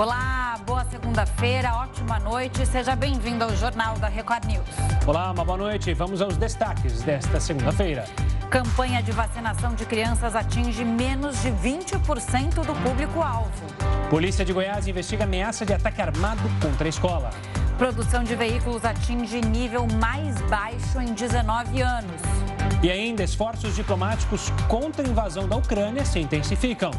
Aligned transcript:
Olá, 0.00 0.58
boa 0.64 0.82
segunda-feira, 0.86 1.74
ótima 1.74 2.18
noite. 2.18 2.64
Seja 2.64 2.96
bem-vindo 2.96 3.44
ao 3.44 3.54
Jornal 3.54 3.98
da 3.98 4.08
Record 4.08 4.46
News. 4.46 4.66
Olá, 5.06 5.30
uma 5.30 5.44
boa 5.44 5.58
noite. 5.58 5.92
Vamos 5.92 6.22
aos 6.22 6.38
destaques 6.38 7.02
desta 7.02 7.38
segunda-feira. 7.38 8.06
Campanha 8.48 9.02
de 9.02 9.12
vacinação 9.12 9.74
de 9.74 9.84
crianças 9.84 10.34
atinge 10.34 10.86
menos 10.86 11.42
de 11.42 11.50
20% 11.50 12.64
do 12.64 12.74
público-alvo. 12.82 13.50
Polícia 14.08 14.42
de 14.42 14.54
Goiás 14.54 14.88
investiga 14.88 15.24
ameaça 15.24 15.66
de 15.66 15.74
ataque 15.74 16.00
armado 16.00 16.40
contra 16.62 16.86
a 16.86 16.88
escola. 16.88 17.28
Produção 17.76 18.24
de 18.24 18.34
veículos 18.34 18.86
atinge 18.86 19.42
nível 19.42 19.86
mais 20.00 20.40
baixo 20.48 20.98
em 20.98 21.12
19 21.12 21.82
anos. 21.82 22.22
E 22.82 22.90
ainda, 22.90 23.22
esforços 23.22 23.76
diplomáticos 23.76 24.48
contra 24.66 25.06
a 25.06 25.10
invasão 25.10 25.46
da 25.46 25.56
Ucrânia 25.56 26.06
se 26.06 26.18
intensificam. 26.18 26.90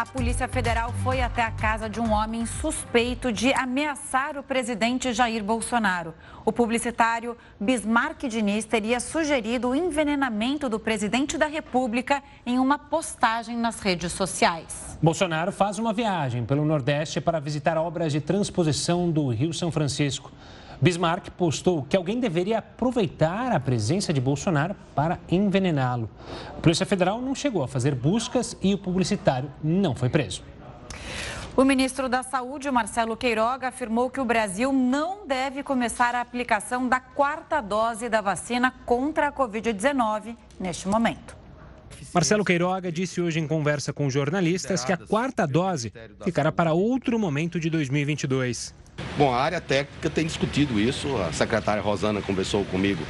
A 0.00 0.06
Polícia 0.06 0.48
Federal 0.48 0.94
foi 1.04 1.20
até 1.20 1.42
a 1.42 1.50
casa 1.50 1.86
de 1.86 2.00
um 2.00 2.10
homem 2.10 2.46
suspeito 2.46 3.30
de 3.30 3.52
ameaçar 3.52 4.38
o 4.38 4.42
presidente 4.42 5.12
Jair 5.12 5.44
Bolsonaro. 5.44 6.14
O 6.42 6.50
publicitário 6.50 7.36
Bismarck 7.60 8.26
Diniz 8.26 8.64
teria 8.64 8.98
sugerido 8.98 9.68
o 9.68 9.74
envenenamento 9.74 10.70
do 10.70 10.80
presidente 10.80 11.36
da 11.36 11.44
República 11.44 12.22
em 12.46 12.58
uma 12.58 12.78
postagem 12.78 13.58
nas 13.58 13.80
redes 13.80 14.12
sociais. 14.12 14.98
Bolsonaro 15.02 15.52
faz 15.52 15.78
uma 15.78 15.92
viagem 15.92 16.46
pelo 16.46 16.64
Nordeste 16.64 17.20
para 17.20 17.38
visitar 17.38 17.76
obras 17.76 18.10
de 18.10 18.22
transposição 18.22 19.10
do 19.10 19.28
Rio 19.28 19.52
São 19.52 19.70
Francisco. 19.70 20.32
Bismarck 20.80 21.30
postou 21.30 21.82
que 21.82 21.96
alguém 21.96 22.18
deveria 22.18 22.58
aproveitar 22.58 23.52
a 23.52 23.60
presença 23.60 24.12
de 24.12 24.20
Bolsonaro 24.20 24.74
para 24.94 25.18
envenená-lo. 25.30 26.08
A 26.56 26.60
Polícia 26.60 26.86
Federal 26.86 27.20
não 27.20 27.34
chegou 27.34 27.62
a 27.62 27.68
fazer 27.68 27.94
buscas 27.94 28.56
e 28.62 28.72
o 28.72 28.78
publicitário 28.78 29.50
não 29.62 29.94
foi 29.94 30.08
preso. 30.08 30.42
O 31.54 31.64
ministro 31.64 32.08
da 32.08 32.22
Saúde, 32.22 32.70
Marcelo 32.70 33.16
Queiroga, 33.16 33.68
afirmou 33.68 34.08
que 34.08 34.20
o 34.20 34.24
Brasil 34.24 34.72
não 34.72 35.26
deve 35.26 35.62
começar 35.62 36.14
a 36.14 36.20
aplicação 36.22 36.88
da 36.88 37.00
quarta 37.00 37.60
dose 37.60 38.08
da 38.08 38.22
vacina 38.22 38.72
contra 38.86 39.28
a 39.28 39.32
Covid-19 39.32 40.36
neste 40.58 40.88
momento. 40.88 41.36
Marcelo 42.14 42.44
Queiroga 42.44 42.90
disse 42.90 43.20
hoje 43.20 43.38
em 43.38 43.46
conversa 43.46 43.92
com 43.92 44.08
jornalistas 44.08 44.84
que 44.84 44.92
a 44.92 44.96
quarta 44.96 45.46
dose 45.46 45.92
ficará 46.24 46.50
para 46.50 46.72
outro 46.72 47.18
momento 47.18 47.60
de 47.60 47.68
2022. 47.68 48.74
Bom, 49.16 49.32
a 49.32 49.40
área 49.40 49.60
técnica 49.60 50.08
tem 50.08 50.24
discutido 50.24 50.80
isso. 50.80 51.16
A 51.16 51.32
secretária 51.32 51.82
Rosana 51.82 52.22
conversou 52.22 52.64
comigo 52.64 53.02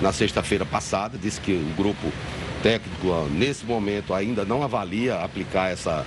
na 0.00 0.12
sexta-feira 0.12 0.64
passada, 0.64 1.18
disse 1.18 1.40
que 1.40 1.50
o 1.52 1.74
grupo 1.76 2.12
técnico, 2.62 3.28
nesse 3.30 3.66
momento, 3.66 4.14
ainda 4.14 4.44
não 4.44 4.62
avalia 4.62 5.16
aplicar 5.16 5.70
essa, 5.70 6.06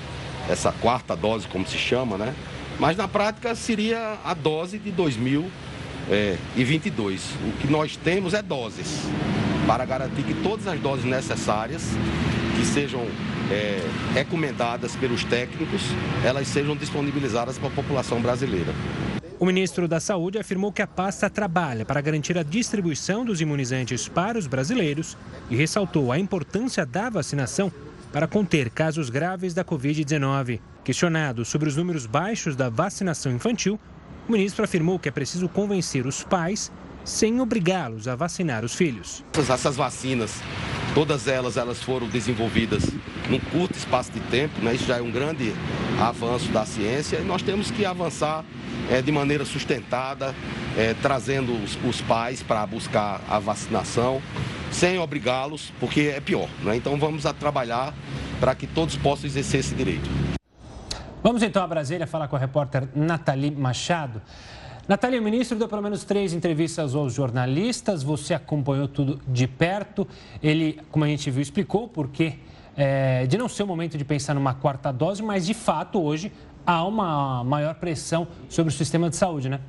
essa 0.50 0.72
quarta 0.72 1.14
dose, 1.16 1.48
como 1.48 1.68
se 1.68 1.78
chama, 1.78 2.18
né? 2.18 2.34
Mas 2.80 2.98
na 2.98 3.08
prática 3.08 3.54
seria 3.54 4.18
a 4.24 4.34
dose 4.34 4.80
de 4.80 4.90
2022. 4.92 7.22
O 7.46 7.52
que 7.60 7.68
nós 7.68 7.96
temos 7.98 8.34
é 8.34 8.42
doses 8.42 9.04
para 9.68 9.86
garantir 9.86 10.24
que 10.24 10.34
todas 10.34 10.66
as 10.68 10.80
doses 10.80 11.06
necessárias 11.06 11.84
que 12.58 12.66
sejam 12.66 13.06
é, 13.52 13.80
recomendadas 14.14 14.96
pelos 14.96 15.24
técnicos, 15.24 15.82
elas 16.24 16.48
sejam 16.48 16.76
disponibilizadas 16.76 17.58
para 17.58 17.68
a 17.68 17.72
população 17.72 18.22
brasileira. 18.22 18.74
O 19.42 19.46
ministro 19.48 19.88
da 19.88 20.00
Saúde 20.00 20.38
afirmou 20.38 20.72
que 20.72 20.84
a 20.84 20.88
pasta 20.88 21.28
trabalha 21.28 21.84
para 21.84 22.00
garantir 22.00 22.38
a 22.38 22.44
distribuição 22.44 23.26
dos 23.26 23.42
imunizantes 23.42 24.08
para 24.08 24.38
os 24.38 24.46
brasileiros 24.46 25.18
e 25.50 25.56
ressaltou 25.56 26.12
a 26.12 26.20
importância 26.20 26.86
da 26.86 27.10
vacinação 27.10 27.72
para 28.14 28.28
conter 28.28 28.70
casos 28.70 29.10
graves 29.10 29.56
da 29.56 29.66
Covid-19. 29.66 30.60
Questionado 30.84 31.44
sobre 31.44 31.68
os 31.68 31.76
números 31.76 32.06
baixos 32.06 32.56
da 32.56 32.70
vacinação 32.70 33.32
infantil, 33.32 33.80
o 34.30 34.32
ministro 34.32 34.64
afirmou 34.64 35.00
que 35.00 35.10
é 35.10 35.12
preciso 35.12 35.50
convencer 35.50 36.06
os 36.06 36.24
pais 36.24 36.72
sem 37.04 37.42
obrigá-los 37.42 38.08
a 38.08 38.16
vacinar 38.16 38.64
os 38.64 38.76
filhos. 38.76 39.26
Essas 39.34 39.76
vacinas, 39.76 40.40
todas 40.94 41.28
elas, 41.28 41.58
elas 41.58 41.82
foram 41.82 42.08
desenvolvidas 42.08 42.84
num 43.30 43.40
curto 43.40 43.78
espaço 43.78 44.12
de 44.12 44.20
tempo, 44.22 44.62
né? 44.62 44.74
isso 44.74 44.86
já 44.86 44.98
é 44.98 45.02
um 45.02 45.12
grande 45.12 45.54
avanço 46.00 46.52
da 46.52 46.66
ciência 46.66 47.18
e 47.18 47.24
nós 47.24 47.42
temos 47.42 47.70
que 47.72 47.86
avançar 47.86 48.44
é, 48.90 49.02
de 49.02 49.12
maneira 49.12 49.46
sustentada, 49.46 50.34
é, 50.78 50.94
trazendo 51.02 51.54
os, 51.54 51.78
os 51.86 52.02
pais 52.02 52.42
para 52.42 52.66
buscar 52.66 53.22
a 53.30 53.40
vacinação, 53.40 54.22
sem 54.72 54.98
obrigá-los, 55.00 55.72
porque 55.80 56.14
é 56.16 56.20
pior. 56.20 56.50
Né? 56.64 56.76
Então 56.76 56.98
vamos 56.98 57.26
a 57.26 57.34
trabalhar 57.34 57.94
para 58.40 58.56
que 58.56 58.66
todos 58.66 58.98
possam 58.98 59.28
exercer 59.28 59.60
esse 59.60 59.76
direito. 59.76 60.10
Vamos 61.24 61.44
então 61.44 61.64
a 61.64 61.68
Brasília 61.68 62.08
falar 62.08 62.28
com 62.28 62.36
a 62.36 62.40
repórter 62.40 62.88
Nathalie 62.96 63.52
Machado. 63.52 64.22
Nathalie, 64.88 65.20
o 65.20 65.24
ministro 65.24 65.58
deu 65.58 65.68
pelo 65.68 65.82
menos 65.82 66.04
três 66.04 66.34
entrevistas 66.34 66.96
aos 66.96 67.14
jornalistas, 67.14 68.02
você 68.02 68.34
acompanhou 68.34 68.88
tudo 68.88 69.22
de 69.28 69.48
perto. 69.48 70.08
Ele, 70.42 70.80
como 70.90 71.06
a 71.06 71.08
gente 71.08 71.30
viu, 71.30 71.42
explicou 71.42 71.88
por 71.88 72.10
quê 72.10 72.40
é, 72.76 73.26
de 73.28 73.38
não 73.38 73.50
ser 73.50 73.64
o 73.64 73.68
momento 73.68 73.98
de 73.98 74.06
pensar 74.06 74.34
numa 74.34 74.54
quarta 74.54 74.92
dose, 74.92 75.22
mas 75.22 75.46
de 75.46 75.54
fato 75.54 76.02
hoje 76.02 76.32
há 76.66 76.84
uma 76.86 77.44
maior 77.44 77.76
pressão 77.76 78.28
sobre 78.50 78.74
o 78.74 78.76
sistema 78.76 79.10
de 79.10 79.16
saúde, 79.16 79.50
né? 79.50 79.60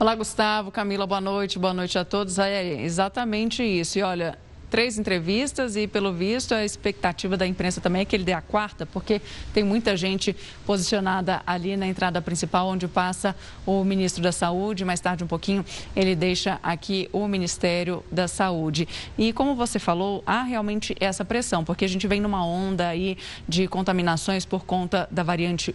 Olá, 0.00 0.14
Gustavo, 0.14 0.70
Camila, 0.70 1.06
boa 1.08 1.20
noite, 1.20 1.58
boa 1.58 1.74
noite 1.74 1.98
a 1.98 2.04
todos. 2.04 2.38
É 2.38 2.82
exatamente 2.82 3.64
isso. 3.64 3.98
E 3.98 4.02
olha, 4.02 4.38
três 4.70 4.98
entrevistas 4.98 5.76
e, 5.76 5.86
pelo 5.86 6.12
visto, 6.12 6.54
a 6.54 6.64
expectativa 6.64 7.36
da 7.36 7.46
imprensa 7.46 7.80
também 7.80 8.02
é 8.02 8.04
que 8.04 8.14
ele 8.14 8.24
dê 8.24 8.32
a 8.32 8.40
quarta, 8.40 8.86
porque 8.86 9.20
tem 9.52 9.64
muita 9.64 9.96
gente 9.96 10.34
posicionada 10.66 11.42
ali 11.46 11.76
na 11.76 11.86
entrada 11.86 12.20
principal, 12.20 12.68
onde 12.68 12.86
passa 12.86 13.34
o 13.66 13.82
ministro 13.84 14.22
da 14.22 14.32
Saúde. 14.32 14.84
Mais 14.84 15.00
tarde, 15.00 15.24
um 15.24 15.26
pouquinho, 15.26 15.64
ele 15.96 16.14
deixa 16.14 16.58
aqui 16.62 17.08
o 17.12 17.26
Ministério 17.26 18.04
da 18.10 18.28
Saúde. 18.28 18.86
E, 19.16 19.32
como 19.32 19.54
você 19.54 19.78
falou, 19.78 20.22
há 20.26 20.42
realmente 20.42 20.94
essa 21.00 21.24
pressão, 21.24 21.64
porque 21.64 21.84
a 21.84 21.88
gente 21.88 22.06
vem 22.06 22.20
numa 22.20 22.44
onda 22.44 22.88
aí 22.88 23.16
de 23.48 23.66
contaminações 23.66 24.44
por 24.44 24.64
conta 24.64 25.08
da 25.10 25.22
variante 25.22 25.74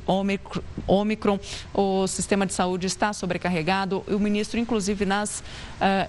Omicron. 0.88 1.40
O 1.74 2.08
sistema 2.08 2.46
de 2.46 2.54
saúde 2.54 2.88
está 2.88 3.12
sobrecarregado. 3.14 4.04
O 4.08 4.20
ministro, 4.20 4.60
inclusive, 4.60 5.06
nas 5.06 5.40
uh, 5.40 5.44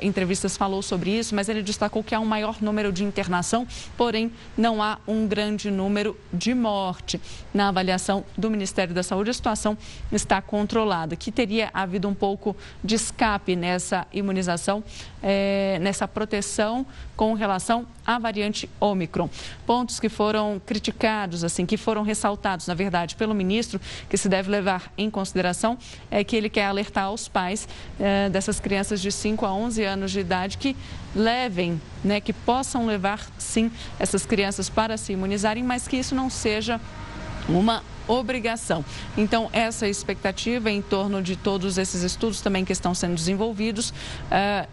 entrevistas 0.01 0.57
falou 0.57 0.83
sobre 0.83 1.11
isso, 1.11 1.35
mas 1.35 1.49
ele 1.49 1.63
destacou 1.63 2.03
que 2.03 2.15
há 2.15 2.21
um 2.21 2.27
maior 2.27 2.61
número 2.61 2.74
número 2.75 2.93
de 2.93 3.05
internação, 3.05 3.65
porém 3.97 4.33
não 4.59 4.83
há 4.83 4.99
um 5.07 5.29
grande 5.29 5.71
número 5.71 6.19
de 6.33 6.53
morte. 6.53 7.21
Na 7.55 7.69
avaliação 7.69 8.25
do 8.37 8.51
Ministério 8.51 8.93
da 8.93 9.05
Saúde, 9.05 9.31
a 9.31 9.33
situação 9.33 9.79
está 10.11 10.43
controlada, 10.43 11.15
que 11.15 11.31
teria 11.31 11.71
havido 11.73 12.09
um 12.09 12.15
pouco 12.15 12.57
de 12.83 12.97
escape 12.97 13.55
nessa 13.55 14.09
imunização, 14.13 14.83
é, 15.23 15.79
nessa 15.81 16.09
proteção 16.09 16.85
com 17.17 17.33
relação 17.35 17.87
à 18.05 18.19
variante 18.19 18.69
Omicron. 18.81 19.31
Pontos 19.65 20.01
que 20.01 20.09
foram 20.09 20.61
criticados, 20.67 21.45
assim, 21.45 21.65
que 21.65 21.77
foram 21.77 22.03
ressaltados, 22.03 22.67
na 22.67 22.75
verdade, 22.75 23.15
pelo 23.15 23.33
ministro, 23.33 23.81
que 24.11 24.17
se 24.17 24.29
deve 24.29 24.51
levar 24.51 24.93
em 24.99 25.09
consideração, 25.09 25.79
é 26.11 26.25
que 26.25 26.35
ele 26.35 26.51
quer 26.51 26.67
alertar 26.67 27.05
aos 27.05 27.29
pais 27.29 27.69
é, 28.01 28.29
dessas 28.31 28.59
crianças 28.59 29.01
de 29.01 29.13
5 29.13 29.47
a 29.47 29.55
11 29.55 29.85
anos 29.85 30.11
de 30.11 30.19
idade 30.19 30.59
que 30.59 30.77
levem, 31.15 31.81
né, 32.03 32.21
que 32.21 32.33
possam 32.33 32.87
levar, 32.87 33.21
sim, 33.39 33.71
essas 33.99 34.27
crianças 34.27 34.69
para 34.69 34.97
se 34.97 35.13
imunizarem, 35.13 35.63
mas 35.63 35.87
que 35.87 35.97
isso 35.97 36.15
não 36.15 36.29
seja 36.29 36.81
uma 37.49 37.83
obrigação. 38.07 38.85
Então, 39.17 39.49
essa 39.53 39.89
expectativa 39.89 40.71
em 40.71 40.83
torno 40.83 41.23
de 41.23 41.37
todos 41.37 41.79
esses 41.79 42.03
estudos 42.03 42.41
também 42.41 42.65
que 42.65 42.73
estão 42.73 42.95
sendo 42.95 43.15
desenvolvidos. 43.15 43.91
Uh, 43.91 44.69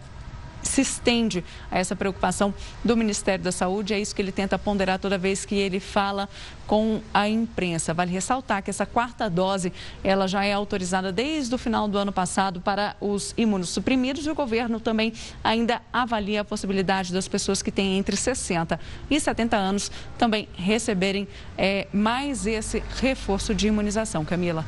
se 0.62 0.82
estende 0.82 1.44
a 1.70 1.80
essa 1.80 1.96
preocupação 1.96 2.54
do 2.84 2.96
Ministério 2.96 3.44
da 3.44 3.52
Saúde. 3.52 3.94
É 3.94 4.00
isso 4.00 4.16
que 4.16 4.22
ele 4.22 4.32
tenta 4.32 4.58
ponderar 4.58 5.00
toda 5.00 5.18
vez 5.18 5.46
que 5.46 5.56
ele 5.56 5.80
fala 5.80 6.30
com 6.68 7.02
a 7.14 7.28
imprensa. 7.28 7.94
Vale 7.94 8.12
ressaltar 8.12 8.64
que 8.64 8.70
essa 8.70 8.86
quarta 8.86 9.30
dose 9.30 9.74
ela 10.04 10.28
já 10.28 10.46
é 10.46 10.54
autorizada 10.54 11.12
desde 11.12 11.54
o 11.54 11.58
final 11.58 11.88
do 11.88 11.98
ano 11.98 12.12
passado 12.12 12.62
para 12.62 12.96
os 13.02 13.34
imunossuprimidos 13.38 14.26
e 14.26 14.30
o 14.30 14.36
governo 14.36 14.80
também 14.80 15.14
ainda 15.44 15.82
avalia 15.92 16.42
a 16.42 16.46
possibilidade 16.46 17.12
das 17.12 17.28
pessoas 17.28 17.62
que 17.62 17.72
têm 17.72 17.98
entre 17.98 18.16
60 18.16 18.80
e 19.10 19.20
70 19.20 19.58
anos 19.58 19.92
também 20.18 20.48
receberem 20.56 21.28
é, 21.58 21.88
mais 21.92 22.46
esse 22.46 22.82
reforço 23.02 23.54
de 23.54 23.68
imunização. 23.68 24.24
Camila. 24.24 24.66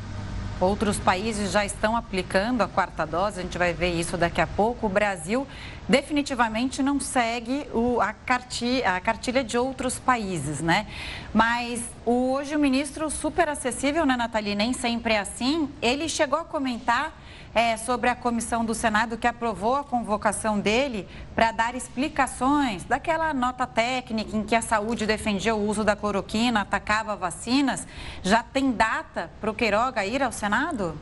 Outros 0.60 0.98
países 0.98 1.50
já 1.50 1.64
estão 1.64 1.96
aplicando 1.96 2.62
a 2.62 2.68
quarta 2.68 3.04
dose, 3.04 3.40
a 3.40 3.42
gente 3.42 3.58
vai 3.58 3.72
ver 3.72 3.92
isso 3.92 4.16
daqui 4.16 4.40
a 4.40 4.46
pouco. 4.46 4.86
O 4.86 4.88
Brasil 4.88 5.46
definitivamente 5.88 6.82
não 6.82 7.00
segue 7.00 7.66
o, 7.72 8.00
a, 8.00 8.12
cartilha, 8.12 8.94
a 8.94 9.00
cartilha 9.00 9.42
de 9.42 9.58
outros 9.58 9.98
países, 9.98 10.60
né? 10.60 10.86
Mas 11.32 11.82
hoje 12.06 12.54
o 12.54 12.58
ministro 12.58 13.10
super 13.10 13.48
acessível, 13.48 14.06
né, 14.06 14.16
Nathalie? 14.16 14.54
Nem 14.54 14.72
sempre 14.72 15.14
é 15.14 15.18
assim. 15.18 15.68
Ele 15.82 16.08
chegou 16.08 16.38
a 16.38 16.44
comentar 16.44 17.12
é, 17.54 17.76
sobre 17.76 18.10
a 18.10 18.16
comissão 18.16 18.64
do 18.64 18.74
Senado 18.74 19.16
que 19.16 19.26
aprovou 19.26 19.76
a 19.76 19.84
convocação 19.84 20.58
dele 20.58 21.08
para 21.34 21.52
dar 21.52 21.74
explicações 21.74 22.82
daquela 22.84 23.32
nota 23.32 23.66
técnica 23.66 24.36
em 24.36 24.42
que 24.42 24.56
a 24.56 24.62
saúde 24.62 25.06
defendia 25.06 25.54
o 25.54 25.66
uso 25.66 25.84
da 25.84 25.94
cloroquina, 25.94 26.62
atacava 26.62 27.14
vacinas. 27.14 27.86
Já 28.22 28.42
tem 28.42 28.72
data 28.72 29.30
para 29.40 29.50
o 29.50 29.54
Queiroga 29.54 30.04
ir 30.04 30.22
ao 30.22 30.32
Senado? 30.32 30.98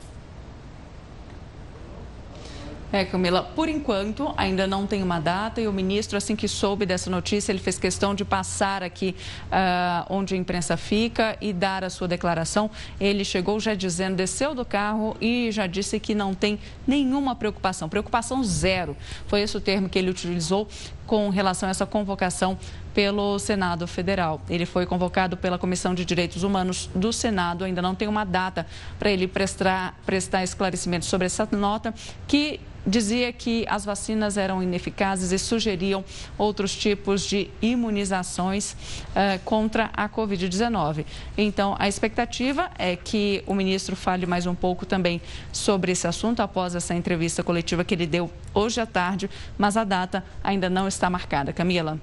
É, 2.93 3.07
Camila, 3.07 3.43
por 3.43 3.71
enquanto 3.71 4.35
ainda 4.37 4.67
não 4.67 4.87
tem 4.87 5.03
uma 5.03 5.19
data 5.19 5.63
e 5.63 5.67
o 5.67 5.73
ministro, 5.73 6.19
assim 6.19 6.37
que 6.37 6.47
soube 6.47 6.85
dessa 6.85 7.09
notícia, 7.09 7.51
ele 7.51 7.59
fez 7.59 7.79
questão 7.79 8.15
de 8.15 8.23
passar 8.23 8.83
aqui 8.83 9.17
uh, 9.47 10.07
onde 10.11 10.35
a 10.35 10.37
imprensa 10.37 10.77
fica 10.77 11.35
e 11.41 11.55
dar 11.55 11.85
a 11.85 11.89
sua 11.89 12.07
declaração. 12.07 12.71
Ele 13.01 13.25
chegou 13.25 13.59
já 13.59 13.75
dizendo, 13.75 14.17
desceu 14.17 14.55
do 14.55 14.63
carro 14.63 15.17
e 15.23 15.51
já 15.51 15.67
disse 15.67 15.99
que 15.99 16.15
não 16.15 16.35
tem 16.35 16.59
nenhuma 16.87 17.35
preocupação, 17.35 17.89
preocupação 17.89 18.45
zero. 18.45 18.95
Foi 19.27 19.41
esse 19.41 19.57
o 19.57 19.61
termo 19.61 19.89
que 19.89 19.99
ele 19.99 20.11
utilizou 20.11 20.69
com 21.13 21.29
relação 21.29 21.69
a 21.69 21.71
essa 21.71 21.85
convocação 21.85 22.59
pelo 22.95 23.39
Senado 23.39 23.87
Federal. 23.87 24.41
Ele 24.49 24.65
foi 24.65 24.87
convocado 24.87 25.37
pela 25.37 25.59
Comissão 25.59 25.95
de 25.95 26.07
Direitos 26.07 26.43
Humanos 26.43 26.89
do 26.95 27.13
Senado, 27.13 27.65
ainda 27.65 27.83
não 27.83 27.95
tem 27.95 28.09
uma 28.09 28.25
data 28.25 28.67
para 28.99 29.11
ele 29.11 29.29
prestar, 29.29 29.95
prestar 30.07 30.43
esclarecimentos 30.43 31.09
sobre 31.09 31.27
essa 31.27 31.47
nota, 31.53 31.93
que 32.27 32.61
dizia 32.87 33.33
que 33.33 33.65
as 33.69 33.85
vacinas 33.85 34.37
eram 34.37 34.63
ineficazes 34.63 35.31
e 35.33 35.39
sugeriam 35.39 36.05
outros 36.37 36.77
tipos 36.77 37.23
de 37.23 37.49
imunizações 37.61 38.77
eh, 39.15 39.39
contra 39.45 39.91
a 39.93 40.09
Covid-19. 40.09 41.05
Então, 41.39 41.77
a 41.79 41.87
expectativa 41.87 42.71
é 42.79 42.97
que 42.97 43.43
o 43.47 43.55
ministro 43.55 43.95
fale 43.95 44.27
mais 44.27 44.47
um 44.47 44.55
pouco 44.55 44.85
também 44.85 45.21
sobre 45.53 45.93
esse 45.93 46.07
assunto 46.07 46.41
após 46.41 46.75
essa 46.75 46.95
entrevista 46.95 47.43
coletiva 47.43 47.85
que 47.85 47.95
ele 47.95 48.07
deu 48.07 48.31
hoje 48.53 48.81
à 48.81 48.87
tarde, 48.87 49.31
mas 49.57 49.77
a 49.77 49.85
data 49.85 50.25
ainda 50.43 50.69
não 50.69 50.89
está 50.89 51.02
marcada. 51.11 51.53
Camila. 51.53 51.99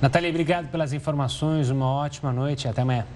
Natália, 0.00 0.30
obrigado 0.30 0.68
pelas 0.68 0.92
informações. 0.92 1.70
Uma 1.70 1.86
ótima 1.86 2.32
noite 2.32 2.66
até 2.66 2.82
amanhã. 2.82 3.06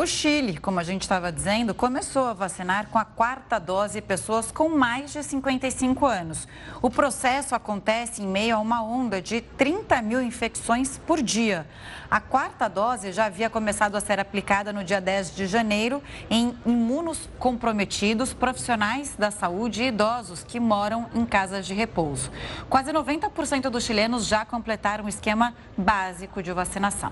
O 0.00 0.06
Chile, 0.06 0.58
como 0.58 0.78
a 0.78 0.84
gente 0.84 1.02
estava 1.02 1.32
dizendo, 1.32 1.74
começou 1.74 2.26
a 2.26 2.32
vacinar 2.32 2.86
com 2.86 3.00
a 3.00 3.04
quarta 3.04 3.58
dose 3.58 4.00
pessoas 4.00 4.52
com 4.52 4.68
mais 4.68 5.12
de 5.12 5.20
55 5.24 6.06
anos. 6.06 6.46
O 6.80 6.88
processo 6.88 7.52
acontece 7.52 8.22
em 8.22 8.26
meio 8.28 8.54
a 8.54 8.60
uma 8.60 8.80
onda 8.80 9.20
de 9.20 9.40
30 9.40 10.00
mil 10.02 10.22
infecções 10.22 11.00
por 11.04 11.20
dia. 11.20 11.66
A 12.08 12.20
quarta 12.20 12.68
dose 12.68 13.10
já 13.10 13.24
havia 13.24 13.50
começado 13.50 13.96
a 13.96 14.00
ser 14.00 14.20
aplicada 14.20 14.72
no 14.72 14.84
dia 14.84 15.00
10 15.00 15.34
de 15.34 15.48
janeiro 15.48 16.00
em 16.30 16.56
imunos 16.64 17.28
comprometidos, 17.36 18.32
profissionais 18.32 19.16
da 19.18 19.32
saúde 19.32 19.82
e 19.82 19.88
idosos 19.88 20.44
que 20.44 20.60
moram 20.60 21.10
em 21.12 21.26
casas 21.26 21.66
de 21.66 21.74
repouso. 21.74 22.30
Quase 22.70 22.92
90% 22.92 23.62
dos 23.62 23.82
chilenos 23.82 24.28
já 24.28 24.44
completaram 24.44 25.06
o 25.06 25.08
esquema 25.08 25.52
básico 25.76 26.40
de 26.40 26.52
vacinação. 26.52 27.10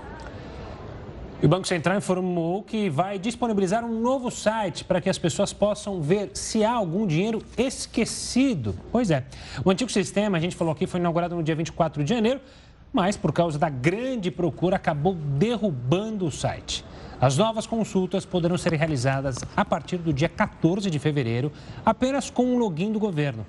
E 1.39 1.45
o 1.45 1.49
Banco 1.49 1.67
Central 1.67 1.97
informou 1.97 2.63
que 2.63 2.89
vai 2.89 3.19
disponibilizar 3.19 3.85
um 3.85 4.01
novo 4.01 4.31
site 4.31 4.83
para 4.83 4.99
que 4.99 5.07
as 5.07 5.19
pessoas 5.19 5.53
possam 5.53 6.01
ver 6.01 6.31
se 6.33 6.65
há 6.65 6.71
algum 6.73 7.05
dinheiro 7.05 7.43
esquecido. 7.55 8.73
Pois 8.91 9.11
é, 9.11 9.23
o 9.63 9.69
antigo 9.69 9.91
sistema, 9.91 10.37
a 10.37 10.41
gente 10.41 10.55
falou 10.55 10.73
aqui, 10.73 10.87
foi 10.87 10.99
inaugurado 10.99 11.35
no 11.35 11.43
dia 11.43 11.55
24 11.55 12.03
de 12.03 12.09
janeiro, 12.09 12.41
mas 12.91 13.15
por 13.15 13.31
causa 13.31 13.59
da 13.59 13.69
grande 13.69 14.31
procura 14.31 14.77
acabou 14.77 15.13
derrubando 15.13 16.25
o 16.25 16.31
site. 16.31 16.83
As 17.21 17.37
novas 17.37 17.67
consultas 17.67 18.25
poderão 18.25 18.57
ser 18.57 18.73
realizadas 18.73 19.37
a 19.55 19.63
partir 19.63 19.97
do 19.97 20.11
dia 20.11 20.29
14 20.29 20.89
de 20.89 20.97
fevereiro, 20.97 21.51
apenas 21.85 22.31
com 22.31 22.55
o 22.55 22.57
login 22.57 22.91
do 22.91 22.99
governo. 22.99 23.45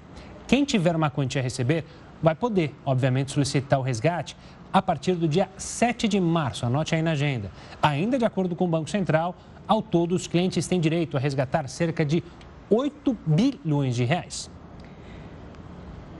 Quem 0.46 0.62
tiver 0.62 0.94
uma 0.94 1.08
quantia 1.10 1.40
a 1.40 1.44
receber 1.44 1.86
vai 2.22 2.34
poder, 2.34 2.74
obviamente, 2.84 3.32
solicitar 3.32 3.78
o 3.78 3.82
resgate 3.82 4.36
a 4.72 4.82
partir 4.82 5.14
do 5.14 5.26
dia 5.26 5.48
7 5.56 6.08
de 6.08 6.20
março. 6.20 6.66
Anote 6.66 6.94
aí 6.94 7.02
na 7.02 7.12
agenda. 7.12 7.50
Ainda 7.82 8.18
de 8.18 8.24
acordo 8.24 8.54
com 8.54 8.64
o 8.64 8.68
Banco 8.68 8.90
Central, 8.90 9.34
ao 9.66 9.82
todo 9.82 10.14
os 10.14 10.26
clientes 10.26 10.66
têm 10.66 10.80
direito 10.80 11.16
a 11.16 11.20
resgatar 11.20 11.68
cerca 11.68 12.04
de 12.04 12.22
8 12.70 13.16
bilhões 13.26 13.96
de 13.96 14.04
reais. 14.04 14.50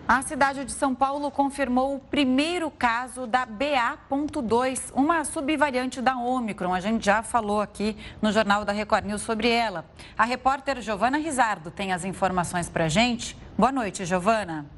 A 0.06 0.22
cidade 0.22 0.64
de 0.64 0.72
São 0.72 0.94
Paulo 0.94 1.30
confirmou 1.30 1.96
o 1.96 1.98
primeiro 1.98 2.70
caso 2.70 3.26
da 3.26 3.44
BA.2, 3.44 4.90
uma 4.94 5.22
subvariante 5.22 6.00
da 6.00 6.16
Omicron. 6.16 6.72
A 6.72 6.80
gente 6.80 7.04
já 7.04 7.22
falou 7.22 7.60
aqui 7.60 7.94
no 8.22 8.32
Jornal 8.32 8.64
da 8.64 8.72
Record 8.72 9.04
News 9.04 9.20
sobre 9.20 9.50
ela. 9.50 9.84
A 10.16 10.24
repórter 10.24 10.80
Giovana 10.80 11.18
Rizardo 11.18 11.70
tem 11.70 11.92
as 11.92 12.06
informações 12.06 12.70
para 12.70 12.86
a 12.86 12.88
gente. 12.88 13.36
Boa 13.58 13.70
noite, 13.70 14.06
Giovana. 14.06 14.77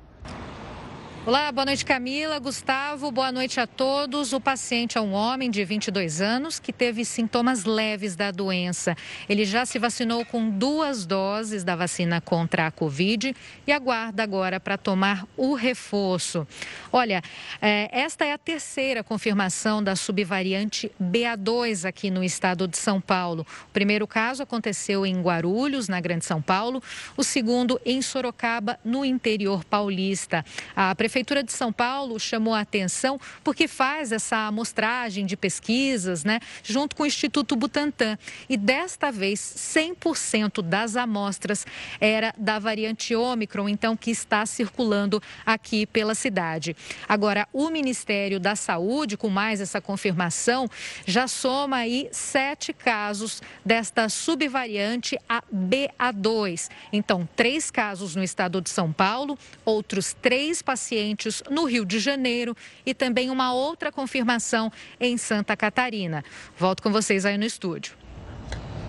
Olá, 1.26 1.52
boa 1.52 1.66
noite 1.66 1.84
Camila, 1.84 2.38
Gustavo, 2.38 3.12
boa 3.12 3.30
noite 3.30 3.60
a 3.60 3.66
todos. 3.66 4.32
O 4.32 4.40
paciente 4.40 4.96
é 4.96 5.00
um 5.02 5.12
homem 5.12 5.50
de 5.50 5.62
22 5.62 6.22
anos 6.22 6.58
que 6.58 6.72
teve 6.72 7.04
sintomas 7.04 7.66
leves 7.66 8.16
da 8.16 8.30
doença. 8.30 8.96
Ele 9.28 9.44
já 9.44 9.66
se 9.66 9.78
vacinou 9.78 10.24
com 10.24 10.48
duas 10.48 11.04
doses 11.04 11.62
da 11.62 11.76
vacina 11.76 12.22
contra 12.22 12.66
a 12.66 12.70
Covid 12.70 13.36
e 13.66 13.70
aguarda 13.70 14.22
agora 14.22 14.58
para 14.58 14.78
tomar 14.78 15.26
o 15.36 15.52
reforço. 15.52 16.48
Olha, 16.90 17.20
é, 17.60 17.90
esta 17.92 18.24
é 18.24 18.32
a 18.32 18.38
terceira 18.38 19.04
confirmação 19.04 19.84
da 19.84 19.94
subvariante 19.96 20.90
BA2 20.98 21.86
aqui 21.86 22.10
no 22.10 22.24
estado 22.24 22.66
de 22.66 22.78
São 22.78 22.98
Paulo. 22.98 23.46
O 23.68 23.72
primeiro 23.74 24.06
caso 24.06 24.42
aconteceu 24.42 25.04
em 25.04 25.20
Guarulhos, 25.20 25.86
na 25.86 26.00
Grande 26.00 26.24
São 26.24 26.40
Paulo, 26.40 26.82
o 27.14 27.22
segundo 27.22 27.78
em 27.84 28.00
Sorocaba, 28.00 28.80
no 28.82 29.04
interior 29.04 29.62
paulista. 29.66 30.42
A 30.74 30.94
Prefeitura 31.10 31.42
de 31.42 31.50
São 31.50 31.72
Paulo 31.72 32.20
chamou 32.20 32.54
a 32.54 32.60
atenção 32.60 33.20
porque 33.42 33.66
faz 33.66 34.12
essa 34.12 34.46
amostragem 34.46 35.26
de 35.26 35.36
pesquisas, 35.36 36.22
né, 36.22 36.38
junto 36.62 36.94
com 36.94 37.02
o 37.02 37.06
Instituto 37.06 37.56
Butantan. 37.56 38.16
E 38.48 38.56
desta 38.56 39.10
vez, 39.10 39.40
100% 39.40 40.62
das 40.62 40.94
amostras 40.94 41.66
era 42.00 42.32
da 42.38 42.60
variante 42.60 43.12
Ômicron, 43.12 43.68
então 43.68 43.96
que 43.96 44.12
está 44.12 44.46
circulando 44.46 45.20
aqui 45.44 45.84
pela 45.84 46.14
cidade. 46.14 46.76
Agora, 47.08 47.48
o 47.52 47.70
Ministério 47.70 48.38
da 48.38 48.54
Saúde, 48.54 49.16
com 49.16 49.28
mais 49.28 49.60
essa 49.60 49.80
confirmação, 49.80 50.70
já 51.04 51.26
soma 51.26 51.78
aí 51.78 52.08
sete 52.12 52.72
casos 52.72 53.42
desta 53.64 54.08
subvariante 54.08 55.18
a 55.28 55.42
BA2. 55.52 56.68
Então, 56.92 57.28
três 57.34 57.68
casos 57.68 58.14
no 58.14 58.22
estado 58.22 58.60
de 58.60 58.70
São 58.70 58.92
Paulo, 58.92 59.36
outros 59.64 60.14
três 60.14 60.62
pacientes 60.62 60.99
pacientes 61.00 61.42
no 61.50 61.64
Rio 61.64 61.84
de 61.84 61.98
Janeiro 61.98 62.54
e 62.84 62.92
também 62.92 63.30
uma 63.30 63.52
outra 63.52 63.90
confirmação 63.90 64.70
em 65.00 65.16
Santa 65.16 65.56
Catarina. 65.56 66.22
Volto 66.58 66.82
com 66.82 66.92
vocês 66.92 67.24
aí 67.24 67.38
no 67.38 67.44
estúdio. 67.44 67.94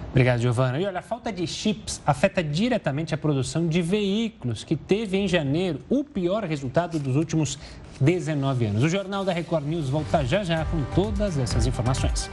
Obrigado, 0.10 0.41
Giovana. 0.41 0.77
E 0.77 0.86
olha, 0.86 1.00
a 1.00 1.01
falta 1.01 1.32
de 1.32 1.48
chips 1.48 2.01
afeta 2.06 2.44
diretamente 2.44 3.15
a 3.15 3.18
produção 3.18 3.65
de 3.65 3.82
veículos, 3.82 4.65
que 4.65 4.75
teve 4.75 5.18
em 5.18 5.25
janeiro 5.25 5.80
o 5.89 6.03
pior 6.03 6.44
resultado 6.44 7.00
dos 7.00 7.15
últimos 7.15 7.58
19 8.01 8.65
anos. 8.65 8.84
O 8.84 8.89
Jornal 8.89 9.24
da 9.24 9.32
Record 9.32 9.65
News 9.65 9.88
volta 9.88 10.25
já 10.25 10.44
já 10.44 10.65
com 10.65 10.84
todas 10.94 11.38
essas 11.38 11.65
informações. 11.65 12.30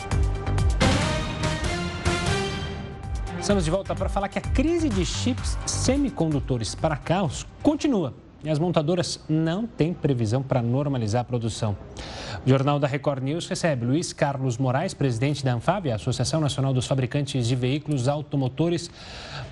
Estamos 3.38 3.64
de 3.64 3.70
volta 3.70 3.94
para 3.94 4.08
falar 4.08 4.28
que 4.28 4.40
a 4.40 4.42
crise 4.42 4.88
de 4.88 5.06
chips 5.06 5.56
semicondutores 5.64 6.74
para 6.74 6.96
carros 6.96 7.46
continua 7.62 8.12
e 8.44 8.48
as 8.48 8.58
montadoras 8.58 9.20
não 9.28 9.66
têm 9.66 9.92
previsão 9.92 10.42
para 10.42 10.62
normalizar 10.62 11.22
a 11.22 11.24
produção. 11.24 11.76
O 12.46 12.48
Jornal 12.48 12.78
da 12.78 12.86
Record 12.86 13.22
News 13.22 13.48
recebe 13.48 13.84
Luiz 13.84 14.12
Carlos 14.12 14.58
Moraes, 14.58 14.94
presidente 14.94 15.44
da 15.44 15.54
Anfab, 15.54 15.90
a 15.90 15.96
Associação 15.96 16.40
Nacional 16.40 16.72
dos 16.72 16.86
Fabricantes 16.86 17.48
de 17.48 17.56
Veículos 17.56 18.06
Automotores. 18.06 18.90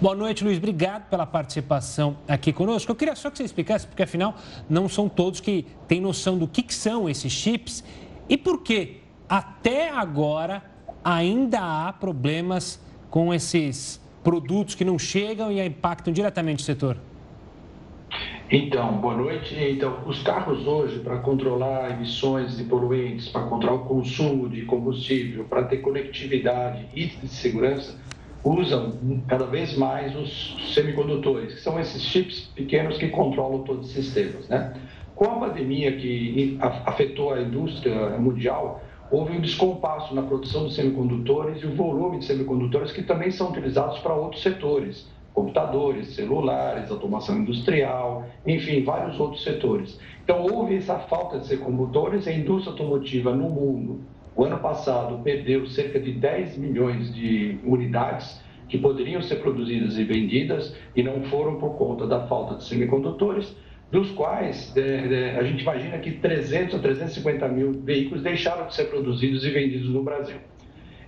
Boa 0.00 0.14
noite, 0.14 0.44
Luiz. 0.44 0.58
Obrigado 0.58 1.08
pela 1.08 1.26
participação 1.26 2.16
aqui 2.28 2.52
conosco. 2.52 2.90
Eu 2.90 2.96
queria 2.96 3.16
só 3.16 3.28
que 3.28 3.38
você 3.38 3.44
explicasse, 3.44 3.86
porque 3.86 4.04
afinal 4.04 4.36
não 4.68 4.88
são 4.88 5.08
todos 5.08 5.40
que 5.40 5.66
têm 5.88 6.00
noção 6.00 6.38
do 6.38 6.46
que, 6.46 6.62
que 6.62 6.74
são 6.74 7.08
esses 7.08 7.32
chips 7.32 7.82
e 8.28 8.36
por 8.36 8.62
que 8.62 9.00
até 9.28 9.90
agora 9.90 10.62
ainda 11.04 11.60
há 11.60 11.92
problemas 11.92 12.80
com 13.10 13.34
esses 13.34 14.00
produtos 14.22 14.74
que 14.74 14.84
não 14.84 14.98
chegam 14.98 15.50
e 15.50 15.64
impactam 15.64 16.12
diretamente 16.12 16.62
o 16.62 16.66
setor. 16.66 16.96
Então, 18.48 18.92
boa 18.98 19.16
noite. 19.16 19.56
Então, 19.58 20.04
os 20.06 20.22
carros 20.22 20.68
hoje, 20.68 21.00
para 21.00 21.18
controlar 21.18 21.90
emissões 21.90 22.56
de 22.56 22.62
poluentes, 22.62 23.28
para 23.28 23.42
controlar 23.42 23.74
o 23.74 23.84
consumo 23.84 24.48
de 24.48 24.62
combustível, 24.62 25.44
para 25.44 25.64
ter 25.64 25.78
conectividade 25.78 26.86
e 26.94 27.06
de 27.06 27.26
segurança, 27.26 27.98
usam 28.44 28.96
cada 29.26 29.46
vez 29.46 29.76
mais 29.76 30.14
os 30.14 30.72
semicondutores, 30.72 31.54
que 31.54 31.60
são 31.60 31.80
esses 31.80 32.00
chips 32.00 32.48
pequenos 32.54 32.96
que 32.98 33.08
controlam 33.08 33.64
todos 33.64 33.86
os 33.86 33.92
sistemas. 33.92 34.46
Né? 34.48 34.74
Com 35.16 35.24
a 35.24 35.48
pandemia 35.48 35.96
que 35.96 36.56
afetou 36.60 37.34
a 37.34 37.42
indústria 37.42 38.10
mundial, 38.10 38.80
houve 39.10 39.36
um 39.36 39.40
descompasso 39.40 40.14
na 40.14 40.22
produção 40.22 40.68
de 40.68 40.74
semicondutores 40.74 41.64
e 41.64 41.66
o 41.66 41.74
volume 41.74 42.20
de 42.20 42.26
semicondutores 42.26 42.92
que 42.92 43.02
também 43.02 43.32
são 43.32 43.50
utilizados 43.50 43.98
para 43.98 44.14
outros 44.14 44.40
setores, 44.40 45.08
computadores, 45.36 46.14
celulares, 46.14 46.90
automação 46.90 47.36
industrial, 47.36 48.26
enfim, 48.46 48.82
vários 48.82 49.20
outros 49.20 49.44
setores. 49.44 50.00
Então, 50.24 50.46
houve 50.46 50.76
essa 50.76 50.98
falta 50.98 51.38
de 51.38 51.46
semicondutores 51.46 52.26
a 52.26 52.32
indústria 52.32 52.72
automotiva 52.72 53.34
no 53.34 53.50
mundo, 53.50 54.00
o 54.34 54.44
ano 54.44 54.58
passado, 54.58 55.22
perdeu 55.22 55.66
cerca 55.66 56.00
de 56.00 56.12
10 56.12 56.56
milhões 56.56 57.14
de 57.14 57.58
unidades 57.64 58.42
que 58.66 58.78
poderiam 58.78 59.20
ser 59.20 59.36
produzidas 59.36 59.98
e 59.98 60.04
vendidas 60.04 60.74
e 60.96 61.02
não 61.02 61.22
foram 61.24 61.56
por 61.56 61.76
conta 61.76 62.06
da 62.06 62.26
falta 62.26 62.54
de 62.54 62.64
semicondutores, 62.64 63.54
dos 63.92 64.10
quais 64.12 64.74
é, 64.74 64.80
é, 64.80 65.38
a 65.38 65.42
gente 65.42 65.60
imagina 65.60 65.98
que 65.98 66.12
300 66.12 66.76
a 66.76 66.78
350 66.78 67.48
mil 67.48 67.72
veículos 67.72 68.22
deixaram 68.22 68.66
de 68.66 68.74
ser 68.74 68.84
produzidos 68.84 69.44
e 69.44 69.50
vendidos 69.50 69.90
no 69.90 70.02
Brasil. 70.02 70.36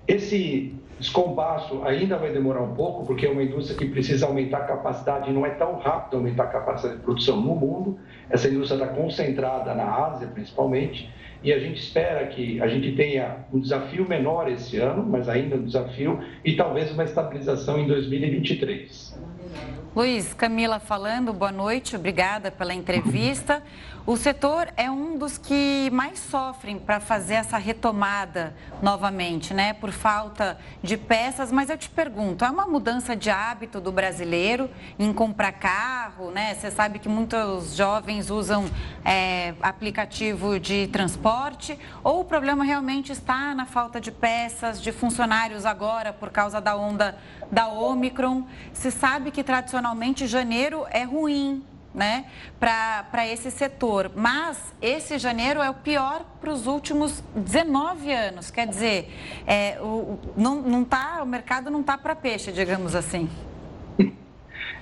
Esse 0.09 0.75
descompasso 0.99 1.83
ainda 1.85 2.17
vai 2.17 2.33
demorar 2.33 2.63
um 2.63 2.75
pouco, 2.75 3.05
porque 3.07 3.27
é 3.27 3.31
uma 3.31 3.43
indústria 3.43 3.77
que 3.77 3.85
precisa 3.87 4.27
aumentar 4.27 4.59
a 4.59 4.65
capacidade, 4.65 5.31
não 5.33 5.45
é 5.47 5.51
tão 5.51 5.77
rápido 5.77 6.17
aumentar 6.17 6.45
a 6.45 6.47
capacidade 6.47 6.97
de 6.99 7.05
produção 7.05 7.41
no 7.41 7.55
mundo. 7.55 7.99
Essa 8.31 8.49
indústria 8.49 8.83
está 8.83 8.95
concentrada 8.95 9.75
na 9.75 9.85
Ásia, 9.85 10.27
principalmente, 10.27 11.09
e 11.43 11.53
a 11.53 11.59
gente 11.59 11.81
espera 11.81 12.27
que 12.27 12.61
a 12.61 12.67
gente 12.67 12.97
tenha 12.97 13.45
um 13.53 13.61
desafio 13.61 14.09
menor 14.09 14.51
esse 14.51 14.79
ano, 14.79 15.05
mas 15.07 15.29
ainda 15.29 15.57
um 15.57 15.65
desafio, 15.65 16.19
e 16.45 16.57
talvez 16.57 16.91
uma 16.91 17.05
estabilização 17.05 17.79
em 17.79 17.87
2023. 17.87 19.17
Luiz, 19.95 20.35
Camila 20.35 20.79
falando, 20.79 21.33
boa 21.33 21.53
noite, 21.53 21.97
obrigada 21.97 22.51
pela 22.51 22.75
entrevista. 22.75 23.63
O 24.09 24.17
setor 24.17 24.73
é 24.75 24.91
um 24.91 25.19
dos 25.19 25.37
que 25.37 25.91
mais 25.93 26.19
sofrem 26.19 26.79
para 26.79 26.99
fazer 26.99 27.35
essa 27.35 27.59
retomada 27.59 28.57
novamente, 28.81 29.53
né? 29.53 29.75
Por 29.75 29.93
falta 29.93 30.57
de 30.83 30.97
peças. 30.97 31.53
Mas 31.53 31.69
eu 31.69 31.77
te 31.77 31.91
pergunto, 31.91 32.43
é 32.43 32.49
uma 32.49 32.67
mudança 32.67 33.15
de 33.15 33.29
hábito 33.29 33.83
do 33.83 33.93
brasileiro 33.93 34.71
em 34.99 35.13
comprar 35.13 35.53
carro, 35.53 36.31
né? 36.31 36.55
Você 36.55 36.71
sabe 36.71 36.99
que 36.99 37.07
muitos 37.07 37.77
jovens 37.77 38.31
usam 38.31 38.65
é, 39.05 39.53
aplicativo 39.61 40.59
de 40.59 40.87
transporte. 40.87 41.79
Ou 42.03 42.21
o 42.21 42.25
problema 42.25 42.65
realmente 42.65 43.13
está 43.13 43.55
na 43.55 43.67
falta 43.67 44.01
de 44.01 44.11
peças, 44.11 44.81
de 44.81 44.91
funcionários 44.91 45.67
agora 45.67 46.15
por 46.15 46.31
causa 46.31 46.63
da 46.63 46.75
onda 46.75 47.19
da 47.53 47.69
Omicron? 47.69 48.47
Se 48.73 48.91
sabe 48.91 49.31
que 49.31 49.45
tradicionalmente 49.45 50.27
janeiro 50.27 50.87
é 50.91 51.03
ruim 51.03 51.63
né, 51.95 52.27
para 52.59 53.27
esse 53.27 53.51
setor. 53.51 54.11
Mas 54.15 54.75
esse 54.81 55.19
janeiro 55.19 55.61
é 55.61 55.71
o 55.71 55.75
pior 55.75 56.25
para 56.41 56.51
os 56.51 56.67
últimos 56.67 57.23
19 57.35 58.13
anos. 58.13 58.51
Quer 58.51 58.67
dizer, 58.67 59.09
é, 59.47 59.79
o, 59.81 60.19
não, 60.37 60.63
não 60.63 60.85
tá, 60.85 61.21
o 61.23 61.27
mercado 61.27 61.71
não 61.71 61.81
está 61.81 61.97
para 61.97 62.15
peixe, 62.15 62.53
digamos 62.53 62.95
assim. 62.95 63.29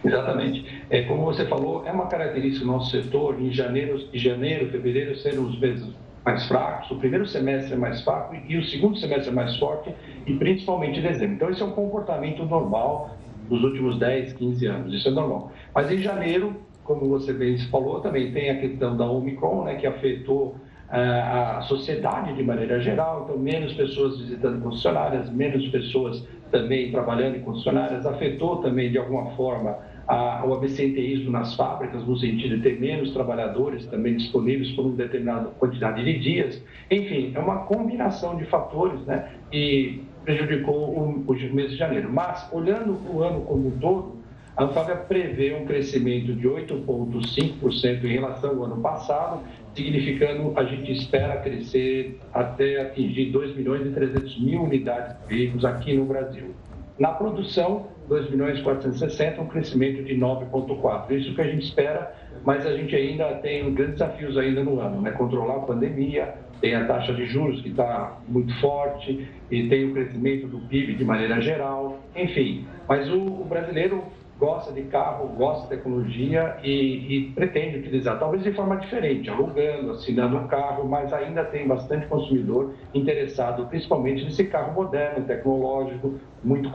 Exatamente. 0.05 0.85
É, 0.91 1.03
como 1.03 1.25
você 1.25 1.47
falou, 1.47 1.87
é 1.87 1.93
uma 1.93 2.07
característica 2.07 2.65
do 2.65 2.73
nosso 2.73 2.91
setor 2.91 3.41
em 3.41 3.53
janeiro, 3.53 4.09
janeiro 4.13 4.71
fevereiro 4.71 5.17
serem 5.19 5.39
os 5.39 5.59
meses 5.59 5.87
mais 6.25 6.45
fracos, 6.49 6.91
o 6.91 6.97
primeiro 6.97 7.25
semestre 7.25 7.75
é 7.75 7.77
mais 7.77 8.03
fraco 8.03 8.35
e 8.49 8.57
o 8.57 8.65
segundo 8.65 8.99
semestre 8.99 9.31
é 9.31 9.33
mais 9.33 9.57
forte, 9.59 9.95
e 10.27 10.35
principalmente 10.35 11.01
dezembro. 11.01 11.37
Então, 11.37 11.51
esse 11.51 11.63
é 11.63 11.65
um 11.65 11.71
comportamento 11.71 12.45
normal 12.45 13.17
dos 13.49 13.63
últimos 13.63 13.97
10, 14.01 14.33
15 14.33 14.67
anos, 14.67 14.93
isso 14.93 15.07
é 15.07 15.13
normal. 15.13 15.53
Mas 15.73 15.89
em 15.89 15.99
janeiro, 15.99 16.57
como 16.87 17.09
você 17.09 17.33
bem 17.33 17.59
falou, 17.71 18.01
também 18.01 18.33
tem 18.33 18.51
a 18.51 18.61
questão 18.61 18.97
da 18.97 19.05
Omicron, 19.05 19.65
né, 19.65 19.75
que 19.75 19.87
afetou 19.87 20.57
uh, 20.89 21.59
a 21.59 21.61
sociedade 21.63 22.35
de 22.35 22.43
maneira 22.43 22.81
geral, 22.81 23.25
então 23.25 23.39
menos 23.39 23.75
pessoas 23.75 24.19
visitando 24.21 24.63
concessionárias, 24.63 25.31
menos 25.31 25.69
pessoas 25.69 26.27
também 26.51 26.91
trabalhando 26.91 27.37
em 27.37 27.41
concessionárias, 27.41 28.07
afetou 28.07 28.59
também 28.59 28.91
de 28.91 28.99
alguma 28.99 29.33
forma 29.33 29.79
a, 30.07 30.45
o 30.47 30.55
absenteísmo 30.55 31.31
nas 31.31 31.55
fábricas, 31.57 32.07
no 32.07 32.17
sentido 32.17 32.57
de 32.57 32.63
ter 32.63 32.81
menos 32.81 33.13
trabalhadores 33.13 33.87
também 33.87 34.17
disponíveis 34.17 34.71
por 34.73 34.87
uma 34.87 34.97
determinada 34.97 35.49
quantidade 35.59 36.05
de 36.05 36.19
dias. 36.19 36.63
Enfim, 36.91 37.33
é 37.35 37.39
uma 37.41 37.65
combinação 37.65 38.37
de 38.37 38.45
fatores 38.45 39.01
né, 39.01 39.29
e 39.53 40.03
prejudicou 40.25 40.91
o 40.95 41.35
mês 41.53 41.71
de 41.71 41.77
janeiro. 41.77 42.13
Mas, 42.13 42.49
olhando 42.53 42.99
o 43.13 43.23
ano 43.23 43.41
como 43.43 43.69
um 43.69 43.79
todo, 43.79 44.16
a 44.57 44.65
Anfávia 44.65 44.97
prevê 44.97 45.55
um 45.55 45.67
crescimento 45.67 46.33
de 46.33 46.49
8,5% 46.49 48.05
em 48.05 48.09
relação 48.09 48.51
ao 48.51 48.65
ano 48.65 48.81
passado, 48.81 49.43
significando 49.75 50.53
a 50.57 50.65
gente 50.65 50.93
espera 50.93 51.37
crescer 51.43 52.19
até 52.33 52.81
atingir 52.81 53.27
2 53.33 53.55
milhões 53.55 53.87
e 53.87 53.91
300 53.91 54.41
mil 54.41 54.63
unidades 54.63 55.15
de 55.21 55.35
veículos 55.35 55.65
aqui 55.67 55.95
no 55.95 56.07
Brasil. 56.07 56.55
Na 56.99 57.11
produção, 57.11 57.89
2 58.09 58.31
milhões 58.31 58.59
e 58.59 58.63
460, 58.63 59.43
um 59.43 59.47
crescimento 59.47 60.03
de 60.03 60.15
9,4. 60.15 61.11
Isso 61.11 61.35
que 61.35 61.43
a 61.43 61.47
gente 61.47 61.67
espera, 61.67 62.15
mas 62.43 62.65
a 62.65 62.75
gente 62.75 62.97
ainda 62.97 63.35
tem 63.35 63.75
grandes 63.75 63.99
desafios 63.99 64.39
ainda 64.39 64.65
no 64.65 64.81
ano, 64.81 65.03
né? 65.03 65.11
Controlar 65.11 65.57
a 65.57 65.61
pandemia, 65.61 66.35
tem 66.63 66.75
a 66.75 66.87
taxa 66.87 67.13
de 67.13 67.27
juros 67.27 67.61
que 67.61 67.69
está 67.69 68.19
muito 68.27 68.59
forte 68.63 69.29
e 69.51 69.69
tem 69.69 69.91
o 69.91 69.93
crescimento 69.93 70.47
do 70.47 70.61
PIB 70.61 70.95
de 70.95 71.05
maneira 71.05 71.39
geral, 71.43 72.01
enfim. 72.17 72.67
Mas 72.89 73.11
o, 73.11 73.19
o 73.19 73.45
brasileiro 73.45 74.03
gosta 74.39 74.73
de 74.73 74.83
carro, 74.83 75.29
gosta 75.29 75.63
de 75.63 75.77
tecnologia 75.77 76.57
e, 76.63 76.71
e, 76.71 77.31
pretende 77.33 77.79
utilizar, 77.79 78.19
talvez 78.19 78.43
de 78.43 78.53
forma 78.53 78.77
diferente, 78.77 79.31
alugando, 79.31 79.93
assinando 79.93 80.37
um 80.37 80.47
carro, 80.47 80.87
mas 80.87 81.13
ainda 81.13 81.45
tem 81.45 81.67
bastante 81.67 82.07
consumidor 82.07 82.75
interessado, 82.93 83.67
principalmente 83.67 84.25
nesse 84.25 84.45
carro 84.45 84.75
moderno, 84.75 85.25
tecnológico, 85.25 86.21
muito 86.45 86.71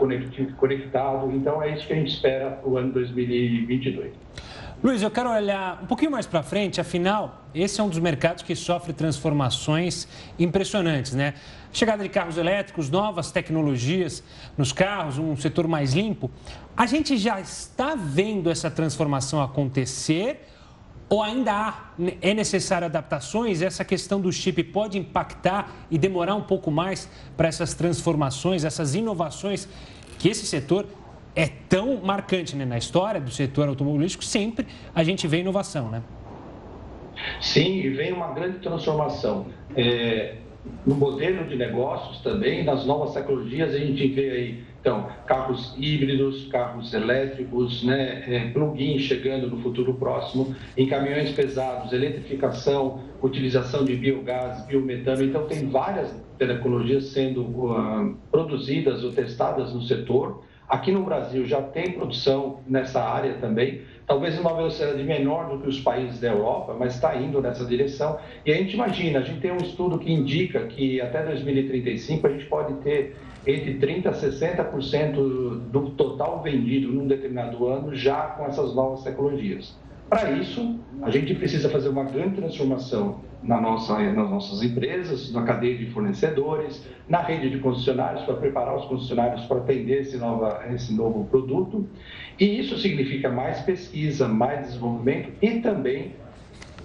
conectado. 0.58 1.32
Então 1.32 1.62
é 1.62 1.74
isso 1.74 1.86
que 1.86 1.94
a 1.94 1.96
gente 1.96 2.14
espera 2.14 2.52
para 2.52 2.70
o 2.70 2.78
ano 2.78 2.92
2022. 2.94 4.12
Luiz, 4.84 5.04
eu 5.04 5.12
quero 5.12 5.30
olhar 5.30 5.80
um 5.84 5.86
pouquinho 5.86 6.10
mais 6.10 6.26
para 6.26 6.42
frente, 6.42 6.82
afinal, 6.82 7.44
esse 7.54 7.80
é 7.80 7.84
um 7.84 7.90
dos 7.90 8.00
mercados 8.00 8.42
que 8.42 8.56
sofre 8.56 8.94
transformações 8.94 10.08
impressionantes, 10.40 11.14
né? 11.14 11.36
Chegada 11.74 12.04
de 12.04 12.10
carros 12.10 12.38
elétricos, 12.38 12.90
novas 12.90 13.32
tecnologias 13.32 14.24
nos 14.58 14.74
carros, 14.74 15.18
um 15.18 15.36
setor 15.38 15.68
mais 15.68 15.94
limpo. 15.94 16.30
A 16.76 16.86
gente 16.86 17.18
já 17.18 17.40
está 17.40 17.96
vendo 17.96 18.50
essa 18.50 18.70
transformação 18.70 19.42
acontecer 19.42 20.48
ou 21.12 21.22
ainda 21.22 21.52
há, 21.54 21.92
é 22.22 22.34
necessário 22.34 22.86
adaptações? 22.86 23.62
Essa 23.62 23.84
questão 23.84 24.20
do 24.20 24.32
chip 24.32 24.64
pode 24.64 24.98
impactar 24.98 25.70
e 25.92 25.98
demorar 25.98 26.36
um 26.36 26.44
pouco 26.44 26.72
mais 26.72 27.10
para 27.36 27.50
essas 27.50 27.74
transformações, 27.74 28.64
essas 28.64 28.96
inovações 28.96 29.68
que 30.18 30.30
esse 30.30 30.46
setor 30.46 30.88
é 31.36 31.48
tão 31.48 32.02
marcante 32.02 32.56
né? 32.56 32.64
na 32.66 32.78
história 32.78 33.20
do 33.20 33.32
setor 33.32 33.68
automobilístico, 33.68 34.24
sempre 34.24 34.68
a 34.94 35.04
gente 35.04 35.28
vê 35.28 35.40
inovação, 35.40 35.90
né? 35.90 36.02
Sim, 37.40 37.94
vem 37.94 38.14
uma 38.14 38.34
grande 38.34 38.60
transformação. 38.60 39.48
É, 39.76 40.38
no 40.86 40.96
modelo 40.96 41.46
de 41.48 41.56
negócios 41.56 42.20
também, 42.22 42.64
nas 42.64 42.86
novas 42.86 43.14
tecnologias, 43.14 43.74
a 43.74 43.78
gente 43.78 44.08
vê 44.08 44.30
aí, 44.32 44.64
então, 44.80 45.08
carros 45.28 45.76
híbridos, 45.78 46.48
carros 46.48 46.94
elétricos, 46.94 47.84
né, 47.84 48.24
é, 48.28 48.50
plug-in 48.52 48.98
chegando 49.00 49.48
no 49.48 49.58
futuro 49.62 49.94
próximo, 49.94 50.56
em 50.76 50.88
caminhões 50.88 51.32
pesados, 51.32 51.94
eletrificação, 51.94 53.02
utilização 53.22 53.86
de 53.86 53.96
biogás, 53.96 54.66
biometano. 54.66 55.24
Então, 55.24 55.46
tem 55.46 55.68
várias 55.70 56.12
tecnologias 56.38 57.06
sendo 57.06 57.42
uh, 57.42 58.18
produzidas 58.32 59.04
ou 59.04 59.12
testadas 59.12 59.74
no 59.74 59.84
setor 59.84 60.44
Aqui 60.72 60.90
no 60.90 61.04
Brasil 61.04 61.46
já 61.46 61.62
tem 61.62 61.92
produção 61.92 62.62
nessa 62.66 63.04
área 63.04 63.34
também, 63.42 63.82
talvez 64.08 64.40
uma 64.40 64.54
velocidade 64.54 65.04
menor 65.04 65.50
do 65.50 65.62
que 65.62 65.68
os 65.68 65.82
países 65.82 66.18
da 66.22 66.30
Europa, 66.30 66.74
mas 66.80 66.96
está 66.96 67.14
indo 67.18 67.42
nessa 67.42 67.66
direção. 67.66 68.18
E 68.46 68.54
a 68.54 68.56
gente 68.56 68.76
imagina, 68.76 69.20
a 69.20 69.22
gente 69.22 69.42
tem 69.42 69.52
um 69.52 69.58
estudo 69.58 70.00
que 70.00 70.10
indica 70.10 70.62
que 70.68 71.02
até 71.02 71.26
2035 71.26 72.26
a 72.26 72.30
gente 72.30 72.46
pode 72.46 72.74
ter 72.76 73.18
entre 73.46 73.80
30% 73.80 74.06
a 74.06 74.14
60% 74.14 75.14
do 75.70 75.90
total 75.90 76.42
vendido 76.42 76.88
num 76.88 77.06
determinado 77.06 77.68
ano 77.68 77.94
já 77.94 78.28
com 78.28 78.46
essas 78.46 78.74
novas 78.74 79.04
tecnologias. 79.04 79.78
Para 80.12 80.30
isso, 80.32 80.78
a 81.04 81.10
gente 81.10 81.34
precisa 81.36 81.70
fazer 81.70 81.88
uma 81.88 82.04
grande 82.04 82.36
transformação 82.36 83.22
na 83.42 83.62
nossa, 83.62 83.98
nas 84.12 84.30
nossas 84.30 84.62
empresas, 84.62 85.32
na 85.32 85.44
cadeia 85.44 85.78
de 85.78 85.86
fornecedores, 85.86 86.86
na 87.08 87.22
rede 87.22 87.50
de 87.50 87.60
concessionários, 87.60 88.26
para 88.26 88.34
preparar 88.36 88.76
os 88.76 88.84
concessionários 88.88 89.46
para 89.46 89.60
atender 89.60 90.02
esse, 90.02 90.18
nova, 90.18 90.66
esse 90.70 90.94
novo 90.94 91.24
produto. 91.30 91.88
E 92.38 92.60
isso 92.60 92.78
significa 92.78 93.30
mais 93.30 93.62
pesquisa, 93.62 94.28
mais 94.28 94.68
desenvolvimento 94.68 95.32
e 95.42 95.62
também 95.62 96.14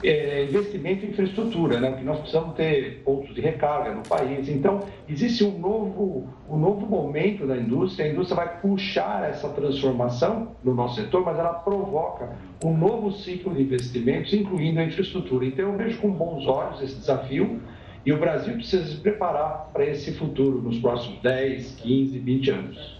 é, 0.08 0.44
investimento 0.44 1.04
em 1.04 1.08
infraestrutura, 1.08 1.80
né? 1.80 1.92
que 1.92 2.04
nós 2.04 2.20
precisamos 2.20 2.54
ter 2.54 3.02
pontos 3.04 3.34
de 3.34 3.40
recarga 3.40 3.92
no 3.92 4.02
país. 4.02 4.48
Então, 4.48 4.80
existe 5.08 5.42
um 5.42 5.58
novo, 5.58 6.28
um 6.48 6.56
novo 6.56 6.86
momento 6.86 7.46
da 7.46 7.56
indústria, 7.56 8.06
a 8.06 8.08
indústria 8.12 8.36
vai 8.36 8.60
puxar 8.60 9.28
essa 9.28 9.48
transformação 9.48 10.52
no 10.62 10.74
nosso 10.74 11.00
setor, 11.00 11.24
mas 11.24 11.38
ela 11.38 11.54
provoca 11.54 12.36
um 12.64 12.76
novo 12.76 13.10
ciclo 13.12 13.52
de 13.52 13.62
investimentos, 13.62 14.32
incluindo 14.32 14.78
a 14.78 14.84
infraestrutura. 14.84 15.44
Então, 15.44 15.72
eu 15.72 15.76
vejo 15.76 15.98
com 15.98 16.10
bons 16.10 16.46
olhos 16.46 16.80
esse 16.82 16.94
desafio 16.94 17.60
e 18.06 18.12
o 18.12 18.20
Brasil 18.20 18.54
precisa 18.54 18.86
se 18.86 18.96
preparar 18.98 19.70
para 19.72 19.84
esse 19.84 20.12
futuro 20.12 20.62
nos 20.62 20.78
próximos 20.78 21.20
10, 21.22 21.80
15, 21.82 22.18
20 22.20 22.50
anos. 22.52 22.96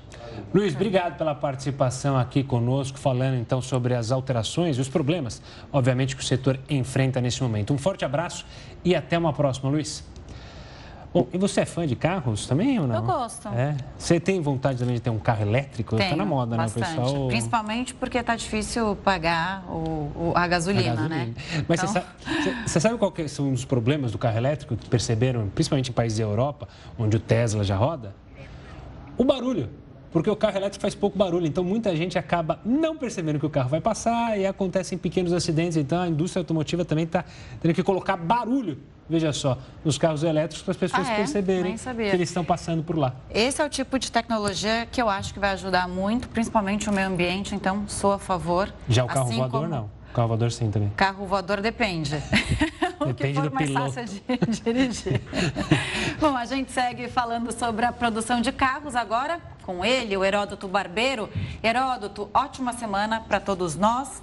Luiz, 0.52 0.74
obrigado 0.74 1.16
pela 1.16 1.32
participação 1.32 2.18
aqui 2.18 2.42
conosco, 2.42 2.98
falando 2.98 3.36
então 3.36 3.62
sobre 3.62 3.94
as 3.94 4.10
alterações 4.10 4.76
e 4.76 4.80
os 4.80 4.88
problemas, 4.88 5.40
obviamente, 5.72 6.16
que 6.16 6.22
o 6.22 6.24
setor 6.24 6.58
enfrenta 6.68 7.20
nesse 7.20 7.40
momento. 7.40 7.72
Um 7.72 7.78
forte 7.78 8.04
abraço 8.04 8.44
e 8.84 8.96
até 8.96 9.16
uma 9.16 9.32
próxima, 9.32 9.70
Luiz. 9.70 10.04
Bom, 11.16 11.26
e 11.32 11.38
você 11.38 11.62
é 11.62 11.64
fã 11.64 11.86
de 11.86 11.96
carros 11.96 12.46
também 12.46 12.78
ou 12.78 12.86
não? 12.86 12.96
Eu 12.96 13.02
gosto. 13.02 13.48
É? 13.48 13.74
Você 13.96 14.20
tem 14.20 14.38
vontade 14.38 14.78
também 14.78 14.96
de 14.96 15.00
ter 15.00 15.08
um 15.08 15.18
carro 15.18 15.40
elétrico? 15.40 15.96
Tenho, 15.96 16.10
tá 16.10 16.16
na 16.16 16.26
moda, 16.26 16.58
bastante. 16.58 16.90
né, 16.90 17.02
pessoal? 17.02 17.28
Principalmente 17.28 17.94
porque 17.94 18.22
tá 18.22 18.36
difícil 18.36 18.94
pagar 18.96 19.64
o, 19.66 20.12
o 20.14 20.32
a, 20.34 20.46
gasolina, 20.46 20.92
a, 20.92 20.94
gasolina, 20.94 21.16
né? 21.16 21.34
Mas 21.66 21.82
então... 21.82 21.92
você, 21.92 22.00
sabe, 22.00 22.56
você 22.66 22.80
sabe 22.80 22.98
qual 22.98 23.10
que 23.10 23.26
são 23.28 23.50
os 23.50 23.64
problemas 23.64 24.12
do 24.12 24.18
carro 24.18 24.36
elétrico 24.36 24.76
que 24.76 24.90
perceberam, 24.90 25.48
principalmente 25.48 25.88
em 25.88 25.94
países 25.94 26.18
da 26.18 26.24
Europa, 26.24 26.68
onde 26.98 27.16
o 27.16 27.20
Tesla 27.20 27.64
já 27.64 27.76
roda? 27.76 28.14
O 29.16 29.24
barulho 29.24 29.70
porque 30.12 30.30
o 30.30 30.36
carro 30.36 30.56
elétrico 30.56 30.80
faz 30.80 30.94
pouco 30.94 31.18
barulho. 31.18 31.46
Então, 31.46 31.62
muita 31.62 31.94
gente 31.94 32.18
acaba 32.18 32.58
não 32.64 32.96
percebendo 32.96 33.38
que 33.38 33.44
o 33.44 33.50
carro 33.50 33.68
vai 33.68 33.82
passar 33.82 34.38
e 34.38 34.46
acontecem 34.46 34.96
pequenos 34.96 35.30
acidentes. 35.30 35.76
Então, 35.76 36.00
a 36.00 36.08
indústria 36.08 36.40
automotiva 36.40 36.86
também 36.86 37.04
está 37.04 37.22
tendo 37.60 37.74
que 37.74 37.82
colocar 37.82 38.16
barulho, 38.16 38.78
veja 39.08 39.32
só, 39.32 39.58
nos 39.84 39.98
carros 39.98 40.22
elétricos 40.22 40.62
para 40.62 40.72
as 40.72 40.76
pessoas 40.76 41.08
ah, 41.08 41.12
é? 41.12 41.16
perceberem 41.16 41.76
que 41.76 42.02
eles 42.02 42.28
estão 42.28 42.44
passando 42.44 42.82
por 42.82 42.96
lá. 42.96 43.14
Esse 43.30 43.62
é 43.62 43.64
o 43.64 43.68
tipo 43.68 43.98
de 43.98 44.10
tecnologia 44.10 44.86
que 44.90 45.00
eu 45.00 45.08
acho 45.08 45.32
que 45.32 45.40
vai 45.40 45.50
ajudar 45.50 45.88
muito, 45.88 46.28
principalmente 46.28 46.88
o 46.88 46.92
meio 46.92 47.08
ambiente. 47.08 47.54
Então, 47.54 47.84
sou 47.88 48.12
a 48.12 48.18
favor. 48.18 48.72
Já 48.88 49.04
o 49.04 49.06
carro 49.06 49.26
assim 49.26 49.36
voador, 49.36 49.60
como... 49.60 49.74
não. 49.74 49.96
Carro 50.16 50.28
voador 50.28 50.50
sim 50.50 50.70
também. 50.70 50.90
Carro 50.96 51.26
voador 51.26 51.60
depende. 51.60 52.16
o 52.98 53.12
que 53.12 53.34
for 53.34 53.50
mais 53.50 53.68
piloto. 53.68 53.92
fácil 53.92 54.22
de 54.22 54.62
dirigir. 54.64 55.20
Bom, 56.18 56.34
a 56.34 56.46
gente 56.46 56.72
segue 56.72 57.08
falando 57.08 57.52
sobre 57.52 57.84
a 57.84 57.92
produção 57.92 58.40
de 58.40 58.50
carros 58.50 58.96
agora 58.96 59.38
com 59.62 59.84
ele, 59.84 60.16
o 60.16 60.24
Heródoto 60.24 60.66
Barbeiro. 60.66 61.28
Heródoto, 61.62 62.30
ótima 62.32 62.72
semana 62.72 63.20
para 63.20 63.38
todos 63.40 63.76
nós. 63.76 64.22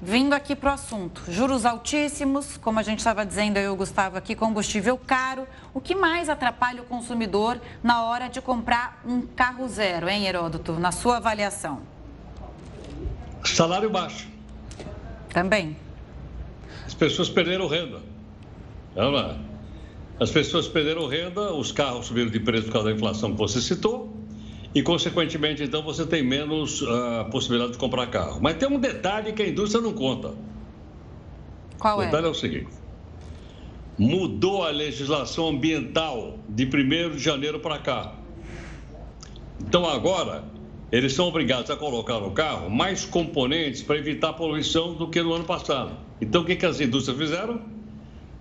Vindo 0.00 0.32
aqui 0.32 0.54
para 0.54 0.70
o 0.70 0.74
assunto, 0.74 1.22
juros 1.28 1.66
altíssimos, 1.66 2.56
como 2.56 2.78
a 2.78 2.84
gente 2.84 3.00
estava 3.00 3.26
dizendo 3.26 3.56
eu 3.56 3.64
e 3.64 3.68
o 3.68 3.76
Gustavo 3.76 4.16
aqui, 4.16 4.36
combustível 4.36 4.96
caro. 4.96 5.44
O 5.74 5.80
que 5.80 5.92
mais 5.92 6.28
atrapalha 6.28 6.82
o 6.82 6.84
consumidor 6.84 7.60
na 7.82 8.04
hora 8.04 8.28
de 8.28 8.40
comprar 8.40 9.02
um 9.04 9.22
carro 9.22 9.66
zero, 9.66 10.08
hein, 10.08 10.24
Heródoto, 10.26 10.74
na 10.74 10.92
sua 10.92 11.16
avaliação? 11.16 11.80
Salário 13.44 13.90
baixo. 13.90 14.28
Também. 15.30 15.76
As 16.86 16.94
pessoas 16.94 17.28
perderam 17.28 17.66
renda. 17.66 18.00
As 20.20 20.30
pessoas 20.30 20.68
perderam 20.68 21.08
renda, 21.08 21.52
os 21.52 21.72
carros 21.72 22.06
subiram 22.06 22.30
de 22.30 22.38
preço 22.38 22.66
por 22.66 22.72
causa 22.72 22.88
da 22.90 22.94
inflação 22.94 23.32
que 23.32 23.38
você 23.38 23.60
citou, 23.60 24.16
e, 24.74 24.82
consequentemente, 24.82 25.62
então, 25.62 25.82
você 25.82 26.06
tem 26.06 26.22
menos 26.22 26.82
uh, 26.82 27.24
possibilidade 27.30 27.72
de 27.72 27.78
comprar 27.78 28.06
carro. 28.08 28.38
Mas 28.40 28.56
tem 28.56 28.68
um 28.68 28.78
detalhe 28.78 29.32
que 29.32 29.42
a 29.42 29.48
indústria 29.48 29.82
não 29.82 29.94
conta. 29.94 30.34
Qual 31.78 32.02
é? 32.02 32.04
O 32.04 32.06
detalhe 32.06 32.26
é 32.26 32.30
o 32.30 32.34
seguinte: 32.34 32.68
mudou 33.96 34.62
a 34.62 34.70
legislação 34.70 35.48
ambiental 35.48 36.38
de 36.48 36.64
1 36.64 37.16
de 37.16 37.18
janeiro 37.18 37.60
para 37.60 37.78
cá. 37.78 38.14
Então, 39.60 39.86
agora, 39.86 40.44
eles 40.92 41.14
são 41.14 41.26
obrigados 41.26 41.70
a 41.70 41.76
colocar 41.76 42.20
no 42.20 42.30
carro 42.30 42.70
mais 42.70 43.04
componentes 43.04 43.82
para 43.82 43.96
evitar 43.96 44.34
poluição 44.34 44.94
do 44.94 45.08
que 45.08 45.22
no 45.22 45.32
ano 45.32 45.44
passado. 45.44 45.96
Então, 46.20 46.42
o 46.42 46.44
que, 46.44 46.56
que 46.56 46.66
as 46.66 46.80
indústrias 46.80 47.18
fizeram? 47.18 47.60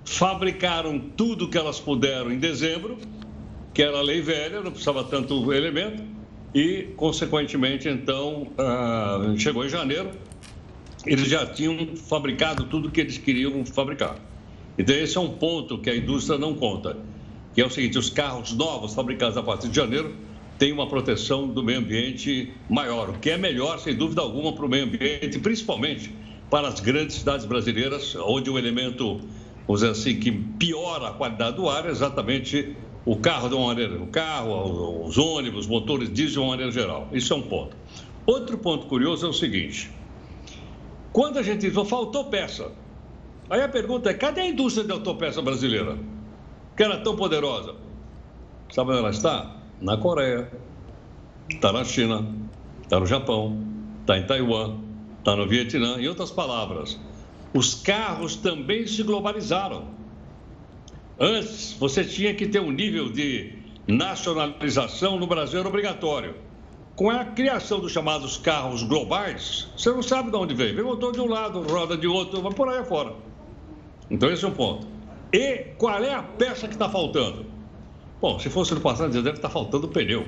Fabricaram 0.04 1.00
tudo 1.00 1.50
que 1.50 1.58
elas 1.58 1.80
puderam 1.80 2.32
em 2.32 2.40
dezembro, 2.40 2.98
que 3.74 3.82
era 3.82 3.98
a 3.98 4.02
lei 4.02 4.22
velha, 4.22 4.62
não 4.62 4.72
precisava 4.72 5.04
tanto 5.04 5.52
elemento, 5.54 6.17
e, 6.54 6.90
consequentemente, 6.96 7.88
então, 7.90 8.48
ah, 8.58 9.34
chegou 9.38 9.66
em 9.66 9.70
janeiro, 9.70 10.12
eles 11.06 11.28
já 11.28 11.46
tinham 11.46 11.96
fabricado 11.96 12.66
tudo 12.66 12.90
que 12.92 13.02
eles 13.02 13.18
queriam 13.18 13.66
fabricar. 13.66 14.16
Então, 14.78 14.96
esse 14.96 15.18
é 15.18 15.22
um 15.22 15.30
ponto 15.30 15.78
que 15.80 15.90
a 15.90 15.96
indústria 15.96 16.38
não 16.38 16.54
conta, 16.54 16.98
que 17.54 17.62
é 17.62 17.66
o 17.66 17.70
seguinte, 17.70 17.98
os 17.98 18.10
carros 18.10 18.54
novos 18.54 18.94
fabricados 18.94 19.38
a 19.38 19.44
partir 19.44 19.70
de 19.70 19.76
janeiro 19.76 20.16
tem 20.58 20.72
uma 20.72 20.88
proteção 20.88 21.48
do 21.48 21.64
meio 21.64 21.80
ambiente 21.80 22.52
maior, 22.70 23.10
o 23.10 23.14
que 23.14 23.30
é 23.30 23.38
melhor, 23.38 23.80
sem 23.80 23.96
dúvida 23.96 24.22
alguma, 24.22 24.54
para 24.54 24.66
o 24.66 24.70
meio 24.70 24.86
ambiente, 24.86 25.40
principalmente 25.40 26.12
para 26.50 26.68
as 26.68 26.80
grandes 26.80 27.18
cidades 27.18 27.46
brasileiras, 27.46 28.16
onde 28.16 28.50
o 28.50 28.58
elemento, 28.58 29.22
vamos 29.68 29.82
dizer 29.82 29.92
assim, 29.92 30.20
que 30.20 30.32
piora 30.32 31.10
a 31.10 31.12
qualidade 31.12 31.58
do 31.58 31.70
ar 31.70 31.86
é 31.86 31.90
exatamente 31.90 32.76
o 33.08 33.16
carro 33.16 33.50
de 33.50 33.56
uma 33.56 33.68
maneira, 33.68 33.96
o 34.02 34.08
carro, 34.08 35.06
os 35.06 35.18
ônibus, 35.18 35.66
motores 35.66 36.12
diesel 36.12 36.34
de 36.34 36.40
uma 36.40 36.48
maneira 36.50 36.72
geral. 36.72 37.08
Isso 37.12 37.34
é 37.34 37.36
um 37.36 37.42
ponto. 37.42 37.76
Outro 38.26 38.58
ponto 38.58 38.86
curioso 38.88 39.26
é 39.26 39.30
o 39.30 39.34
seguinte: 39.34 39.90
quando 41.12 41.40
a 41.40 41.44
gente 41.44 41.70
diz, 41.70 41.90
faltou 41.90 42.26
peça, 42.26 42.72
aí 43.50 43.62
a 43.62 43.70
pergunta 43.70 44.10
é: 44.10 44.14
cadê 44.14 44.42
a 44.42 44.48
indústria 44.48 44.86
de 44.86 44.92
autopeça 44.92 45.42
brasileira? 45.42 45.98
Que 46.76 46.84
era 46.84 46.98
tão 46.98 47.16
poderosa? 47.16 47.74
Sabe 48.70 48.92
onde 48.92 49.00
ela 49.00 49.10
está? 49.10 49.58
na 49.82 49.98
Coreia, 49.98 50.52
está 51.50 51.72
na 51.72 51.84
China, 51.84 52.28
está 52.82 53.00
no 53.00 53.06
Japão, 53.06 53.64
está 54.02 54.18
em 54.18 54.26
Taiwan, 54.26 54.78
está 55.20 55.36
no 55.36 55.48
Vietnã. 55.48 56.00
Em 56.00 56.08
outras 56.08 56.32
palavras, 56.32 57.00
os 57.54 57.76
carros 57.76 58.36
também 58.36 58.88
se 58.88 59.04
globalizaram. 59.04 59.97
Antes, 61.20 61.76
você 61.80 62.04
tinha 62.04 62.34
que 62.36 62.46
ter 62.46 62.60
um 62.60 62.72
nível 62.72 63.10
de 63.10 63.54
nacionalização 63.88 65.18
no 65.18 65.26
Brasil 65.26 65.60
era 65.60 65.68
obrigatório. 65.68 66.36
Com 66.96 67.10
a 67.10 67.26
criação 67.26 67.80
dos 67.80 67.92
chamados 67.92 68.38
carros 68.38 68.84
globais, 68.84 69.68
você 69.76 69.90
não 69.90 70.04
sabe 70.04 70.30
de 70.30 70.38
onde 70.38 70.54
vem. 70.54 70.76
Vem 70.76 70.84
motor 70.84 71.12
de 71.12 71.20
um 71.20 71.28
lado, 71.28 71.62
roda 71.62 71.98
de 71.98 72.06
outro, 72.06 72.42
vai 72.42 72.54
por 72.54 72.70
aí 72.70 72.78
afora. 72.78 73.14
Então, 74.12 74.30
esse 74.32 74.46
é 74.46 74.48
um 74.48 74.52
ponto. 74.52 74.88
E 75.34 75.74
qual 75.80 76.04
é 76.04 76.14
a 76.14 76.22
peça 76.22 76.68
que 76.68 76.74
está 76.74 76.88
faltando? 76.88 77.46
Bom, 78.22 78.38
se 78.38 78.50
fosse 78.50 78.76
no 78.76 78.82
passado, 78.82 79.12
deve 79.12 79.38
estar 79.38 79.50
faltando 79.50 79.88
pneu, 79.88 80.26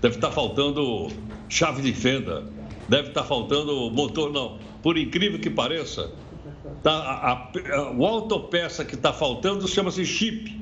deve 0.00 0.16
estar 0.16 0.30
faltando 0.30 1.08
chave 1.48 1.82
de 1.82 1.92
fenda, 1.92 2.44
deve 2.88 3.08
estar 3.08 3.24
faltando 3.24 3.90
motor, 3.90 4.32
não. 4.32 4.58
Por 4.82 4.96
incrível 4.96 5.40
que 5.40 5.50
pareça, 5.50 6.12
tá, 6.82 6.92
a, 6.92 7.32
a, 7.32 7.92
o 7.92 8.06
autopeça 8.06 8.84
que 8.84 8.94
está 8.94 9.12
faltando 9.12 9.66
chama-se 9.66 10.04
chip. 10.04 10.60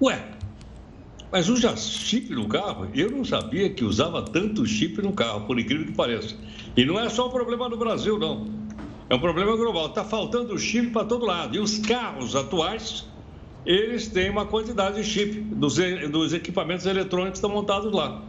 Ué, 0.00 0.22
mas 1.30 1.48
usa 1.48 1.76
chip 1.76 2.30
no 2.34 2.48
carro? 2.48 2.88
Eu 2.94 3.10
não 3.10 3.24
sabia 3.24 3.70
que 3.70 3.84
usava 3.84 4.22
tanto 4.22 4.66
chip 4.66 5.00
no 5.00 5.12
carro, 5.12 5.46
por 5.46 5.58
incrível 5.58 5.86
que 5.86 5.92
pareça. 5.92 6.36
E 6.76 6.84
não 6.84 6.98
é 6.98 7.08
só 7.08 7.28
um 7.28 7.30
problema 7.30 7.68
no 7.68 7.76
Brasil, 7.76 8.18
não. 8.18 8.46
É 9.08 9.14
um 9.14 9.20
problema 9.20 9.56
global. 9.56 9.86
Está 9.86 10.04
faltando 10.04 10.58
chip 10.58 10.90
para 10.90 11.04
todo 11.06 11.24
lado. 11.24 11.56
E 11.56 11.58
os 11.58 11.78
carros 11.78 12.34
atuais 12.36 13.06
eles 13.64 14.08
têm 14.08 14.28
uma 14.28 14.44
quantidade 14.44 14.96
de 14.96 15.04
chip 15.04 15.40
dos, 15.40 15.76
dos 16.10 16.32
equipamentos 16.32 16.84
eletrônicos 16.86 17.38
que 17.40 17.46
estão 17.46 17.50
montados 17.50 17.92
lá. 17.92 18.20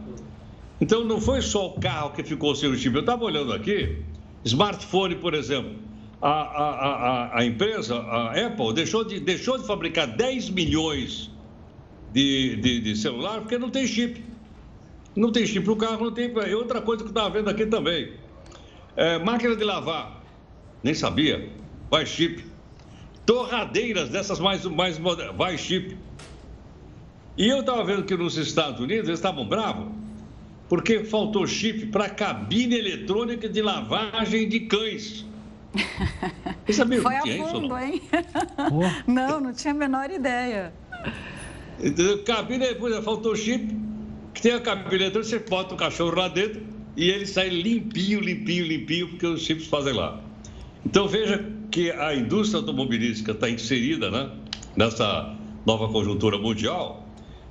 Então, 0.80 1.04
não 1.04 1.20
foi 1.20 1.40
só 1.40 1.66
o 1.66 1.80
carro 1.80 2.10
que 2.10 2.22
ficou 2.22 2.54
sem 2.54 2.68
o 2.68 2.76
chip. 2.76 2.94
Eu 2.94 3.00
estava 3.00 3.24
olhando 3.24 3.52
aqui, 3.52 3.98
smartphone, 4.44 5.16
por 5.16 5.34
exemplo. 5.34 5.74
A, 6.26 6.30
a, 6.30 7.38
a, 7.38 7.44
empresa, 7.44 7.96
a 7.96 8.46
Apple, 8.46 8.72
deixou 8.72 9.04
de, 9.04 9.20
deixou 9.20 9.58
de 9.58 9.66
fabricar 9.66 10.06
10 10.06 10.48
milhões 10.48 11.30
de, 12.14 12.56
de, 12.56 12.80
de 12.80 12.96
celular 12.96 13.40
porque 13.40 13.58
não 13.58 13.68
tem 13.68 13.86
chip. 13.86 14.24
Não 15.14 15.30
tem 15.30 15.46
chip 15.46 15.66
no 15.66 15.76
carro, 15.76 16.06
não 16.06 16.12
tem. 16.12 16.32
E 16.32 16.54
outra 16.54 16.80
coisa 16.80 17.02
que 17.02 17.08
eu 17.08 17.12
estava 17.12 17.28
vendo 17.28 17.50
aqui 17.50 17.66
também: 17.66 18.12
é, 18.96 19.18
máquina 19.18 19.54
de 19.54 19.64
lavar. 19.64 20.24
Nem 20.82 20.94
sabia. 20.94 21.50
Vai 21.90 22.06
chip 22.06 22.54
torradeiras 23.26 24.08
dessas 24.08 24.38
mais, 24.38 24.64
mais 24.64 24.98
modernas, 24.98 25.36
vai 25.36 25.56
chip. 25.58 25.96
E 27.36 27.48
eu 27.48 27.60
estava 27.60 27.84
vendo 27.84 28.04
que 28.04 28.16
nos 28.16 28.36
Estados 28.36 28.80
Unidos 28.80 29.08
eles 29.08 29.18
estavam 29.18 29.46
bravos, 29.46 29.88
porque 30.68 31.04
faltou 31.04 31.46
chip 31.46 31.86
para 31.86 32.08
cabine 32.08 32.76
eletrônica 32.76 33.48
de 33.48 33.60
lavagem 33.60 34.48
de 34.48 34.60
cães. 34.60 35.24
Você 36.66 36.72
sabia 36.72 37.02
Foi 37.02 37.14
que 37.20 37.40
a 37.40 37.46
fundo, 37.46 37.78
hein? 37.78 38.02
Oh. 38.72 39.10
Não, 39.10 39.40
não 39.40 39.52
tinha 39.52 39.72
a 39.72 39.76
menor 39.76 40.10
ideia. 40.10 40.72
Entendeu? 41.78 42.22
Cabine, 42.22 42.66
depois 42.66 42.96
faltou 43.04 43.34
chip, 43.34 43.76
que 44.32 44.40
tem 44.40 44.52
a 44.52 44.60
cabine 44.60 45.04
eletrônica, 45.04 45.28
você 45.28 45.38
bota 45.38 45.74
o 45.74 45.76
cachorro 45.76 46.14
lá 46.16 46.28
dentro 46.28 46.62
e 46.96 47.10
ele 47.10 47.26
sai 47.26 47.48
limpinho, 47.48 48.20
limpinho, 48.20 48.64
limpinho, 48.64 49.08
porque 49.08 49.26
os 49.26 49.42
chips 49.42 49.66
fazem 49.66 49.92
lá. 49.92 50.20
Então 50.86 51.08
veja 51.08 51.44
porque 51.74 51.90
a 51.90 52.14
indústria 52.14 52.60
automobilística 52.60 53.32
está 53.32 53.50
inserida 53.50 54.10
né, 54.10 54.30
nessa 54.76 55.34
nova 55.66 55.88
conjuntura 55.88 56.38
mundial 56.38 57.04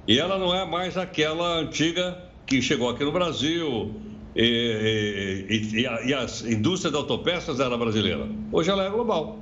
e 0.07 0.17
ela 0.17 0.37
não 0.39 0.55
é 0.55 0.65
mais 0.65 0.97
aquela 0.97 1.59
antiga 1.59 2.17
que 2.45 2.61
chegou 2.61 2.89
aqui 2.89 3.03
no 3.03 3.11
Brasil 3.11 3.93
e, 4.35 5.45
e, 5.49 5.81
e, 5.81 5.87
a, 5.87 6.01
e 6.01 6.13
as 6.13 6.43
indústrias 6.43 6.91
de 6.91 6.97
autopeças 6.97 7.59
era 7.59 7.77
brasileira. 7.77 8.27
Hoje 8.51 8.69
ela 8.69 8.85
é 8.85 8.89
global. 8.89 9.39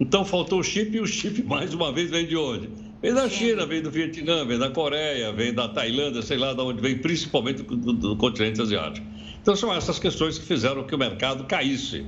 Então 0.00 0.24
faltou 0.24 0.60
o 0.60 0.64
chip 0.64 0.96
e 0.96 1.00
o 1.00 1.06
chip, 1.06 1.42
mais 1.46 1.74
uma 1.74 1.92
vez, 1.92 2.10
vem 2.10 2.26
de 2.26 2.36
onde? 2.36 2.68
Vem 3.00 3.14
da 3.14 3.28
China, 3.28 3.66
vem 3.66 3.82
do 3.82 3.90
Vietnã, 3.90 4.44
vem 4.44 4.58
da 4.58 4.70
Coreia, 4.70 5.32
vem 5.32 5.52
da 5.52 5.68
Tailândia, 5.68 6.22
sei 6.22 6.38
lá 6.38 6.52
de 6.54 6.60
onde 6.60 6.80
vem, 6.80 6.98
principalmente 6.98 7.62
do, 7.62 7.76
do, 7.76 7.92
do 7.92 8.16
continente 8.16 8.62
asiático. 8.62 9.06
Então 9.40 9.56
são 9.56 9.74
essas 9.74 9.98
questões 9.98 10.38
que 10.38 10.46
fizeram 10.46 10.84
que 10.84 10.94
o 10.94 10.98
mercado 10.98 11.44
caísse. 11.44 12.06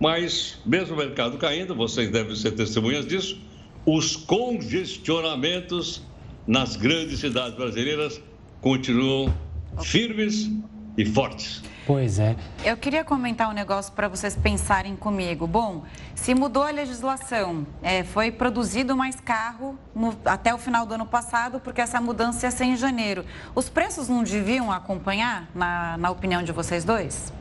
Mas, 0.00 0.58
mesmo 0.66 0.94
o 0.94 0.98
mercado 0.98 1.38
caindo, 1.38 1.76
vocês 1.76 2.10
devem 2.10 2.34
ser 2.34 2.52
testemunhas 2.52 3.06
disso, 3.06 3.38
os 3.86 4.16
congestionamentos 4.16 6.02
nas 6.44 6.74
grandes 6.74 7.20
cidades 7.20 7.56
brasileiras 7.56 8.20
continuam 8.60 9.32
firmes 9.80 10.50
e 10.96 11.04
fortes. 11.04 11.62
Pois 11.86 12.18
é. 12.18 12.36
Eu 12.64 12.76
queria 12.76 13.02
comentar 13.02 13.48
um 13.48 13.52
negócio 13.52 13.92
para 13.92 14.06
vocês 14.06 14.36
pensarem 14.36 14.94
comigo. 14.94 15.46
Bom, 15.46 15.82
se 16.14 16.34
mudou 16.34 16.62
a 16.62 16.70
legislação, 16.70 17.66
é, 17.82 18.04
foi 18.04 18.30
produzido 18.30 18.96
mais 18.96 19.16
carro 19.16 19.76
no, 19.94 20.16
até 20.24 20.54
o 20.54 20.58
final 20.58 20.86
do 20.86 20.94
ano 20.94 21.06
passado, 21.06 21.58
porque 21.58 21.80
essa 21.80 22.00
mudança 22.00 22.46
ia 22.46 22.50
ser 22.52 22.64
em 22.64 22.76
janeiro. 22.76 23.24
Os 23.54 23.68
preços 23.68 24.08
não 24.08 24.22
deviam 24.22 24.70
acompanhar, 24.70 25.48
na, 25.54 25.96
na 25.98 26.10
opinião 26.10 26.42
de 26.42 26.52
vocês 26.52 26.84
dois? 26.84 27.32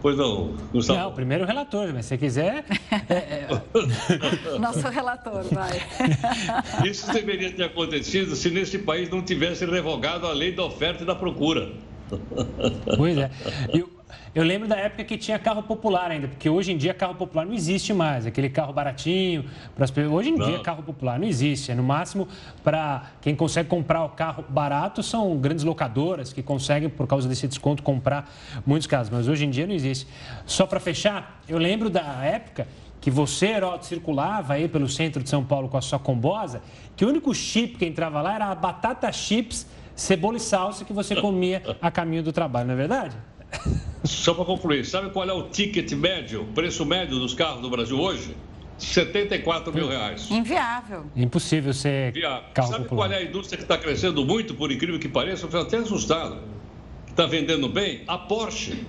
Pois 0.00 0.16
não, 0.16 0.54
Gustavo. 0.72 0.98
Não, 0.98 1.12
primeiro 1.12 1.44
o 1.44 1.46
relator, 1.46 1.92
mas 1.92 2.06
se 2.06 2.16
quiser. 2.16 2.64
É, 3.08 3.46
é... 3.48 4.58
Nosso 4.58 4.88
relator, 4.88 5.44
vai. 5.52 5.80
Isso 6.88 7.12
deveria 7.12 7.50
ter 7.52 7.64
acontecido 7.64 8.36
se 8.36 8.50
nesse 8.50 8.78
país 8.78 9.08
não 9.10 9.22
tivesse 9.22 9.64
revogado 9.64 10.26
a 10.26 10.32
lei 10.32 10.52
da 10.52 10.64
oferta 10.64 11.02
e 11.02 11.06
da 11.06 11.14
procura. 11.14 11.70
Pois 12.96 13.16
é. 13.18 13.30
Eu, 13.72 13.90
eu 14.34 14.42
lembro 14.42 14.68
da 14.68 14.76
época 14.76 15.04
que 15.04 15.16
tinha 15.16 15.38
carro 15.38 15.62
popular 15.62 16.10
ainda, 16.10 16.28
porque 16.28 16.48
hoje 16.48 16.72
em 16.72 16.76
dia 16.76 16.94
carro 16.94 17.14
popular 17.14 17.46
não 17.46 17.52
existe 17.52 17.92
mais. 17.92 18.26
Aquele 18.26 18.48
carro 18.48 18.72
baratinho. 18.72 19.44
Pras... 19.74 19.92
Hoje 20.10 20.30
em 20.30 20.36
não. 20.36 20.46
dia 20.46 20.58
carro 20.60 20.82
popular 20.82 21.18
não 21.18 21.26
existe. 21.26 21.72
É 21.72 21.74
no 21.74 21.82
máximo 21.82 22.28
para 22.62 23.10
quem 23.20 23.34
consegue 23.34 23.68
comprar 23.68 24.04
o 24.04 24.10
carro 24.10 24.44
barato 24.48 25.02
são 25.02 25.36
grandes 25.36 25.64
locadoras 25.64 26.32
que 26.32 26.42
conseguem, 26.42 26.88
por 26.88 27.06
causa 27.06 27.28
desse 27.28 27.46
desconto, 27.48 27.82
comprar 27.82 28.30
muitos 28.64 28.86
carros. 28.86 29.10
Mas 29.10 29.28
hoje 29.28 29.44
em 29.44 29.50
dia 29.50 29.66
não 29.66 29.74
existe. 29.74 30.06
Só 30.46 30.66
para 30.66 30.80
fechar, 30.80 31.42
eu 31.48 31.58
lembro 31.58 31.90
da 31.90 32.24
época 32.24 32.68
que 33.00 33.10
você, 33.10 33.46
Heródoto, 33.46 33.86
circulava 33.86 34.54
aí 34.54 34.68
pelo 34.68 34.88
centro 34.88 35.22
de 35.22 35.28
São 35.28 35.42
Paulo 35.42 35.68
com 35.68 35.76
a 35.76 35.80
sua 35.80 35.98
combosa, 35.98 36.60
que 36.94 37.04
o 37.04 37.08
único 37.08 37.34
chip 37.34 37.78
que 37.78 37.86
entrava 37.86 38.20
lá 38.20 38.34
era 38.34 38.46
a 38.46 38.54
batata 38.54 39.10
chips 39.10 39.66
cebola 40.00 40.36
e 40.36 40.40
salsa 40.40 40.84
que 40.84 40.92
você 40.92 41.14
comia 41.14 41.62
a 41.80 41.90
caminho 41.90 42.22
do 42.22 42.32
trabalho, 42.32 42.66
não 42.68 42.74
é 42.74 42.76
verdade? 42.76 43.16
Só 44.04 44.32
para 44.34 44.44
concluir, 44.44 44.84
sabe 44.86 45.10
qual 45.10 45.28
é 45.28 45.32
o 45.32 45.44
ticket 45.50 45.92
médio, 45.92 46.46
preço 46.54 46.84
médio 46.86 47.18
dos 47.18 47.34
carros 47.34 47.60
do 47.60 47.68
Brasil 47.70 47.98
hoje? 48.00 48.34
74 48.78 49.72
mil 49.74 49.88
reais. 49.88 50.30
Inviável. 50.30 51.04
Impossível 51.14 51.72
ser 51.74 52.08
Inviável. 52.10 52.48
carro 52.54 52.68
Sabe 52.68 52.84
popular. 52.84 53.08
qual 53.08 53.18
é 53.18 53.22
a 53.22 53.24
indústria 53.26 53.58
que 53.58 53.64
está 53.64 53.76
crescendo 53.76 54.24
muito, 54.24 54.54
por 54.54 54.72
incrível 54.72 54.98
que 54.98 55.08
pareça? 55.08 55.44
Eu 55.44 55.50
fico 55.50 55.62
até 55.62 55.76
assustado. 55.76 56.38
Está 57.06 57.26
vendendo 57.26 57.68
bem? 57.68 58.02
A 58.08 58.16
Porsche. 58.16 58.86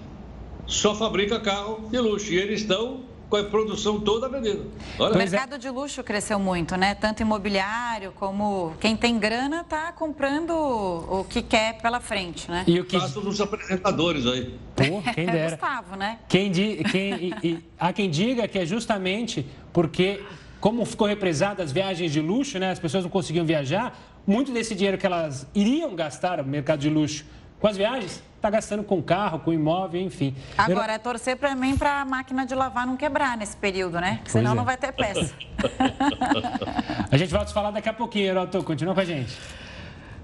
Só 0.65 0.95
fabrica 0.95 1.39
carro 1.39 1.89
de 1.91 1.99
luxo. 1.99 2.31
E 2.31 2.37
eles 2.37 2.61
estão 2.61 3.01
com 3.31 3.37
a 3.37 3.43
produção 3.45 3.97
toda 3.97 4.27
vendida. 4.27 4.59
Olha. 4.99 5.15
O 5.15 5.17
mercado 5.17 5.57
de 5.57 5.69
luxo 5.69 6.03
cresceu 6.03 6.37
muito, 6.37 6.75
né? 6.75 6.93
Tanto 6.93 7.21
imobiliário 7.21 8.11
como 8.11 8.73
quem 8.77 8.97
tem 8.97 9.17
grana 9.17 9.61
está 9.61 9.93
comprando 9.93 10.51
o 10.51 11.25
que 11.29 11.41
quer 11.41 11.81
pela 11.81 12.01
frente, 12.01 12.51
né? 12.51 12.65
E 12.67 12.77
o 12.77 12.83
que... 12.83 12.99
caso 12.99 13.21
dos 13.21 13.39
apresentadores 13.39 14.27
aí. 14.27 14.53
Pô, 14.75 15.01
quem 15.13 15.25
dera. 15.25 15.37
É 15.37 15.49
Gustavo, 15.51 15.95
né? 15.95 16.19
Quem, 16.27 16.51
di... 16.51 16.83
quem... 16.91 17.13
E, 17.13 17.33
e... 17.41 17.65
Há 17.79 17.93
quem 17.93 18.09
diga 18.09 18.45
que 18.49 18.59
é 18.59 18.65
justamente 18.65 19.47
porque 19.71 20.21
como 20.59 20.85
ficou 20.85 21.07
represada 21.07 21.63
as 21.63 21.71
viagens 21.71 22.11
de 22.11 22.19
luxo, 22.19 22.59
né? 22.59 22.71
As 22.71 22.79
pessoas 22.79 23.05
não 23.05 23.09
conseguiam 23.09 23.45
viajar, 23.45 23.97
muito 24.27 24.51
desse 24.51 24.75
dinheiro 24.75 24.97
que 24.97 25.05
elas 25.05 25.47
iriam 25.55 25.95
gastar 25.95 26.39
no 26.39 26.43
mercado 26.43 26.79
de 26.79 26.89
luxo 26.89 27.23
com 27.61 27.67
as 27.67 27.77
viagens, 27.77 28.21
está 28.41 28.49
gastando 28.49 28.83
com 28.83 29.01
carro, 29.03 29.39
com 29.39 29.53
imóvel, 29.53 30.01
enfim. 30.01 30.35
Agora, 30.57 30.93
Eu... 30.93 30.95
é 30.95 30.97
torcer 30.97 31.37
para 31.37 31.55
mim 31.55 31.77
para 31.77 32.01
a 32.01 32.05
máquina 32.05 32.43
de 32.43 32.55
lavar 32.55 32.87
não 32.87 32.97
quebrar 32.97 33.37
nesse 33.37 33.55
período, 33.55 34.01
né? 34.01 34.19
Senão 34.25 34.53
é. 34.53 34.55
não 34.55 34.65
vai 34.65 34.75
ter 34.75 34.91
peça. 34.91 35.31
a 37.11 37.17
gente 37.17 37.31
volta 37.31 37.51
a 37.51 37.53
falar 37.53 37.69
daqui 37.69 37.87
a 37.87 37.93
pouquinho, 37.93 38.25
Heroto. 38.25 38.63
Continua 38.63 38.95
com 38.95 38.99
a 38.99 39.05
gente. 39.05 39.37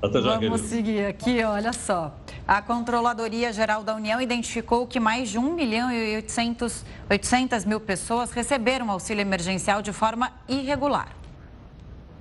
Até 0.01 0.21
já, 0.21 0.35
Vamos 0.35 0.39
querido. 0.39 0.57
seguir 0.57 1.05
aqui, 1.05 1.43
olha 1.43 1.71
só. 1.73 2.15
A 2.47 2.61
Controladoria 2.61 3.53
Geral 3.53 3.83
da 3.83 3.93
União 3.93 4.19
identificou 4.19 4.87
que 4.87 4.99
mais 4.99 5.29
de 5.29 5.37
1 5.37 5.53
milhão 5.53 5.91
e 5.91 6.15
800, 6.15 6.85
800 7.09 7.65
mil 7.65 7.79
pessoas 7.79 8.31
receberam 8.31 8.89
auxílio 8.89 9.21
emergencial 9.21 9.81
de 9.81 9.93
forma 9.93 10.31
irregular. 10.47 11.09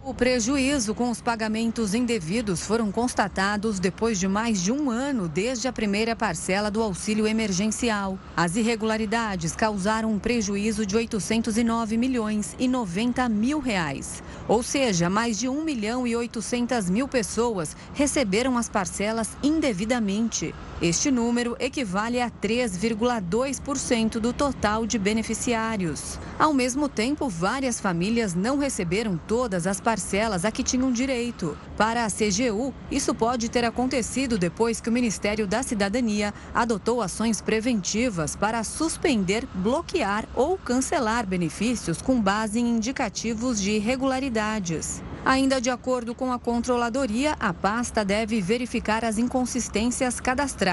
O 0.07 0.15
prejuízo 0.15 0.95
com 0.95 1.11
os 1.11 1.21
pagamentos 1.21 1.93
indevidos 1.93 2.65
foram 2.65 2.93
constatados 2.93 3.81
depois 3.81 4.21
de 4.21 4.29
mais 4.29 4.63
de 4.63 4.71
um 4.71 4.89
ano 4.89 5.27
desde 5.27 5.67
a 5.67 5.73
primeira 5.73 6.15
parcela 6.15 6.71
do 6.71 6.81
auxílio 6.81 7.27
emergencial. 7.27 8.17
As 8.37 8.55
irregularidades 8.55 9.57
causaram 9.57 10.13
um 10.13 10.19
prejuízo 10.21 10.87
de 10.87 10.95
809 10.95 11.97
milhões 11.97 12.55
e 12.57 12.69
90 12.69 13.29
mil 13.29 13.59
reais. 13.59 14.23
Ou 14.47 14.63
seja, 14.63 15.11
mais 15.11 15.41
de 15.41 15.49
1 15.49 15.65
milhão 15.65 16.07
e 16.07 16.15
800 16.15 16.89
mil 16.89 17.09
pessoas 17.09 17.77
receberam 17.93 18.57
as 18.57 18.69
parcelas 18.69 19.37
indevidamente. 19.43 20.55
Este 20.81 21.11
número 21.11 21.57
equivale 21.59 22.21
a 22.21 22.31
3,2% 22.31 24.19
do 24.19 24.31
total 24.35 24.85
de 24.85 24.99
beneficiários. 24.99 26.19
Ao 26.39 26.53
mesmo 26.53 26.87
tempo, 26.87 27.31
várias 27.31 27.81
famílias 27.81 28.35
não 28.35 28.59
receberam 28.59 29.19
todas 29.27 29.67
as 29.67 29.81
parcelas 29.81 30.45
a 30.45 30.51
que 30.51 30.63
tinham 30.63 30.93
direito. 30.93 31.57
Para 31.79 32.05
a 32.05 32.11
CGU, 32.11 32.75
isso 32.91 33.15
pode 33.15 33.49
ter 33.49 33.65
acontecido 33.65 34.37
depois 34.37 34.79
que 34.79 34.91
o 34.91 34.93
Ministério 34.93 35.47
da 35.47 35.63
Cidadania 35.63 36.35
adotou 36.55 37.01
ações 37.01 37.41
preventivas 37.41 38.37
para 38.37 38.63
suspender, 38.63 39.49
bloquear 39.55 40.29
ou 40.35 40.59
cancelar 40.59 41.27
benefícios 41.27 42.03
com 42.03 42.21
base 42.21 42.61
em 42.61 42.69
indicativos 42.69 43.63
de 43.63 43.71
irregularidades. 43.71 45.03
Ainda 45.25 45.59
de 45.59 45.71
acordo 45.71 46.15
com 46.15 46.31
a 46.31 46.39
controladoria, 46.39 47.35
a 47.41 47.53
pasta 47.53 48.05
deve 48.05 48.41
verificar 48.41 49.05
as 49.05 49.19
inconsistências 49.19 50.21
cadastrais 50.21 50.66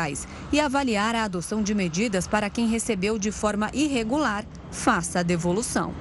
e 0.52 0.60
avaliar 0.60 1.14
a 1.14 1.24
adoção 1.24 1.62
de 1.62 1.76
medidas 1.76 2.26
para 2.26 2.50
quem 2.50 2.68
recebeu 2.68 3.20
de 3.20 3.32
forma 3.32 3.70
irregular, 3.74 4.44
faça 4.72 5.20
a 5.20 5.24
devolução. 5.24 5.94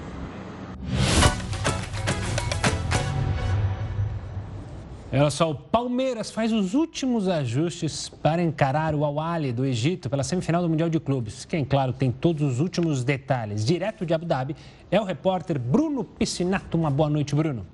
Olha 5.15 5.29
só, 5.29 5.51
o 5.51 5.55
Palmeiras 5.55 6.31
faz 6.31 6.55
os 6.55 6.73
últimos 6.73 7.29
ajustes 7.29 8.09
para 8.09 8.43
encarar 8.43 8.95
o 8.95 9.05
Al-Ahly 9.05 9.53
do 9.53 9.67
Egito 9.67 10.09
pela 10.09 10.25
semifinal 10.25 10.63
do 10.63 10.71
Mundial 10.71 10.89
de 10.89 10.99
Clubes. 10.99 11.45
Quem, 11.45 11.67
claro, 11.67 11.93
tem 11.93 12.11
todos 12.11 12.51
os 12.51 12.61
últimos 12.61 13.05
detalhes 13.05 13.63
direto 13.63 14.07
de 14.07 14.15
Abu 14.15 14.25
Dhabi 14.25 14.57
é 14.91 14.99
o 14.99 15.05
repórter 15.05 15.59
Bruno 15.59 16.03
Piscinato. 16.03 16.79
Uma 16.79 16.91
boa 16.91 17.11
noite, 17.11 17.35
Bruno. 17.35 17.67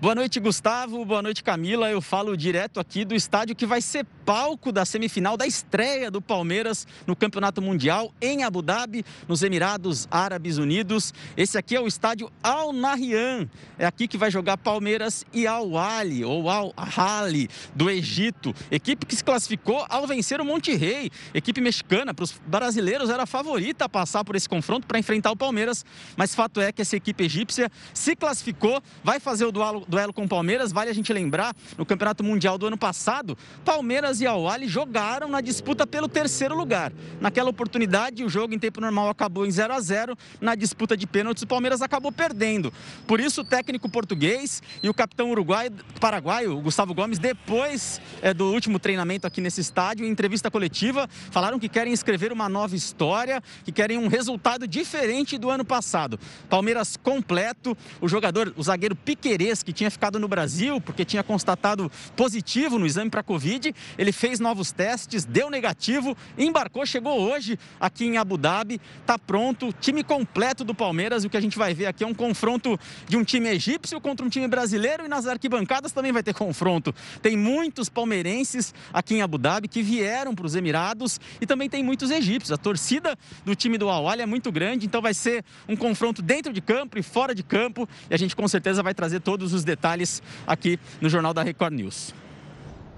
Boa 0.00 0.14
noite, 0.14 0.40
Gustavo. 0.40 1.04
Boa 1.04 1.20
noite, 1.20 1.44
Camila. 1.44 1.90
Eu 1.90 2.00
falo 2.00 2.34
direto 2.34 2.80
aqui 2.80 3.04
do 3.04 3.14
estádio 3.14 3.54
que 3.54 3.66
vai 3.66 3.82
ser 3.82 4.06
palco 4.24 4.72
da 4.72 4.86
semifinal 4.86 5.36
da 5.36 5.46
estreia 5.46 6.10
do 6.10 6.22
Palmeiras 6.22 6.86
no 7.06 7.14
Campeonato 7.14 7.60
Mundial 7.60 8.10
em 8.18 8.42
Abu 8.42 8.62
Dhabi, 8.62 9.04
nos 9.28 9.42
Emirados 9.42 10.08
Árabes 10.10 10.56
Unidos. 10.56 11.12
Esse 11.36 11.58
aqui 11.58 11.76
é 11.76 11.80
o 11.80 11.86
estádio 11.86 12.32
Al 12.42 12.72
Nahyan. 12.72 13.46
É 13.78 13.84
aqui 13.84 14.08
que 14.08 14.16
vai 14.16 14.30
jogar 14.30 14.56
Palmeiras 14.56 15.26
e 15.34 15.46
Al 15.46 15.76
Ali 15.76 16.24
ou 16.24 16.48
Al 16.48 16.72
Ahly 16.78 17.50
do 17.74 17.90
Egito. 17.90 18.54
Equipe 18.70 19.04
que 19.04 19.14
se 19.14 19.22
classificou 19.22 19.84
ao 19.86 20.06
vencer 20.06 20.40
o 20.40 20.46
Monte 20.46 20.74
Rei. 20.74 21.10
Equipe 21.34 21.60
mexicana 21.60 22.14
para 22.14 22.22
os 22.22 22.40
brasileiros 22.46 23.10
era 23.10 23.24
a 23.24 23.26
favorita 23.26 23.84
a 23.84 23.88
passar 23.88 24.24
por 24.24 24.34
esse 24.34 24.48
confronto 24.48 24.86
para 24.86 24.98
enfrentar 24.98 25.30
o 25.30 25.36
Palmeiras, 25.36 25.84
mas 26.16 26.34
fato 26.34 26.58
é 26.58 26.72
que 26.72 26.80
essa 26.80 26.96
equipe 26.96 27.24
egípcia 27.24 27.70
se 27.92 28.16
classificou, 28.16 28.82
vai 29.04 29.20
fazer 29.20 29.44
o 29.44 29.52
duelo 29.52 29.89
duelo 29.90 30.12
com 30.12 30.24
o 30.24 30.28
Palmeiras, 30.28 30.72
vale 30.72 30.90
a 30.90 30.94
gente 30.94 31.12
lembrar, 31.12 31.54
no 31.76 31.84
Campeonato 31.84 32.24
Mundial 32.24 32.56
do 32.56 32.66
ano 32.66 32.78
passado, 32.78 33.36
Palmeiras 33.64 34.20
e 34.20 34.26
Al 34.26 34.40
jogaram 34.64 35.28
na 35.28 35.40
disputa 35.40 35.86
pelo 35.86 36.08
terceiro 36.08 36.56
lugar. 36.56 36.92
Naquela 37.20 37.50
oportunidade, 37.50 38.24
o 38.24 38.28
jogo 38.28 38.54
em 38.54 38.58
tempo 38.58 38.80
normal 38.80 39.08
acabou 39.08 39.46
em 39.46 39.50
0 39.50 39.74
a 39.74 39.80
0 39.80 40.16
Na 40.40 40.54
disputa 40.54 40.96
de 40.96 41.06
pênaltis, 41.06 41.42
o 41.42 41.46
Palmeiras 41.46 41.82
acabou 41.82 42.10
perdendo. 42.10 42.72
Por 43.06 43.20
isso, 43.20 43.42
o 43.42 43.44
técnico 43.44 43.88
português 43.88 44.62
e 44.82 44.88
o 44.88 44.94
capitão 44.94 45.30
uruguaio, 45.30 45.72
paraguaio, 46.00 46.56
o 46.56 46.60
Gustavo 46.60 46.94
Gomes, 46.94 47.18
depois 47.18 48.00
é, 48.22 48.32
do 48.32 48.46
último 48.46 48.78
treinamento 48.78 49.26
aqui 49.26 49.40
nesse 49.40 49.60
estádio, 49.60 50.06
em 50.06 50.10
entrevista 50.10 50.50
coletiva, 50.50 51.08
falaram 51.30 51.58
que 51.58 51.68
querem 51.68 51.92
escrever 51.92 52.32
uma 52.32 52.48
nova 52.48 52.76
história, 52.76 53.42
que 53.64 53.72
querem 53.72 53.98
um 53.98 54.08
resultado 54.08 54.66
diferente 54.66 55.36
do 55.36 55.50
ano 55.50 55.64
passado. 55.64 56.18
Palmeiras 56.48 56.96
completo, 56.96 57.76
o 58.00 58.08
jogador, 58.08 58.52
o 58.56 58.62
zagueiro 58.62 58.94
Piquerez, 58.94 59.62
que 59.62 59.72
tinha 59.80 59.90
ficado 59.90 60.20
no 60.20 60.28
Brasil 60.28 60.78
porque 60.78 61.06
tinha 61.06 61.22
constatado 61.22 61.90
positivo 62.14 62.78
no 62.78 62.84
exame 62.84 63.10
para 63.10 63.22
Covid, 63.22 63.74
ele 63.96 64.12
fez 64.12 64.38
novos 64.38 64.72
testes, 64.72 65.24
deu 65.24 65.48
negativo, 65.48 66.14
embarcou, 66.36 66.84
chegou 66.84 67.18
hoje 67.18 67.58
aqui 67.80 68.04
em 68.04 68.18
Abu 68.18 68.36
Dhabi, 68.36 68.78
está 69.00 69.18
pronto, 69.18 69.72
time 69.80 70.04
completo 70.04 70.64
do 70.64 70.74
Palmeiras. 70.74 71.24
O 71.24 71.30
que 71.30 71.36
a 71.36 71.40
gente 71.40 71.56
vai 71.56 71.72
ver 71.72 71.86
aqui 71.86 72.04
é 72.04 72.06
um 72.06 72.12
confronto 72.12 72.78
de 73.08 73.16
um 73.16 73.24
time 73.24 73.48
egípcio 73.48 73.98
contra 74.02 74.24
um 74.24 74.28
time 74.28 74.46
brasileiro 74.46 75.06
e 75.06 75.08
nas 75.08 75.26
arquibancadas 75.26 75.92
também 75.92 76.12
vai 76.12 76.22
ter 76.22 76.34
confronto. 76.34 76.94
Tem 77.22 77.34
muitos 77.34 77.88
palmeirenses 77.88 78.74
aqui 78.92 79.14
em 79.14 79.22
Abu 79.22 79.38
Dhabi 79.38 79.66
que 79.66 79.82
vieram 79.82 80.34
para 80.34 80.44
os 80.44 80.54
Emirados 80.54 81.18
e 81.40 81.46
também 81.46 81.70
tem 81.70 81.82
muitos 81.82 82.10
egípcios. 82.10 82.52
A 82.52 82.58
torcida 82.58 83.16
do 83.46 83.54
time 83.54 83.78
do 83.78 83.88
Al 83.88 84.10
é 84.10 84.26
muito 84.26 84.52
grande, 84.52 84.84
então 84.84 85.00
vai 85.00 85.14
ser 85.14 85.42
um 85.66 85.76
confronto 85.76 86.20
dentro 86.20 86.52
de 86.52 86.60
campo 86.60 86.98
e 86.98 87.02
fora 87.02 87.34
de 87.34 87.42
campo 87.42 87.88
e 88.10 88.14
a 88.14 88.18
gente 88.18 88.36
com 88.36 88.46
certeza 88.46 88.82
vai 88.82 88.92
trazer 88.92 89.20
todos 89.20 89.54
os 89.54 89.64
detalhes 89.70 90.22
aqui 90.46 90.78
no 91.00 91.08
Jornal 91.08 91.32
da 91.32 91.42
Record 91.42 91.74
News. 91.74 92.14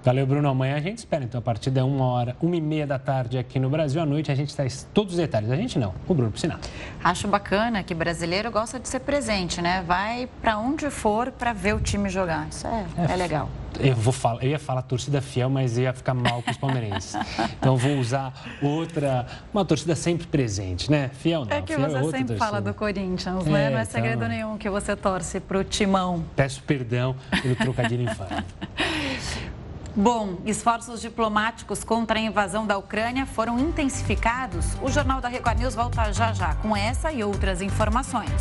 Valeu, 0.03 0.27
Bruno. 0.27 0.49
Amanhã 0.49 0.75
a 0.75 0.81
gente 0.81 0.97
espera, 0.97 1.23
então, 1.23 1.39
a 1.39 1.41
partir 1.41 1.69
da 1.69 1.85
uma 1.85 2.03
hora, 2.05 2.35
uma 2.41 2.55
e 2.57 2.61
meia 2.61 2.85
da 2.85 2.99
tarde 2.99 3.37
aqui 3.37 3.57
no 3.57 3.69
Brasil. 3.69 4.01
À 4.01 4.05
noite 4.05 4.29
a 4.29 4.35
gente 4.35 4.53
traz 4.53 4.85
todos 4.93 5.13
os 5.13 5.17
detalhes. 5.17 5.49
A 5.49 5.55
gente 5.55 5.79
não, 5.79 5.93
o 6.07 6.13
Bruno 6.13 6.29
Piscinato. 6.29 6.67
Acho 7.01 7.25
bacana 7.27 7.81
que 7.83 7.93
brasileiro 7.93 8.51
gosta 8.51 8.79
de 8.79 8.89
ser 8.89 8.99
presente, 8.99 9.61
né? 9.61 9.81
Vai 9.87 10.27
para 10.41 10.57
onde 10.57 10.89
for 10.89 11.31
para 11.31 11.53
ver 11.53 11.73
o 11.73 11.79
time 11.79 12.09
jogar. 12.09 12.49
Isso 12.49 12.67
é, 12.67 12.85
é, 12.97 13.13
é 13.13 13.15
legal. 13.15 13.49
Eu, 13.79 13.95
vou 13.95 14.13
falar, 14.13 14.43
eu 14.43 14.49
ia 14.49 14.59
falar 14.59 14.81
torcida 14.81 15.21
fiel, 15.21 15.49
mas 15.49 15.77
ia 15.77 15.93
ficar 15.93 16.13
mal 16.13 16.41
com 16.41 16.51
os 16.51 16.57
palmeirenses. 16.57 17.15
então 17.59 17.75
vou 17.77 17.97
usar 17.97 18.33
outra, 18.61 19.25
uma 19.53 19.65
torcida 19.65 19.95
sempre 19.95 20.27
presente, 20.27 20.91
né? 20.91 21.09
Fiel 21.13 21.45
não. 21.45 21.55
É 21.55 21.61
que 21.61 21.75
fiel 21.75 21.89
você 21.89 21.97
é 21.97 22.01
sempre 22.01 22.17
torcida. 22.19 22.37
fala 22.37 22.61
do 22.61 22.73
Corinthians, 22.73 23.45
né? 23.45 23.69
Não 23.69 23.77
é 23.77 23.81
então... 23.81 23.85
segredo 23.85 24.27
nenhum 24.27 24.57
que 24.57 24.69
você 24.69 24.95
torce 24.95 25.39
pro 25.39 25.63
timão. 25.63 26.23
Peço 26.35 26.61
perdão 26.63 27.15
pelo 27.41 27.55
trocadilho 27.55 28.03
infame. 28.03 28.43
Bom, 29.95 30.37
esforços 30.43 31.01
diplomáticos 31.01 31.83
contra 31.83 32.17
a 32.17 32.21
invasão 32.21 32.65
da 32.65 32.75
Ucrânia 32.79 33.27
foram 33.27 33.59
intensificados. 33.59 34.65
O 34.81 34.89
Jornal 34.89 35.21
da 35.21 35.27
Record 35.27 35.59
News 35.59 35.75
volta 35.75 36.11
já 36.11 36.33
já 36.33 36.55
com 36.55 36.75
essa 36.75 37.11
e 37.11 37.23
outras 37.23 37.61
informações. 37.61 38.31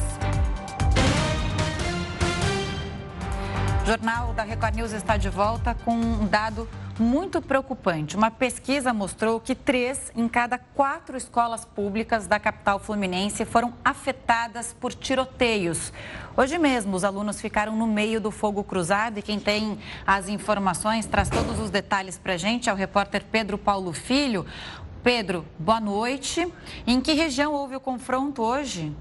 O 3.83 3.85
Jornal 3.85 4.33
da 4.33 4.45
Record 4.45 4.77
News 4.77 4.93
está 4.93 5.17
de 5.17 5.29
volta 5.29 5.75
com 5.75 5.97
um 5.97 6.25
dado 6.29 6.69
muito 7.01 7.43
preocupante. 7.43 8.17
Uma 8.17 8.31
pesquisa 8.31 8.93
mostrou 8.93 9.41
que 9.41 9.57
três 9.57 10.13
em 10.15 10.29
cada 10.29 10.57
quatro 10.57 11.17
escolas 11.17 11.65
públicas 11.65 12.29
da 12.29 12.39
capital 12.39 12.79
fluminense 12.79 13.45
foram 13.45 13.75
afetadas 13.85 14.73
por 14.73 14.95
tiroteios. 14.95 15.93
Hoje 16.37 16.59
mesmo, 16.59 16.95
os 16.95 17.03
alunos 17.03 17.41
ficaram 17.41 17.75
no 17.75 17.89
meio 17.89 18.21
do 18.21 18.31
fogo 18.31 18.63
cruzado 18.63 19.19
e 19.19 19.23
quem 19.23 19.41
tem 19.41 19.77
as 20.07 20.29
informações 20.29 21.05
traz 21.05 21.29
todos 21.29 21.59
os 21.59 21.69
detalhes 21.69 22.17
para 22.17 22.35
a 22.35 22.37
gente 22.37 22.71
é 22.71 22.73
o 22.73 22.77
repórter 22.77 23.25
Pedro 23.33 23.59
Paulo 23.59 23.93
Filho. 23.93 24.47
Pedro, 25.03 25.45
boa 25.59 25.81
noite. 25.81 26.47
Em 26.87 27.01
que 27.01 27.15
região 27.15 27.53
houve 27.53 27.75
o 27.75 27.81
confronto 27.81 28.43
hoje? 28.43 28.95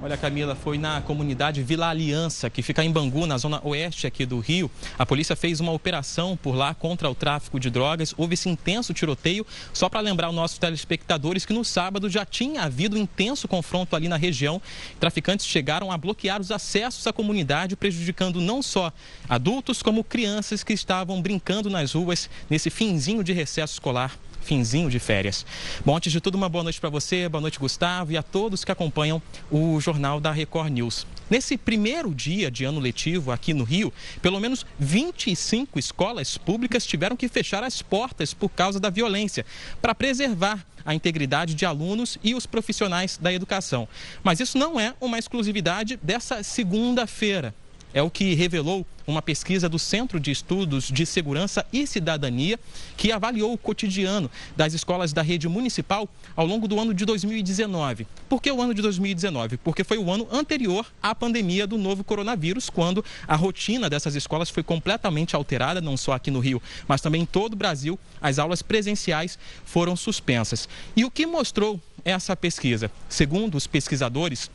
Olha, 0.00 0.16
Camila, 0.16 0.54
foi 0.54 0.78
na 0.78 1.00
comunidade 1.00 1.60
Vila 1.60 1.88
Aliança, 1.88 2.48
que 2.48 2.62
fica 2.62 2.84
em 2.84 2.90
Bangu, 2.90 3.26
na 3.26 3.36
zona 3.36 3.60
oeste 3.64 4.06
aqui 4.06 4.24
do 4.24 4.38
Rio. 4.38 4.70
A 4.96 5.04
polícia 5.04 5.34
fez 5.34 5.58
uma 5.58 5.72
operação 5.72 6.36
por 6.40 6.54
lá 6.54 6.72
contra 6.72 7.10
o 7.10 7.16
tráfico 7.16 7.58
de 7.58 7.68
drogas. 7.68 8.14
Houve 8.16 8.34
esse 8.34 8.48
intenso 8.48 8.94
tiroteio. 8.94 9.44
Só 9.72 9.88
para 9.88 9.98
lembrar 9.98 10.28
os 10.28 10.36
nossos 10.36 10.56
telespectadores 10.56 11.44
que 11.44 11.52
no 11.52 11.64
sábado 11.64 12.08
já 12.08 12.24
tinha 12.24 12.62
havido 12.62 12.96
um 12.96 13.00
intenso 13.00 13.48
confronto 13.48 13.96
ali 13.96 14.06
na 14.06 14.16
região. 14.16 14.62
Traficantes 15.00 15.46
chegaram 15.46 15.90
a 15.90 15.98
bloquear 15.98 16.40
os 16.40 16.52
acessos 16.52 17.04
à 17.08 17.12
comunidade, 17.12 17.74
prejudicando 17.74 18.40
não 18.40 18.62
só 18.62 18.92
adultos, 19.28 19.82
como 19.82 20.04
crianças 20.04 20.62
que 20.62 20.72
estavam 20.72 21.20
brincando 21.20 21.68
nas 21.68 21.92
ruas 21.94 22.30
nesse 22.48 22.70
finzinho 22.70 23.24
de 23.24 23.32
recesso 23.32 23.72
escolar 23.72 24.16
finzinho 24.40 24.90
de 24.90 24.98
férias. 24.98 25.44
Bom, 25.84 25.96
antes 25.96 26.10
de 26.12 26.20
tudo, 26.20 26.36
uma 26.36 26.48
boa 26.48 26.64
noite 26.64 26.80
para 26.80 26.90
você, 26.90 27.28
boa 27.28 27.40
noite, 27.40 27.58
Gustavo, 27.58 28.12
e 28.12 28.16
a 28.16 28.22
todos 28.22 28.64
que 28.64 28.72
acompanham 28.72 29.20
o 29.50 29.80
jornal 29.80 30.20
da 30.20 30.32
Record 30.32 30.72
News. 30.72 31.06
Nesse 31.30 31.58
primeiro 31.58 32.14
dia 32.14 32.50
de 32.50 32.64
ano 32.64 32.80
letivo 32.80 33.30
aqui 33.30 33.52
no 33.52 33.64
Rio, 33.64 33.92
pelo 34.22 34.40
menos 34.40 34.64
25 34.78 35.78
escolas 35.78 36.38
públicas 36.38 36.86
tiveram 36.86 37.16
que 37.16 37.28
fechar 37.28 37.62
as 37.62 37.82
portas 37.82 38.32
por 38.32 38.48
causa 38.48 38.80
da 38.80 38.88
violência, 38.88 39.44
para 39.82 39.94
preservar 39.94 40.64
a 40.84 40.94
integridade 40.94 41.54
de 41.54 41.66
alunos 41.66 42.16
e 42.24 42.34
os 42.34 42.46
profissionais 42.46 43.18
da 43.20 43.30
educação. 43.30 43.86
Mas 44.22 44.40
isso 44.40 44.56
não 44.56 44.80
é 44.80 44.94
uma 45.00 45.18
exclusividade 45.18 45.98
dessa 46.02 46.42
segunda-feira. 46.42 47.54
É 47.92 48.02
o 48.02 48.10
que 48.10 48.34
revelou 48.34 48.86
uma 49.06 49.22
pesquisa 49.22 49.68
do 49.68 49.78
Centro 49.78 50.20
de 50.20 50.30
Estudos 50.30 50.84
de 50.84 51.06
Segurança 51.06 51.64
e 51.72 51.86
Cidadania, 51.86 52.60
que 52.96 53.10
avaliou 53.10 53.52
o 53.54 53.58
cotidiano 53.58 54.30
das 54.54 54.74
escolas 54.74 55.14
da 55.14 55.22
rede 55.22 55.48
municipal 55.48 56.06
ao 56.36 56.46
longo 56.46 56.68
do 56.68 56.78
ano 56.78 56.92
de 56.92 57.06
2019. 57.06 58.06
Por 58.28 58.42
que 58.42 58.52
o 58.52 58.60
ano 58.60 58.74
de 58.74 58.82
2019? 58.82 59.56
Porque 59.56 59.82
foi 59.82 59.96
o 59.96 60.10
ano 60.10 60.28
anterior 60.30 60.86
à 61.02 61.14
pandemia 61.14 61.66
do 61.66 61.78
novo 61.78 62.04
coronavírus, 62.04 62.68
quando 62.68 63.02
a 63.26 63.34
rotina 63.34 63.88
dessas 63.88 64.14
escolas 64.14 64.50
foi 64.50 64.62
completamente 64.62 65.34
alterada, 65.34 65.80
não 65.80 65.96
só 65.96 66.12
aqui 66.12 66.30
no 66.30 66.40
Rio, 66.40 66.60
mas 66.86 67.00
também 67.00 67.22
em 67.22 67.26
todo 67.26 67.54
o 67.54 67.56
Brasil. 67.56 67.98
As 68.20 68.38
aulas 68.38 68.60
presenciais 68.60 69.38
foram 69.64 69.96
suspensas. 69.96 70.68
E 70.94 71.04
o 71.06 71.10
que 71.10 71.24
mostrou 71.24 71.80
essa 72.04 72.36
pesquisa? 72.36 72.90
Segundo 73.08 73.54
os 73.54 73.66
pesquisadores, 73.66 74.50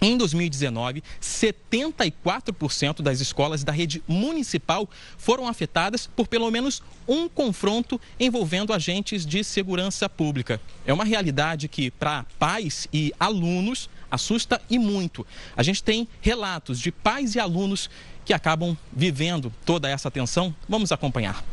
em 0.00 0.16
2019, 0.16 1.02
74% 1.20 3.02
das 3.02 3.20
escolas 3.20 3.62
da 3.62 3.72
rede 3.72 4.02
municipal 4.08 4.88
foram 5.18 5.46
afetadas 5.46 6.06
por 6.06 6.26
pelo 6.26 6.50
menos 6.50 6.82
um 7.06 7.28
confronto 7.28 8.00
envolvendo 8.18 8.72
agentes 8.72 9.26
de 9.26 9.44
segurança 9.44 10.08
pública. 10.08 10.60
É 10.86 10.92
uma 10.92 11.04
realidade 11.04 11.68
que, 11.68 11.90
para 11.90 12.24
pais 12.38 12.88
e 12.92 13.12
alunos, 13.20 13.90
assusta 14.10 14.60
e 14.70 14.78
muito. 14.78 15.26
A 15.56 15.62
gente 15.62 15.82
tem 15.82 16.08
relatos 16.20 16.80
de 16.80 16.90
pais 16.90 17.34
e 17.34 17.40
alunos 17.40 17.90
que 18.24 18.32
acabam 18.32 18.76
vivendo 18.92 19.52
toda 19.64 19.88
essa 19.88 20.10
tensão. 20.10 20.54
Vamos 20.68 20.92
acompanhar. 20.92 21.44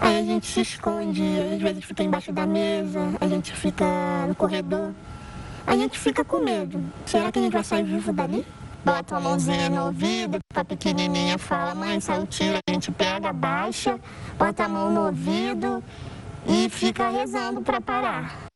Aí 0.00 0.18
a 0.18 0.22
gente 0.22 0.46
se 0.46 0.60
esconde, 0.60 1.22
às 1.54 1.60
vezes 1.60 1.84
fica 1.84 2.02
embaixo 2.02 2.30
da 2.30 2.46
mesa, 2.46 3.00
a 3.20 3.26
gente 3.26 3.52
fica 3.52 4.26
no 4.28 4.34
corredor 4.34 4.94
a 5.66 5.76
gente 5.76 5.98
fica 5.98 6.24
com 6.24 6.38
medo. 6.38 6.80
Será 7.04 7.32
que 7.32 7.38
a 7.38 7.42
gente 7.42 7.52
vai 7.52 7.64
sair 7.64 7.82
vivo 7.82 8.12
dali? 8.12 8.46
Bota 8.84 9.16
a 9.16 9.20
mãozinha 9.20 9.68
no 9.68 9.86
ouvido, 9.86 10.38
a 10.54 10.64
pequenininha 10.64 11.36
fala, 11.38 11.74
mãe, 11.74 11.98
saiu 11.98 12.24
tiro, 12.24 12.58
a 12.68 12.72
gente 12.72 12.92
pega, 12.92 13.32
baixa, 13.32 13.98
bota 14.38 14.64
a 14.64 14.68
mão 14.68 14.92
no 14.92 15.06
ouvido 15.06 15.82
e 16.46 16.68
fica 16.70 17.08
rezando 17.10 17.60
para 17.62 17.80
parar. 17.80 18.46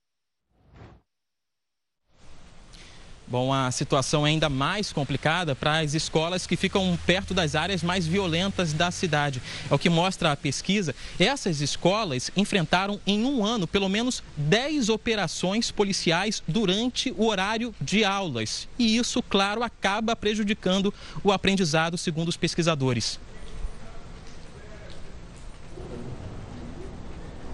Bom, 3.31 3.53
a 3.53 3.71
situação 3.71 4.27
é 4.27 4.31
ainda 4.31 4.49
mais 4.49 4.93
complicada 4.93 5.55
para 5.55 5.79
as 5.79 5.95
escolas 5.95 6.49
que 6.49 6.57
ficam 6.57 6.99
perto 7.07 7.33
das 7.33 7.55
áreas 7.55 7.81
mais 7.81 8.05
violentas 8.05 8.73
da 8.73 8.91
cidade. 8.91 9.41
É 9.71 9.73
o 9.73 9.79
que 9.79 9.89
mostra 9.89 10.33
a 10.33 10.37
pesquisa. 10.37 10.97
Essas 11.17 11.61
escolas 11.61 12.33
enfrentaram 12.37 13.01
em 13.07 13.25
um 13.25 13.45
ano 13.45 13.69
pelo 13.69 13.89
menos 13.89 14.21
10 14.37 14.89
operações 14.89 15.71
policiais 15.71 16.43
durante 16.49 17.15
o 17.17 17.27
horário 17.27 17.73
de 17.81 18.05
aulas. 18.05 18.67
E 18.77 18.97
isso, 18.97 19.23
claro, 19.23 19.63
acaba 19.63 20.17
prejudicando 20.17 20.93
o 21.23 21.31
aprendizado, 21.31 21.97
segundo 21.97 22.31
os 22.31 22.37
pesquisadores. 22.37 23.21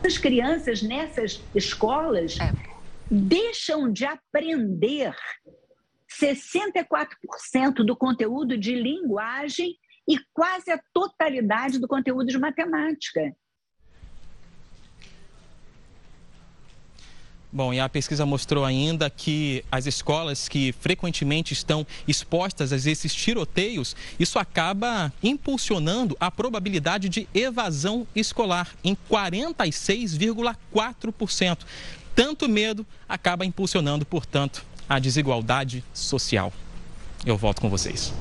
As 0.03 0.17
crianças 0.17 0.81
nessas 0.81 1.39
escolas 1.55 2.39
é. 2.41 2.51
deixam 3.11 3.93
de 3.93 4.07
aprender 4.07 5.15
64% 6.09 7.85
do 7.85 7.97
conteúdo 7.97 8.57
de 8.57 8.75
linguagem 8.75 9.77
e 10.09 10.19
quase 10.33 10.71
a 10.71 10.81
totalidade 10.93 11.79
do 11.79 11.89
conteúdo 11.89 12.27
de 12.27 12.39
matemática. 12.39 13.35
Bom, 17.53 17.73
e 17.73 17.79
a 17.81 17.89
pesquisa 17.89 18.27
mostrou 18.27 18.65
ainda 18.67 19.09
que 19.09 19.65
as 19.73 19.87
escolas 19.87 20.49
que 20.49 20.73
frequentemente 20.73 21.55
estão 21.55 21.87
expostas 22.07 22.71
a 22.71 22.77
esses 22.77 23.15
tiroteios, 23.15 23.97
isso 24.21 24.39
acaba 24.39 25.11
impulsionando 25.23 26.15
a 26.21 26.31
probabilidade 26.31 27.09
de 27.09 27.27
evasão 27.33 28.07
escolar 28.15 28.77
em 28.85 28.95
46,4%. 29.11 31.61
Tanto 32.15 32.47
medo 32.47 32.87
acaba 33.09 33.47
impulsionando, 33.47 34.05
portanto, 34.05 34.63
a 34.89 34.99
desigualdade 34.99 35.85
social. 35.93 36.53
Eu 37.25 37.37
volto 37.37 37.61
com 37.61 37.69
vocês 37.69 38.13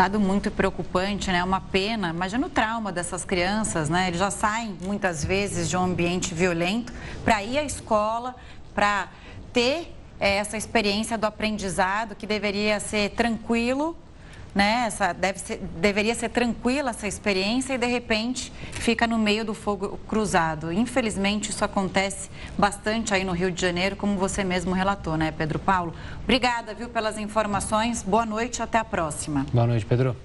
dado 0.00 0.18
muito 0.18 0.50
preocupante, 0.50 1.30
né? 1.30 1.44
Uma 1.44 1.60
pena. 1.60 2.08
Imagina 2.08 2.46
o 2.46 2.48
trauma 2.48 2.90
dessas 2.90 3.22
crianças, 3.22 3.90
né? 3.90 4.08
Eles 4.08 4.18
já 4.18 4.30
saem 4.30 4.78
muitas 4.82 5.22
vezes 5.22 5.68
de 5.68 5.76
um 5.76 5.84
ambiente 5.84 6.32
violento 6.32 6.90
para 7.22 7.42
ir 7.42 7.58
à 7.58 7.62
escola, 7.62 8.34
para 8.74 9.08
ter 9.52 9.94
é, 10.18 10.36
essa 10.36 10.56
experiência 10.56 11.18
do 11.18 11.26
aprendizado 11.26 12.14
que 12.14 12.26
deveria 12.26 12.80
ser 12.80 13.10
tranquilo, 13.10 13.94
né? 14.54 14.84
Essa 14.86 15.12
deve 15.12 15.38
ser, 15.38 15.58
deveria 15.80 16.14
ser 16.14 16.28
tranquila 16.28 16.90
essa 16.90 17.06
experiência 17.06 17.74
e 17.74 17.78
de 17.78 17.86
repente 17.86 18.52
fica 18.72 19.06
no 19.06 19.18
meio 19.18 19.44
do 19.44 19.54
fogo 19.54 19.98
cruzado. 20.08 20.72
Infelizmente 20.72 21.50
isso 21.50 21.64
acontece 21.64 22.30
bastante 22.58 23.14
aí 23.14 23.24
no 23.24 23.32
Rio 23.32 23.50
de 23.50 23.60
Janeiro, 23.60 23.96
como 23.96 24.16
você 24.16 24.44
mesmo 24.44 24.72
relatou, 24.72 25.16
né, 25.16 25.32
Pedro 25.32 25.58
Paulo? 25.58 25.94
Obrigada, 26.22 26.74
viu, 26.74 26.88
pelas 26.88 27.18
informações. 27.18 28.02
Boa 28.02 28.26
noite, 28.26 28.62
até 28.62 28.78
a 28.78 28.84
próxima. 28.84 29.46
Boa 29.52 29.66
noite, 29.66 29.86
Pedro. 29.86 30.16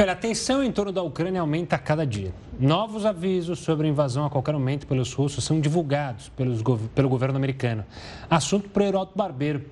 Olha, 0.00 0.12
a 0.12 0.16
tensão 0.16 0.62
em 0.62 0.70
torno 0.70 0.92
da 0.92 1.02
Ucrânia 1.02 1.40
aumenta 1.40 1.74
a 1.74 1.78
cada 1.78 2.06
dia. 2.06 2.32
Novos 2.56 3.04
avisos 3.04 3.58
sobre 3.58 3.88
invasão 3.88 4.24
a 4.24 4.30
qualquer 4.30 4.52
momento 4.52 4.86
pelos 4.86 5.12
russos 5.12 5.42
são 5.42 5.60
divulgados 5.60 6.28
pelos, 6.36 6.62
pelo 6.94 7.08
governo 7.08 7.36
americano. 7.36 7.84
Assunto 8.30 8.68
para 8.68 8.84
o 8.84 8.86
Heroto 8.86 9.12
Barbeiro. 9.16 9.64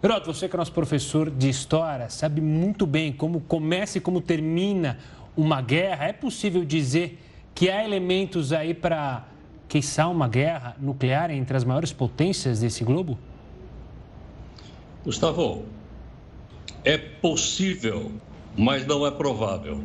Heroto, 0.00 0.32
você 0.32 0.48
que 0.48 0.54
é 0.54 0.58
nosso 0.58 0.72
professor 0.72 1.28
de 1.28 1.48
história, 1.48 2.08
sabe 2.08 2.40
muito 2.40 2.86
bem 2.86 3.12
como 3.12 3.40
começa 3.40 3.98
e 3.98 4.00
como 4.00 4.20
termina 4.20 4.96
uma 5.36 5.60
guerra. 5.60 6.04
É 6.04 6.12
possível 6.12 6.64
dizer 6.64 7.18
que 7.52 7.68
há 7.68 7.84
elementos 7.84 8.52
aí 8.52 8.72
para, 8.74 9.26
quiçá, 9.68 10.06
uma 10.06 10.28
guerra 10.28 10.76
nuclear 10.80 11.32
entre 11.32 11.56
as 11.56 11.64
maiores 11.64 11.92
potências 11.92 12.60
desse 12.60 12.84
globo? 12.84 13.18
Gustavo, 15.04 15.64
é 16.84 16.96
possível, 16.96 18.12
mas 18.56 18.86
não 18.86 19.04
é 19.04 19.10
provável. 19.10 19.82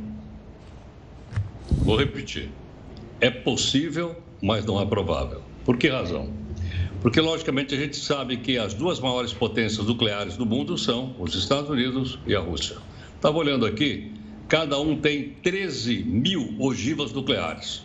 Vou 1.72 1.98
repetir. 1.98 2.52
É 3.20 3.32
possível, 3.32 4.16
mas 4.40 4.64
não 4.64 4.80
é 4.80 4.86
provável. 4.86 5.42
Por 5.66 5.76
que 5.76 5.90
razão? 5.90 6.43
Porque, 7.04 7.20
logicamente, 7.20 7.76
a 7.76 7.78
gente 7.78 7.98
sabe 7.98 8.38
que 8.38 8.58
as 8.58 8.74
duas 8.74 8.98
maiores 9.02 9.34
potências 9.34 9.86
nucleares 9.86 10.38
do 10.38 10.46
mundo 10.46 10.78
são 10.78 11.14
os 11.20 11.36
Estados 11.36 11.70
Unidos 11.70 12.18
e 12.26 12.34
a 12.34 12.40
Rússia. 12.40 12.78
Estava 13.14 13.38
olhando 13.38 13.66
aqui, 13.66 14.14
cada 14.48 14.80
um 14.80 14.96
tem 14.96 15.32
13 15.44 16.02
mil 16.02 16.56
ogivas 16.60 17.12
nucleares. 17.12 17.84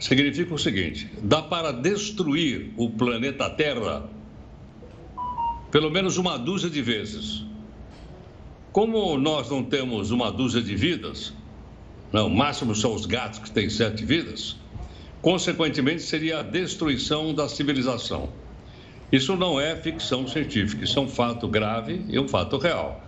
Significa 0.00 0.54
o 0.54 0.58
seguinte: 0.58 1.10
dá 1.22 1.42
para 1.42 1.70
destruir 1.70 2.72
o 2.78 2.88
planeta 2.88 3.50
Terra 3.50 4.08
pelo 5.70 5.90
menos 5.90 6.16
uma 6.16 6.38
dúzia 6.38 6.70
de 6.70 6.80
vezes. 6.80 7.44
Como 8.72 9.18
nós 9.18 9.50
não 9.50 9.62
temos 9.62 10.10
uma 10.10 10.32
dúzia 10.32 10.62
de 10.62 10.74
vidas, 10.74 11.34
não, 12.10 12.28
o 12.28 12.34
máximo 12.34 12.74
são 12.74 12.94
os 12.94 13.04
gatos 13.04 13.38
que 13.40 13.50
têm 13.50 13.68
sete 13.68 14.02
vidas, 14.02 14.56
consequentemente, 15.26 16.02
seria 16.02 16.38
a 16.38 16.42
destruição 16.42 17.34
da 17.34 17.48
civilização. 17.48 18.28
Isso 19.10 19.34
não 19.34 19.60
é 19.60 19.74
ficção 19.74 20.24
científica, 20.28 20.84
isso 20.84 20.96
é 21.00 21.02
um 21.02 21.08
fato 21.08 21.48
grave 21.48 22.00
e 22.08 22.16
um 22.16 22.28
fato 22.28 22.56
real. 22.58 23.04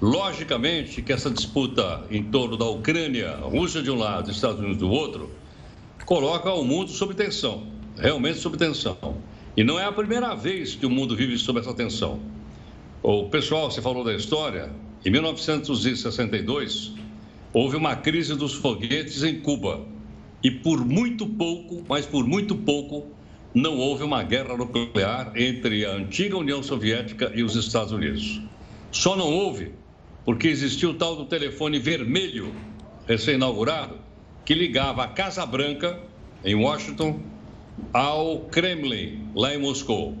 Logicamente 0.00 1.02
que 1.02 1.12
essa 1.12 1.30
disputa 1.30 2.02
em 2.10 2.24
torno 2.24 2.56
da 2.56 2.64
Ucrânia, 2.64 3.36
Rússia 3.42 3.82
de 3.82 3.90
um 3.90 3.96
lado, 3.96 4.30
Estados 4.30 4.58
Unidos 4.58 4.78
do 4.78 4.88
outro, 4.88 5.30
coloca 6.06 6.50
o 6.50 6.64
mundo 6.64 6.90
sob 6.92 7.12
tensão, 7.12 7.66
realmente 7.94 8.38
sob 8.38 8.56
tensão. 8.56 9.18
E 9.54 9.62
não 9.62 9.78
é 9.78 9.84
a 9.84 9.92
primeira 9.92 10.34
vez 10.34 10.74
que 10.74 10.86
o 10.86 10.90
mundo 10.90 11.14
vive 11.14 11.36
sob 11.36 11.60
essa 11.60 11.74
tensão. 11.74 12.20
O 13.02 13.24
pessoal, 13.24 13.70
você 13.70 13.82
falou 13.82 14.02
da 14.02 14.14
história, 14.14 14.72
em 15.04 15.10
1962, 15.10 16.94
houve 17.52 17.76
uma 17.76 17.96
crise 17.96 18.34
dos 18.34 18.54
foguetes 18.54 19.22
em 19.22 19.40
Cuba. 19.40 19.89
E 20.42 20.50
por 20.50 20.84
muito 20.84 21.26
pouco, 21.26 21.84
mas 21.88 22.06
por 22.06 22.26
muito 22.26 22.56
pouco, 22.56 23.06
não 23.54 23.76
houve 23.76 24.04
uma 24.04 24.22
guerra 24.22 24.56
nuclear 24.56 25.32
entre 25.36 25.84
a 25.84 25.92
antiga 25.92 26.36
União 26.38 26.62
Soviética 26.62 27.32
e 27.34 27.42
os 27.42 27.56
Estados 27.56 27.92
Unidos. 27.92 28.40
Só 28.92 29.16
não 29.16 29.28
houve 29.30 29.72
porque 30.24 30.48
existia 30.48 30.88
o 30.88 30.94
tal 30.94 31.16
do 31.16 31.24
telefone 31.24 31.78
vermelho, 31.78 32.54
recém-inaugurado, 33.06 33.96
que 34.44 34.54
ligava 34.54 35.02
a 35.02 35.08
Casa 35.08 35.44
Branca, 35.44 36.00
em 36.44 36.54
Washington, 36.54 37.20
ao 37.92 38.40
Kremlin, 38.50 39.26
lá 39.34 39.54
em 39.54 39.58
Moscou. 39.58 40.16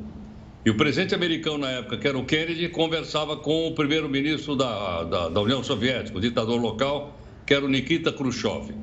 E 0.64 0.70
o 0.70 0.76
presidente 0.76 1.14
americano 1.14 1.58
na 1.58 1.70
época, 1.70 1.96
que 1.96 2.06
era 2.06 2.18
o 2.18 2.24
Kennedy, 2.24 2.68
conversava 2.68 3.36
com 3.36 3.68
o 3.68 3.74
primeiro-ministro 3.74 4.56
da, 4.56 5.04
da, 5.04 5.28
da 5.28 5.40
União 5.40 5.62
Soviética, 5.64 6.18
o 6.18 6.20
ditador 6.20 6.60
local, 6.60 7.18
que 7.46 7.54
era 7.54 7.64
o 7.64 7.68
Nikita 7.68 8.12
Khrushchev. 8.12 8.74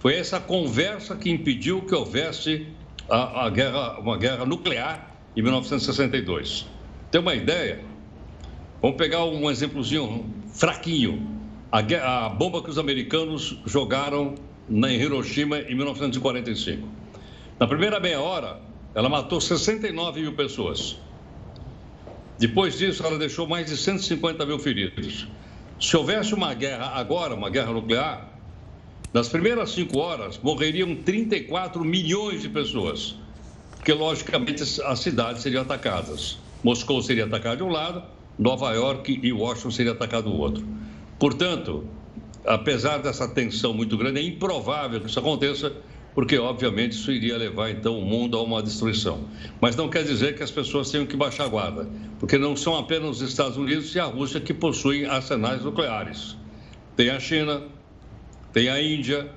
Foi 0.00 0.16
essa 0.16 0.40
conversa 0.40 1.14
que 1.14 1.30
impediu 1.30 1.82
que 1.82 1.94
houvesse 1.94 2.66
a, 3.08 3.44
a 3.44 3.50
guerra, 3.50 4.00
uma 4.00 4.16
guerra 4.16 4.46
nuclear 4.46 5.14
em 5.36 5.42
1962. 5.42 6.66
Tem 7.10 7.20
uma 7.20 7.34
ideia? 7.34 7.84
Vamos 8.80 8.96
pegar 8.96 9.26
um 9.26 9.50
exemplozinho 9.50 10.24
fraquinho. 10.54 11.38
A, 11.70 11.80
a 12.24 12.28
bomba 12.30 12.62
que 12.62 12.70
os 12.70 12.78
americanos 12.78 13.60
jogaram 13.66 14.36
na, 14.66 14.90
Hiroshima 14.90 15.58
em 15.58 15.74
1945. 15.74 16.88
Na 17.58 17.66
primeira 17.66 18.00
meia 18.00 18.22
hora, 18.22 18.58
ela 18.94 19.08
matou 19.10 19.38
69 19.38 20.22
mil 20.22 20.32
pessoas. 20.34 20.96
Depois 22.38 22.78
disso, 22.78 23.04
ela 23.04 23.18
deixou 23.18 23.46
mais 23.46 23.66
de 23.66 23.76
150 23.76 24.46
mil 24.46 24.58
feridos. 24.58 25.28
Se 25.78 25.94
houvesse 25.94 26.34
uma 26.34 26.54
guerra 26.54 26.92
agora, 26.94 27.34
uma 27.34 27.50
guerra 27.50 27.70
nuclear, 27.70 28.29
nas 29.12 29.28
primeiras 29.28 29.72
cinco 29.72 29.98
horas, 29.98 30.38
morreriam 30.40 30.94
34 30.94 31.84
milhões 31.84 32.42
de 32.42 32.48
pessoas, 32.48 33.16
porque, 33.76 33.92
logicamente, 33.92 34.62
as 34.62 35.00
cidades 35.00 35.42
seriam 35.42 35.62
atacadas. 35.62 36.38
Moscou 36.62 37.02
seria 37.02 37.24
atacada 37.24 37.56
de 37.56 37.62
um 37.64 37.70
lado, 37.70 38.04
Nova 38.38 38.72
York 38.72 39.18
e 39.20 39.32
Washington 39.32 39.70
seriam 39.72 39.94
atacados 39.94 40.30
do 40.30 40.38
outro. 40.38 40.64
Portanto, 41.18 41.84
apesar 42.46 42.98
dessa 42.98 43.26
tensão 43.26 43.74
muito 43.74 43.96
grande, 43.96 44.20
é 44.20 44.22
improvável 44.22 45.00
que 45.00 45.08
isso 45.08 45.18
aconteça, 45.18 45.72
porque, 46.14 46.38
obviamente, 46.38 46.92
isso 46.92 47.10
iria 47.10 47.36
levar, 47.36 47.70
então, 47.70 47.98
o 47.98 48.04
mundo 48.04 48.36
a 48.36 48.42
uma 48.42 48.62
destruição. 48.62 49.24
Mas 49.60 49.74
não 49.74 49.88
quer 49.88 50.04
dizer 50.04 50.36
que 50.36 50.42
as 50.42 50.50
pessoas 50.52 50.88
tenham 50.88 51.06
que 51.06 51.16
baixar 51.16 51.44
a 51.44 51.48
guarda, 51.48 51.88
porque 52.20 52.38
não 52.38 52.54
são 52.54 52.76
apenas 52.76 53.20
os 53.20 53.28
Estados 53.28 53.56
Unidos 53.56 53.92
e 53.94 53.98
a 53.98 54.04
Rússia 54.04 54.40
que 54.40 54.54
possuem 54.54 55.06
arsenais 55.06 55.62
nucleares. 55.62 56.36
Tem 56.96 57.10
a 57.10 57.18
China, 57.18 57.62
tem 58.52 58.68
a 58.68 58.82
Índia, 58.82 59.30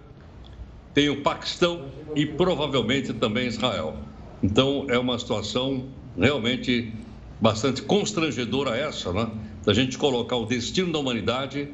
tem 0.93 1.09
o 1.09 1.21
Paquistão 1.21 1.85
e 2.15 2.25
provavelmente 2.25 3.13
também 3.13 3.47
Israel. 3.47 3.97
Então 4.41 4.85
é 4.89 4.97
uma 4.97 5.17
situação 5.17 5.85
realmente 6.17 6.93
bastante 7.39 7.81
constrangedora 7.81 8.75
essa, 8.75 9.11
né? 9.11 9.29
Da 9.65 9.73
gente 9.73 9.97
colocar 9.97 10.35
o 10.35 10.45
destino 10.45 10.91
da 10.91 10.99
humanidade 10.99 11.69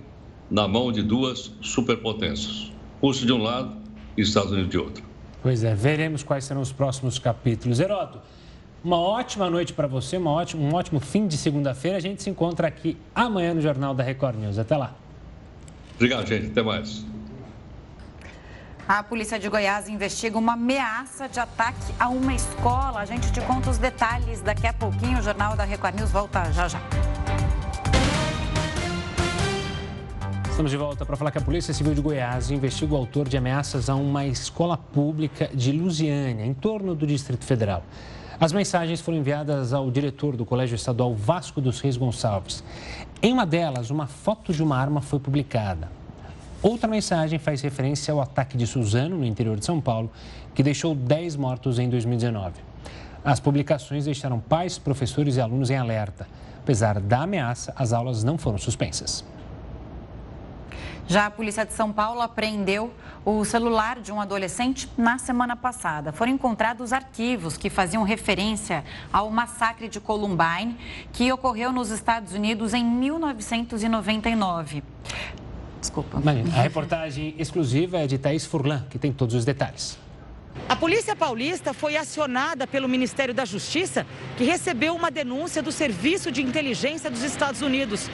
na 0.49 0.67
mão 0.67 0.91
de 0.91 1.01
duas 1.01 1.51
superpotências. 1.61 2.71
Rússia 3.01 3.25
de 3.25 3.33
um 3.33 3.41
lado 3.41 3.75
e 4.17 4.21
Estados 4.21 4.51
Unidos 4.51 4.69
de 4.69 4.77
outro. 4.77 5.03
Pois 5.41 5.63
é, 5.63 5.73
veremos 5.73 6.23
quais 6.23 6.43
serão 6.43 6.61
os 6.61 6.71
próximos 6.71 7.17
capítulos. 7.17 7.79
Heroto, 7.79 8.19
uma 8.83 8.99
ótima 8.99 9.49
noite 9.49 9.73
para 9.73 9.87
você, 9.87 10.17
uma 10.17 10.31
ótima, 10.31 10.63
um 10.63 10.73
ótimo 10.73 10.99
fim 10.99 11.27
de 11.27 11.37
segunda-feira. 11.37 11.97
A 11.97 12.01
gente 12.01 12.21
se 12.21 12.29
encontra 12.29 12.67
aqui 12.67 12.97
amanhã 13.13 13.53
no 13.53 13.61
Jornal 13.61 13.93
da 13.93 14.03
Record 14.03 14.37
News. 14.37 14.57
Até 14.57 14.75
lá. 14.75 14.95
Obrigado, 15.95 16.27
gente. 16.27 16.47
Até 16.47 16.61
mais. 16.61 17.05
A 18.91 19.03
polícia 19.03 19.37
de 19.37 19.47
Goiás 19.47 19.87
investiga 19.87 20.35
uma 20.35 20.53
ameaça 20.53 21.29
de 21.29 21.39
ataque 21.39 21.93
a 21.99 22.09
uma 22.09 22.33
escola. 22.33 23.01
A 23.01 23.05
gente 23.05 23.31
te 23.31 23.39
conta 23.41 23.69
os 23.69 23.77
detalhes 23.77 24.41
daqui 24.41 24.65
a 24.65 24.73
pouquinho. 24.73 25.19
O 25.19 25.21
Jornal 25.21 25.55
da 25.55 25.63
Record 25.63 25.93
News 25.93 26.09
volta 26.09 26.51
já 26.51 26.67
já. 26.67 26.81
Estamos 30.49 30.71
de 30.71 30.77
volta 30.77 31.05
para 31.05 31.15
falar 31.15 31.29
que 31.29 31.37
a 31.37 31.41
Polícia 31.41 31.71
Civil 31.71 31.93
de 31.93 32.01
Goiás 32.01 32.49
investiga 32.49 32.95
o 32.95 32.97
autor 32.97 33.29
de 33.29 33.37
ameaças 33.37 33.91
a 33.91 33.95
uma 33.95 34.25
escola 34.25 34.75
pública 34.75 35.51
de 35.53 35.71
Lusiânia, 35.71 36.43
em 36.43 36.55
torno 36.55 36.95
do 36.95 37.05
Distrito 37.05 37.45
Federal. 37.45 37.83
As 38.39 38.51
mensagens 38.51 38.99
foram 39.01 39.19
enviadas 39.19 39.71
ao 39.71 39.91
diretor 39.91 40.35
do 40.35 40.47
Colégio 40.47 40.73
Estadual 40.73 41.13
Vasco 41.13 41.61
dos 41.61 41.79
Reis 41.79 41.95
Gonçalves. 41.95 42.63
Em 43.21 43.31
uma 43.31 43.45
delas, 43.45 43.91
uma 43.91 44.07
foto 44.07 44.51
de 44.51 44.63
uma 44.63 44.79
arma 44.79 44.99
foi 44.99 45.19
publicada. 45.19 45.98
Outra 46.61 46.89
mensagem 46.89 47.39
faz 47.39 47.61
referência 47.61 48.13
ao 48.13 48.19
ataque 48.19 48.57
de 48.57 48.67
Suzano, 48.67 49.17
no 49.17 49.23
interior 49.23 49.57
de 49.57 49.63
São 49.63 49.79
Paulo, 49.79 50.11
que 50.53 50.61
deixou 50.61 50.93
10 50.93 51.37
mortos 51.37 51.79
em 51.79 51.89
2019. 51.89 52.55
As 53.23 53.39
publicações 53.39 54.03
deixaram 54.03 54.41
pais, 54.41 54.77
professores 54.77 55.37
e 55.37 55.41
alunos 55.41 55.69
em 55.69 55.77
alerta. 55.77 56.27
Apesar 56.61 56.99
da 56.99 57.21
ameaça, 57.21 57.71
as 57.77 57.93
aulas 57.93 58.25
não 58.25 58.37
foram 58.37 58.57
suspensas. 58.57 59.23
Já 61.07 61.27
a 61.27 61.31
polícia 61.31 61.65
de 61.65 61.71
São 61.71 61.93
Paulo 61.93 62.19
apreendeu 62.21 62.93
o 63.25 63.45
celular 63.45 64.01
de 64.01 64.11
um 64.11 64.19
adolescente 64.19 64.91
na 64.97 65.17
semana 65.17 65.55
passada. 65.55 66.11
Foram 66.11 66.33
encontrados 66.33 66.91
arquivos 66.91 67.55
que 67.57 67.69
faziam 67.69 68.03
referência 68.03 68.83
ao 69.11 69.31
massacre 69.31 69.87
de 69.87 70.01
Columbine, 70.01 70.77
que 71.13 71.31
ocorreu 71.31 71.71
nos 71.71 71.89
Estados 71.89 72.33
Unidos 72.33 72.73
em 72.73 72.83
1999. 72.83 74.83
Desculpa. 75.79 76.19
Marina, 76.19 76.49
a 76.55 76.61
reportagem 76.61 77.35
exclusiva 77.37 77.99
é 77.99 78.07
de 78.07 78.17
Thaís 78.17 78.45
Furlan, 78.45 78.85
que 78.89 78.99
tem 78.99 79.11
todos 79.11 79.35
os 79.35 79.45
detalhes. 79.45 79.97
A 80.67 80.75
Polícia 80.75 81.15
Paulista 81.15 81.73
foi 81.73 81.95
acionada 81.95 82.67
pelo 82.67 82.87
Ministério 82.87 83.33
da 83.33 83.45
Justiça, 83.45 84.05
que 84.37 84.43
recebeu 84.43 84.95
uma 84.95 85.09
denúncia 85.09 85.61
do 85.61 85.71
Serviço 85.71 86.31
de 86.31 86.41
Inteligência 86.41 87.09
dos 87.09 87.23
Estados 87.23 87.61
Unidos. 87.61 88.09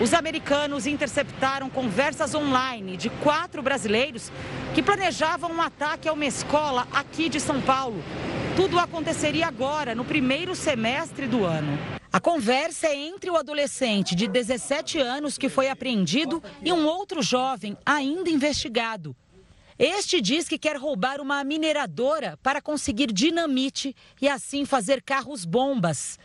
Os 0.00 0.12
americanos 0.12 0.86
interceptaram 0.86 1.70
conversas 1.70 2.34
online 2.34 2.96
de 2.96 3.08
quatro 3.08 3.62
brasileiros 3.62 4.30
que 4.74 4.82
planejavam 4.82 5.50
um 5.50 5.62
ataque 5.62 6.08
a 6.08 6.12
uma 6.12 6.26
escola 6.26 6.86
aqui 6.92 7.28
de 7.28 7.40
São 7.40 7.60
Paulo. 7.62 8.02
Tudo 8.56 8.78
aconteceria 8.78 9.46
agora, 9.46 9.94
no 9.94 10.02
primeiro 10.02 10.56
semestre 10.56 11.26
do 11.26 11.44
ano. 11.44 11.78
A 12.10 12.18
conversa 12.18 12.86
é 12.86 12.96
entre 12.96 13.28
o 13.28 13.36
adolescente 13.36 14.14
de 14.14 14.26
17 14.26 14.98
anos 14.98 15.36
que 15.36 15.50
foi 15.50 15.68
apreendido 15.68 16.42
e 16.62 16.72
um 16.72 16.86
outro 16.86 17.20
jovem 17.20 17.76
ainda 17.84 18.30
investigado. 18.30 19.14
Este 19.78 20.22
diz 20.22 20.48
que 20.48 20.56
quer 20.56 20.76
roubar 20.76 21.20
uma 21.20 21.44
mineradora 21.44 22.38
para 22.42 22.62
conseguir 22.62 23.12
dinamite 23.12 23.94
e 24.22 24.26
assim 24.26 24.64
fazer 24.64 25.02
carros-bombas. 25.02 26.18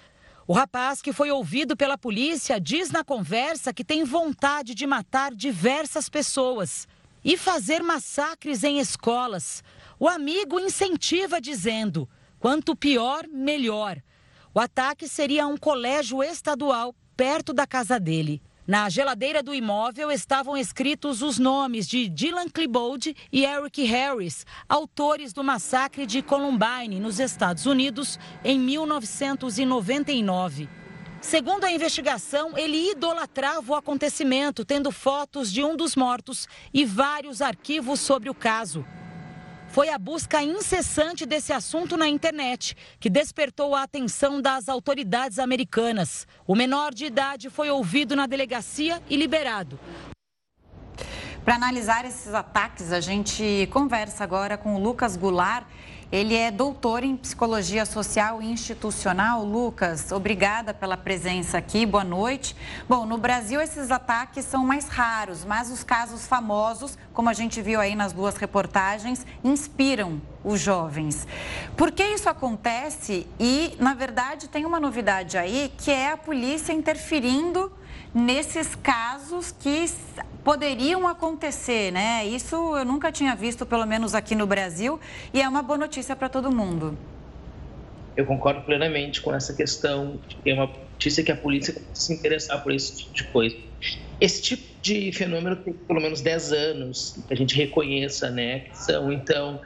O 0.48 0.54
rapaz, 0.54 1.02
que 1.02 1.12
foi 1.12 1.30
ouvido 1.32 1.76
pela 1.76 1.98
polícia, 1.98 2.62
diz 2.62 2.92
na 2.92 3.04
conversa 3.04 3.74
que 3.74 3.84
tem 3.84 4.06
vontade 4.06 4.74
de 4.74 4.88
matar 4.88 5.36
diversas 5.36 6.08
pessoas 6.08 6.88
e 7.26 7.36
fazer 7.36 7.84
massacres 7.84 8.64
em 8.64 8.80
escolas. 8.80 9.62
O 10.00 10.08
amigo 10.08 10.62
incentiva 10.62 11.42
dizendo: 11.42 12.08
quanto 12.42 12.76
pior, 12.76 13.26
melhor. 13.32 14.02
O 14.54 14.60
ataque 14.60 15.08
seria 15.08 15.46
a 15.46 15.48
um 15.48 15.56
colégio 15.56 16.22
estadual 16.24 16.94
perto 17.16 17.54
da 17.54 17.66
casa 17.68 18.00
dele. 18.00 18.42
Na 18.68 18.90
geladeira 18.90 19.42
do 19.44 19.54
imóvel 19.54 20.12
estavam 20.12 20.58
escritos 20.58 21.22
os 21.22 21.38
nomes 21.38 21.88
de 21.88 22.10
Dylan 22.10 22.50
Klebold 22.50 23.16
e 23.32 23.46
Eric 23.46 23.84
Harris, 23.84 24.44
autores 24.68 25.32
do 25.34 25.44
massacre 25.44 26.08
de 26.08 26.24
Columbine, 26.24 27.00
nos 27.00 27.20
Estados 27.20 27.68
Unidos, 27.68 28.18
em 28.44 28.60
1999. 28.60 30.68
Segundo 31.22 31.66
a 31.66 31.72
investigação, 31.72 32.58
ele 32.58 32.92
idolatrava 32.92 33.72
o 33.72 33.76
acontecimento, 33.76 34.66
tendo 34.66 34.92
fotos 34.92 35.54
de 35.54 35.64
um 35.64 35.76
dos 35.76 35.96
mortos 35.96 36.48
e 36.74 36.84
vários 36.86 37.40
arquivos 37.42 38.00
sobre 38.00 38.32
o 38.32 38.34
caso 38.34 38.84
foi 39.72 39.88
a 39.88 39.98
busca 39.98 40.44
incessante 40.44 41.26
desse 41.26 41.54
assunto 41.54 41.96
na 41.96 42.06
internet 42.06 42.76
que 43.00 43.10
despertou 43.10 43.74
a 43.74 43.84
atenção 43.84 44.42
das 44.42 44.68
autoridades 44.68 45.40
americanas. 45.40 46.28
O 46.46 46.56
menor 46.56 46.94
de 46.94 47.06
idade 47.06 47.50
foi 47.50 47.70
ouvido 47.70 48.14
na 48.14 48.28
delegacia 48.28 49.02
e 49.10 49.16
liberado. 49.16 49.80
Para 51.46 51.56
analisar 51.56 52.04
esses 52.06 52.34
ataques, 52.34 52.92
a 52.92 53.00
gente 53.00 53.68
conversa 53.72 54.26
agora 54.26 54.58
com 54.58 54.76
o 54.76 54.80
Lucas 54.80 55.16
Goulart. 55.16 55.66
Ele 56.12 56.36
é 56.36 56.52
doutor 56.52 57.06
em 57.06 57.16
psicologia 57.16 57.86
social 57.86 58.42
e 58.42 58.52
institucional. 58.52 59.46
Lucas, 59.46 60.12
obrigada 60.12 60.74
pela 60.74 60.98
presença 60.98 61.58
aqui. 61.58 61.86
Boa 61.86 62.04
noite. 62.04 62.54
Bom, 62.90 63.06
no 63.06 63.18
Brasil 63.18 63.62
esses 63.62 63.90
ataques 63.90 64.44
são 64.44 64.66
mais 64.66 64.90
raros, 64.90 65.46
mas 65.46 65.72
os 65.72 65.86
casos 65.86 66.28
famosos, 66.28 66.98
como 67.14 67.30
a 67.30 67.34
gente 67.34 67.62
viu 67.62 67.80
aí 67.80 67.96
nas 67.96 68.12
duas 68.12 68.36
reportagens, 68.36 69.26
inspiram 69.42 70.22
os 70.44 70.60
jovens. 70.60 71.26
Por 71.78 71.94
que 71.94 72.04
isso 72.04 72.28
acontece? 72.28 73.26
E, 73.40 73.78
na 73.80 73.94
verdade, 73.94 74.50
tem 74.50 74.66
uma 74.66 74.82
novidade 74.82 75.38
aí, 75.38 75.72
que 75.78 75.92
é 75.92 76.12
a 76.12 76.18
polícia 76.18 76.74
interferindo 76.74 77.72
nesses 78.14 78.76
casos 78.76 79.56
que 79.58 79.70
poderiam 80.44 81.08
acontecer, 81.08 81.92
né? 81.92 82.26
Isso 82.26 82.56
eu 82.76 82.86
nunca 82.86 83.12
tinha 83.12 83.36
visto, 83.36 83.66
pelo 83.66 83.86
menos 83.86 84.16
aqui 84.16 84.36
no 84.36 84.46
Brasil, 84.46 85.00
e 85.34 85.42
é 85.42 85.48
uma 85.48 85.62
boa 85.62 85.78
notícia 85.78 86.16
para 86.16 86.30
todo 86.30 86.52
mundo. 86.52 86.98
Eu 88.16 88.26
concordo 88.26 88.62
plenamente 88.62 89.22
com 89.22 89.34
essa 89.34 89.54
questão. 89.54 90.20
É 90.46 90.54
uma 90.54 90.68
notícia 90.68 91.24
que 91.24 91.32
a 91.32 91.36
polícia 91.36 91.76
se 91.94 92.14
interessar 92.14 92.62
por 92.62 92.72
esse 92.72 92.98
tipo 92.98 93.14
de 93.14 93.24
coisa. 93.26 93.56
Esse 94.20 94.42
tipo 94.42 94.64
de 94.82 95.12
fenômeno 95.12 95.56
tem 95.56 95.74
pelo 95.74 96.02
menos 96.02 96.22
10 96.22 96.52
anos 96.52 97.18
que 97.28 97.34
a 97.34 97.38
gente 97.38 97.56
reconheça, 97.56 98.30
né? 98.30 98.60
Que 98.60 98.78
são, 98.78 99.12
então, 99.12 99.62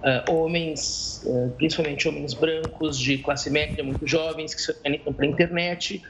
uh, 0.00 0.32
homens, 0.32 1.22
uh, 1.24 1.50
principalmente 1.56 2.08
homens 2.08 2.34
brancos 2.34 2.98
de 2.98 3.18
classe 3.18 3.48
média, 3.48 3.82
muito 3.84 4.06
jovens, 4.06 4.54
que 4.54 4.60
se 4.60 4.70
organizam 4.72 5.12
para 5.12 5.24
a 5.24 5.28
internet 5.28 6.02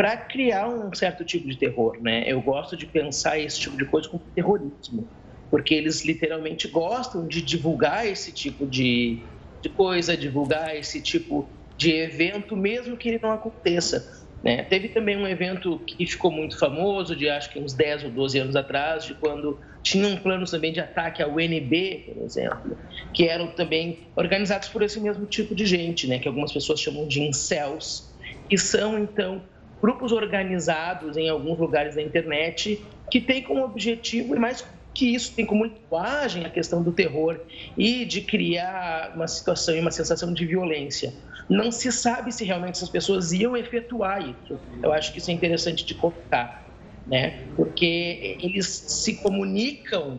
para 0.00 0.16
criar 0.16 0.66
um 0.66 0.94
certo 0.94 1.26
tipo 1.26 1.46
de 1.46 1.58
terror, 1.58 1.98
né? 2.00 2.24
Eu 2.26 2.40
gosto 2.40 2.74
de 2.74 2.86
pensar 2.86 3.38
esse 3.38 3.60
tipo 3.60 3.76
de 3.76 3.84
coisa 3.84 4.08
como 4.08 4.24
terrorismo, 4.34 5.06
porque 5.50 5.74
eles 5.74 6.06
literalmente 6.06 6.68
gostam 6.68 7.28
de 7.28 7.42
divulgar 7.42 8.06
esse 8.06 8.32
tipo 8.32 8.66
de, 8.66 9.22
de 9.60 9.68
coisa, 9.68 10.16
divulgar 10.16 10.74
esse 10.74 11.02
tipo 11.02 11.50
de 11.76 11.92
evento, 11.92 12.56
mesmo 12.56 12.96
que 12.96 13.10
ele 13.10 13.20
não 13.22 13.30
aconteça. 13.30 14.24
Né? 14.42 14.62
Teve 14.62 14.88
também 14.88 15.18
um 15.18 15.28
evento 15.28 15.78
que 15.80 16.06
ficou 16.06 16.30
muito 16.30 16.58
famoso, 16.58 17.14
de 17.14 17.28
acho 17.28 17.52
que 17.52 17.58
uns 17.58 17.74
10 17.74 18.04
ou 18.04 18.10
12 18.10 18.38
anos 18.38 18.56
atrás, 18.56 19.04
de 19.04 19.12
quando 19.12 19.60
tinha 19.82 20.08
um 20.08 20.16
plano 20.16 20.46
também 20.46 20.72
de 20.72 20.80
ataque 20.80 21.22
ao 21.22 21.32
UNB, 21.32 22.04
por 22.06 22.24
exemplo, 22.24 22.78
que 23.12 23.28
eram 23.28 23.48
também 23.48 23.98
organizados 24.16 24.70
por 24.70 24.80
esse 24.80 24.98
mesmo 24.98 25.26
tipo 25.26 25.54
de 25.54 25.66
gente, 25.66 26.06
né? 26.06 26.18
que 26.18 26.26
algumas 26.26 26.54
pessoas 26.54 26.80
chamam 26.80 27.06
de 27.06 27.20
incels, 27.20 28.08
e 28.50 28.56
são, 28.56 28.98
então, 28.98 29.42
grupos 29.80 30.12
organizados 30.12 31.16
em 31.16 31.28
alguns 31.28 31.58
lugares 31.58 31.94
da 31.94 32.02
internet 32.02 32.84
que 33.10 33.20
têm 33.20 33.42
como 33.42 33.64
objetivo, 33.64 34.36
e 34.36 34.38
mais 34.38 34.64
que 34.92 35.14
isso 35.14 35.34
tem 35.34 35.46
como 35.46 35.64
linguagem 35.64 36.44
a 36.44 36.50
questão 36.50 36.82
do 36.82 36.92
terror 36.92 37.40
e 37.76 38.04
de 38.04 38.20
criar 38.22 39.12
uma 39.14 39.28
situação 39.28 39.74
e 39.74 39.80
uma 39.80 39.90
sensação 39.90 40.32
de 40.32 40.44
violência. 40.44 41.14
Não 41.48 41.70
se 41.70 41.90
sabe 41.90 42.32
se 42.32 42.44
realmente 42.44 42.76
essas 42.76 42.88
pessoas 42.88 43.32
iam 43.32 43.56
efetuar 43.56 44.20
isso. 44.20 44.58
Eu 44.82 44.92
acho 44.92 45.12
que 45.12 45.18
isso 45.18 45.30
é 45.30 45.34
interessante 45.34 45.84
de 45.84 45.94
colocar, 45.94 46.64
né? 47.06 47.40
Porque 47.56 48.36
eles 48.40 48.66
se 48.66 49.16
comunicam 49.16 50.18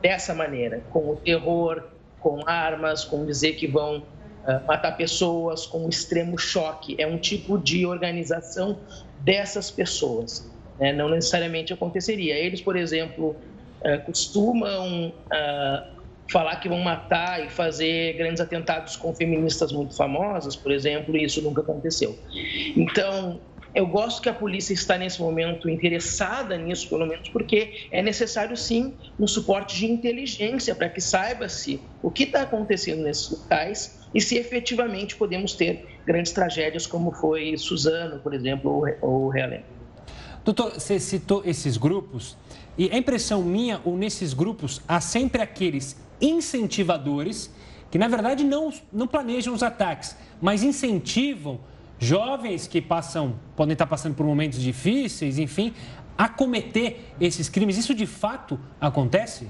dessa 0.00 0.34
maneira, 0.34 0.82
com 0.90 1.10
o 1.10 1.16
terror, 1.16 1.82
com 2.20 2.42
armas, 2.46 3.04
com 3.04 3.24
dizer 3.24 3.54
que 3.54 3.66
vão 3.66 4.02
matar 4.66 4.96
pessoas 4.96 5.66
com 5.66 5.88
extremo 5.88 6.38
choque. 6.38 6.96
É 6.98 7.06
um 7.06 7.18
tipo 7.18 7.58
de 7.58 7.86
organização 7.86 8.78
dessas 9.20 9.70
pessoas. 9.70 10.50
Né? 10.78 10.92
Não 10.92 11.08
necessariamente 11.08 11.72
aconteceria. 11.72 12.34
Eles, 12.34 12.60
por 12.60 12.76
exemplo, 12.76 13.36
ah, 13.84 13.98
costumam 13.98 15.12
ah, 15.30 15.88
falar 16.30 16.56
que 16.56 16.68
vão 16.68 16.80
matar 16.80 17.44
e 17.44 17.50
fazer 17.50 18.14
grandes 18.14 18.40
atentados 18.40 18.96
com 18.96 19.14
feministas 19.14 19.72
muito 19.72 19.94
famosas, 19.94 20.56
por 20.56 20.72
exemplo, 20.72 21.16
e 21.16 21.24
isso 21.24 21.42
nunca 21.42 21.60
aconteceu. 21.60 22.18
Então, 22.76 23.40
eu 23.74 23.86
gosto 23.86 24.22
que 24.22 24.28
a 24.28 24.34
polícia 24.34 24.72
está 24.72 24.96
nesse 24.96 25.20
momento 25.20 25.68
interessada 25.68 26.56
nisso, 26.56 26.88
pelo 26.88 27.06
menos 27.06 27.28
porque 27.28 27.88
é 27.90 28.00
necessário 28.00 28.56
sim 28.56 28.94
um 29.18 29.26
suporte 29.26 29.76
de 29.76 29.86
inteligência 29.86 30.74
para 30.74 30.88
que 30.88 31.00
saiba-se 31.00 31.80
o 32.02 32.10
que 32.10 32.22
está 32.22 32.42
acontecendo 32.42 33.02
nesses 33.02 33.30
locais 33.30 34.03
e 34.14 34.20
se 34.20 34.36
efetivamente 34.36 35.16
podemos 35.16 35.54
ter 35.54 35.86
grandes 36.06 36.32
tragédias 36.32 36.86
como 36.86 37.10
foi 37.10 37.56
Suzano, 37.58 38.20
por 38.20 38.32
exemplo, 38.32 38.86
ou 39.02 39.28
Realengo. 39.28 39.64
Doutor, 40.44 40.72
você 40.74 41.00
citou 41.00 41.42
esses 41.44 41.76
grupos 41.76 42.36
e 42.76 42.90
a 42.90 42.96
impressão 42.96 43.42
minha, 43.42 43.80
ou 43.84 43.96
nesses 43.96 44.34
grupos, 44.34 44.80
há 44.86 45.00
sempre 45.00 45.42
aqueles 45.42 45.96
incentivadores 46.20 47.50
que, 47.90 47.98
na 47.98 48.08
verdade, 48.08 48.44
não, 48.44 48.72
não 48.92 49.06
planejam 49.06 49.54
os 49.54 49.62
ataques, 49.62 50.16
mas 50.40 50.62
incentivam 50.62 51.60
jovens 51.98 52.66
que 52.66 52.82
passam, 52.82 53.36
podem 53.56 53.72
estar 53.72 53.86
passando 53.86 54.14
por 54.14 54.26
momentos 54.26 54.60
difíceis, 54.60 55.38
enfim, 55.38 55.72
a 56.18 56.28
cometer 56.28 57.12
esses 57.20 57.48
crimes. 57.48 57.78
Isso 57.78 57.94
de 57.94 58.06
fato 58.06 58.58
acontece? 58.80 59.48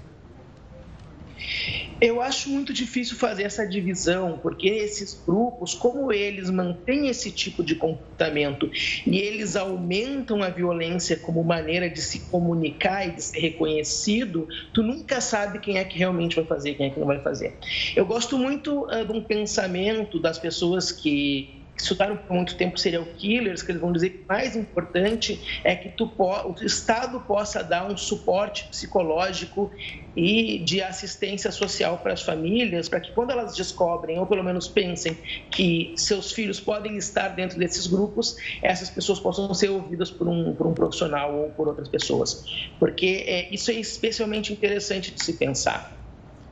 Eu 2.01 2.21
acho 2.21 2.51
muito 2.51 2.73
difícil 2.73 3.17
fazer 3.17 3.45
essa 3.45 3.67
divisão, 3.67 4.39
porque 4.43 4.69
esses 4.69 5.23
grupos, 5.25 5.75
como 5.75 6.13
eles 6.13 6.51
mantêm 6.51 7.09
esse 7.09 7.31
tipo 7.31 7.63
de 7.63 7.77
comportamento 7.77 8.71
e 9.07 9.19
eles 9.19 9.57
aumentam 9.57 10.43
a 10.43 10.49
violência 10.49 11.17
como 11.17 11.43
maneira 11.43 11.89
de 11.89 12.01
se 12.01 12.31
comunicar 12.31 13.09
e 13.09 13.13
de 13.13 13.23
ser 13.23 13.41
reconhecido, 13.41 14.47
tu 14.73 14.83
nunca 14.83 15.21
sabe 15.21 15.59
quem 15.59 15.79
é 15.79 15.85
que 15.85 15.99
realmente 15.99 16.37
vai 16.37 16.45
fazer, 16.45 16.75
quem 16.75 16.87
é 16.87 16.91
que 16.91 17.01
não 17.01 17.07
vai 17.07 17.21
fazer. 17.23 17.59
Eu 17.97 18.05
gosto 18.07 18.39
muito 18.39 18.87
uh, 18.87 19.05
de 19.05 19.13
um 19.13 19.23
pensamento 19.23 20.21
das 20.21 20.39
pessoas 20.39 20.93
que 20.93 21.64
estudaram 21.77 22.17
por 22.17 22.35
muito 22.35 22.57
tempo 22.57 22.79
serial 22.79 23.05
killers, 23.05 23.63
que 23.63 23.73
eles 23.73 23.81
vão 23.81 23.93
dizer 23.93 24.11
que 24.11 24.25
o 24.25 24.27
mais 24.29 24.57
importante 24.57 25.61
é 25.65 25.75
que 25.75 25.89
tu, 25.91 26.11
o 26.19 26.55
Estado 26.65 27.21
possa 27.21 27.63
dar 27.63 27.91
um 27.91 27.97
suporte 27.97 28.65
psicológico 28.71 29.71
e 30.17 30.61
de 30.61 30.81
assistência 30.81 31.51
social 31.51 31.99
para 31.99 32.13
as 32.13 32.23
famílias, 32.23 32.89
para 32.89 33.01
que 33.01 33.13
quando 33.13 33.31
elas 33.31 33.57
descobrem, 33.57 34.19
ou 34.19 34.27
pelo 34.27 34.45
menos 34.45 34.69
pensem, 34.69 35.19
que 35.51 35.93
seus 35.97 36.33
filhos 36.33 36.61
podem 36.61 36.97
estar 36.97 37.29
dentro 37.31 37.59
desses 37.59 37.87
grupos, 37.87 38.37
essas 38.63 38.89
pessoas 38.91 39.19
possam 39.19 39.53
ser 39.53 39.71
ouvidas 39.71 40.11
por 40.11 40.29
um, 40.29 40.55
por 40.55 40.67
um 40.67 40.75
profissional 40.75 41.37
ou 41.37 41.51
por 41.51 41.67
outras 41.67 41.89
pessoas. 41.89 42.45
Porque 42.79 43.25
é, 43.27 43.53
isso 43.53 43.71
é 43.71 43.75
especialmente 43.75 44.53
interessante 44.53 45.11
de 45.11 45.23
se 45.23 45.33
pensar. 45.35 45.93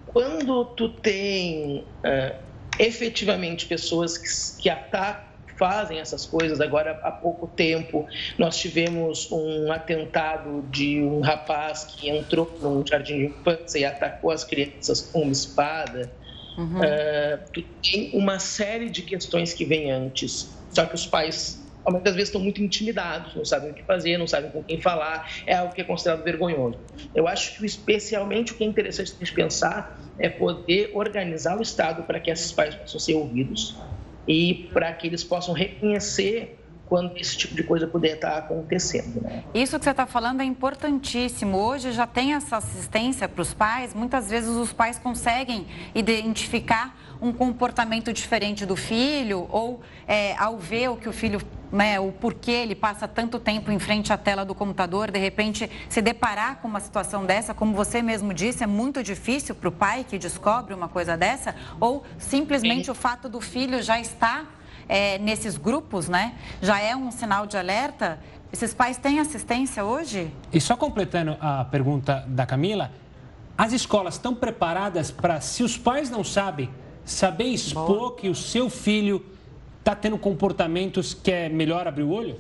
Quando 0.06 0.64
tu 0.76 0.88
tem... 0.88 1.84
Uh, 2.04 2.51
efetivamente 2.78 3.66
pessoas 3.66 4.18
que, 4.18 4.62
que 4.62 4.68
atacam 4.68 5.32
fazem 5.62 6.00
essas 6.00 6.26
coisas. 6.26 6.60
Agora, 6.60 6.98
há 7.04 7.12
pouco 7.12 7.46
tempo, 7.46 8.04
nós 8.36 8.58
tivemos 8.58 9.30
um 9.30 9.70
atentado 9.70 10.62
de 10.70 11.00
um 11.00 11.20
rapaz 11.20 11.84
que 11.84 12.08
entrou 12.08 12.52
num 12.60 12.84
jardim 12.84 13.18
de 13.18 13.24
infância 13.26 13.78
e 13.78 13.84
atacou 13.84 14.32
as 14.32 14.42
crianças 14.42 15.02
com 15.12 15.22
uma 15.22 15.30
espada. 15.30 16.12
Uhum. 16.58 16.80
Uh, 16.80 17.64
tem 17.80 18.10
uma 18.12 18.40
série 18.40 18.90
de 18.90 19.02
questões 19.02 19.52
que 19.52 19.64
vêm 19.64 19.92
antes. 19.92 20.50
Só 20.70 20.84
que 20.84 20.96
os 20.96 21.06
pais 21.06 21.61
muitas 21.90 22.14
vezes 22.14 22.28
estão 22.28 22.40
muito 22.40 22.62
intimidados, 22.62 23.34
não 23.34 23.44
sabem 23.44 23.70
o 23.70 23.74
que 23.74 23.82
fazer, 23.82 24.16
não 24.18 24.26
sabem 24.26 24.50
com 24.50 24.62
quem 24.62 24.80
falar, 24.80 25.28
é 25.46 25.54
algo 25.54 25.74
que 25.74 25.80
é 25.80 25.84
considerado 25.84 26.22
vergonhoso. 26.22 26.78
Eu 27.14 27.26
acho 27.26 27.58
que 27.58 27.66
especialmente 27.66 28.52
o 28.52 28.56
que 28.56 28.64
é 28.64 28.66
interessante 28.66 29.12
a 29.12 29.18
gente 29.18 29.34
pensar 29.34 30.00
é 30.18 30.28
poder 30.28 30.90
organizar 30.94 31.58
o 31.58 31.62
Estado 31.62 32.04
para 32.04 32.20
que 32.20 32.30
esses 32.30 32.52
pais 32.52 32.74
possam 32.74 33.00
ser 33.00 33.14
ouvidos 33.14 33.76
e 34.26 34.68
para 34.72 34.92
que 34.92 35.06
eles 35.06 35.24
possam 35.24 35.54
reconhecer 35.54 36.61
quando 36.86 37.16
esse 37.16 37.36
tipo 37.36 37.54
de 37.54 37.62
coisa 37.62 37.86
puder 37.86 38.14
estar 38.16 38.36
acontecendo. 38.36 39.22
Né? 39.22 39.44
Isso 39.54 39.78
que 39.78 39.84
você 39.84 39.90
está 39.90 40.06
falando 40.06 40.42
é 40.42 40.44
importantíssimo. 40.44 41.56
Hoje 41.56 41.92
já 41.92 42.06
tem 42.06 42.34
essa 42.34 42.58
assistência 42.58 43.28
para 43.28 43.40
os 43.40 43.54
pais. 43.54 43.94
Muitas 43.94 44.28
vezes 44.28 44.50
os 44.50 44.72
pais 44.72 44.98
conseguem 44.98 45.66
identificar 45.94 46.96
um 47.20 47.32
comportamento 47.32 48.12
diferente 48.12 48.66
do 48.66 48.76
filho 48.76 49.46
ou 49.50 49.80
é, 50.06 50.36
ao 50.36 50.58
ver 50.58 50.88
o 50.88 50.96
que 50.96 51.08
o 51.08 51.12
filho 51.12 51.40
né, 51.72 51.98
o 51.98 52.12
porquê 52.12 52.50
ele 52.50 52.74
passa 52.74 53.08
tanto 53.08 53.38
tempo 53.40 53.72
em 53.72 53.78
frente 53.78 54.12
à 54.12 54.18
tela 54.18 54.44
do 54.44 54.54
computador, 54.54 55.10
de 55.10 55.18
repente 55.18 55.70
se 55.88 56.02
deparar 56.02 56.56
com 56.56 56.68
uma 56.68 56.80
situação 56.80 57.24
dessa, 57.24 57.54
como 57.54 57.74
você 57.74 58.02
mesmo 58.02 58.34
disse, 58.34 58.62
é 58.62 58.66
muito 58.66 59.02
difícil 59.02 59.54
para 59.54 59.70
o 59.70 59.72
pai 59.72 60.04
que 60.06 60.18
descobre 60.18 60.74
uma 60.74 60.88
coisa 60.88 61.16
dessa, 61.16 61.54
ou 61.80 62.04
simplesmente 62.18 62.90
o 62.90 62.94
fato 62.94 63.26
do 63.26 63.40
filho 63.40 63.82
já 63.82 63.98
estar 63.98 64.61
é, 64.88 65.18
nesses 65.18 65.56
grupos, 65.56 66.08
né, 66.08 66.34
já 66.60 66.80
é 66.80 66.94
um 66.94 67.10
sinal 67.10 67.46
de 67.46 67.56
alerta. 67.56 68.18
Esses 68.52 68.74
pais 68.74 68.98
têm 68.98 69.18
assistência 69.18 69.84
hoje? 69.84 70.30
E 70.52 70.60
só 70.60 70.76
completando 70.76 71.36
a 71.40 71.64
pergunta 71.64 72.24
da 72.28 72.44
Camila, 72.44 72.90
as 73.56 73.72
escolas 73.72 74.14
estão 74.14 74.34
preparadas 74.34 75.10
para, 75.10 75.40
se 75.40 75.62
os 75.62 75.78
pais 75.78 76.10
não 76.10 76.22
sabem, 76.22 76.68
saber 77.04 77.44
expor 77.44 77.86
Boa. 77.86 78.16
que 78.16 78.28
o 78.28 78.34
seu 78.34 78.68
filho 78.68 79.24
está 79.78 79.94
tendo 79.94 80.18
comportamentos 80.18 81.14
que 81.14 81.30
é 81.30 81.48
melhor 81.48 81.88
abrir 81.88 82.04
o 82.04 82.10
olho? 82.10 82.38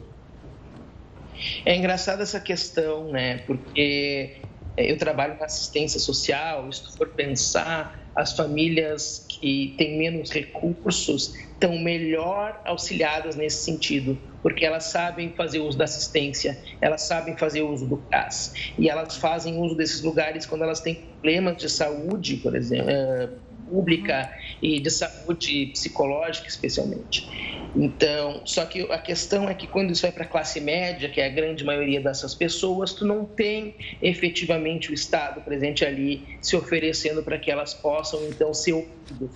É 1.64 1.76
engraçada 1.76 2.22
essa 2.22 2.38
questão, 2.38 3.10
né? 3.10 3.38
Porque 3.38 4.36
eu 4.76 4.96
trabalho 4.96 5.36
com 5.36 5.44
assistência 5.44 5.98
social, 5.98 6.70
se 6.72 6.82
tu 6.82 6.96
for 6.96 7.08
pensar, 7.08 7.98
as 8.14 8.34
famílias 8.34 9.26
que 9.28 9.74
têm 9.78 9.98
menos 9.98 10.30
recursos 10.30 11.32
estão 11.62 11.78
melhor 11.78 12.60
auxiliadas 12.64 13.36
nesse 13.36 13.64
sentido, 13.64 14.18
porque 14.42 14.64
elas 14.64 14.84
sabem 14.84 15.32
fazer 15.34 15.60
uso 15.60 15.78
da 15.78 15.84
assistência, 15.84 16.60
elas 16.80 17.02
sabem 17.02 17.36
fazer 17.36 17.62
uso 17.62 17.86
do 17.86 17.98
CAS, 18.10 18.52
e 18.76 18.88
elas 18.88 19.16
fazem 19.16 19.56
uso 19.58 19.76
desses 19.76 20.02
lugares 20.02 20.44
quando 20.44 20.64
elas 20.64 20.80
têm 20.80 20.94
problemas 20.94 21.56
de 21.56 21.68
saúde, 21.68 22.36
por 22.38 22.56
exemplo 22.56 22.90
eh, 22.90 23.28
pública 23.72 24.30
e 24.60 24.78
de 24.78 24.90
saúde 24.90 25.66
psicológica, 25.72 26.46
especialmente. 26.46 27.26
Então, 27.74 28.42
só 28.44 28.66
que 28.66 28.82
a 28.92 28.98
questão 28.98 29.48
é 29.48 29.54
que 29.54 29.66
quando 29.66 29.92
isso 29.92 30.02
vai 30.02 30.12
para 30.12 30.24
a 30.24 30.28
classe 30.28 30.60
média, 30.60 31.08
que 31.08 31.20
é 31.20 31.26
a 31.26 31.30
grande 31.30 31.64
maioria 31.64 32.02
dessas 32.02 32.34
pessoas, 32.34 32.92
tu 32.92 33.06
não 33.06 33.24
tem 33.24 33.74
efetivamente 34.02 34.90
o 34.90 34.94
Estado 34.94 35.40
presente 35.40 35.84
ali 35.84 36.38
se 36.42 36.54
oferecendo 36.54 37.22
para 37.22 37.38
que 37.38 37.50
elas 37.50 37.72
possam, 37.72 38.22
então, 38.28 38.52
ser 38.52 38.74
ouvidas, 38.74 39.30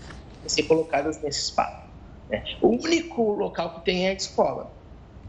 ser 0.47 0.64
colocadas 0.64 1.20
nesse 1.22 1.45
espaço. 1.45 1.89
Né? 2.28 2.45
O 2.61 2.68
único 2.68 3.32
local 3.32 3.76
que 3.76 3.87
tem 3.87 4.07
é 4.07 4.11
a 4.11 4.14
escola. 4.14 4.70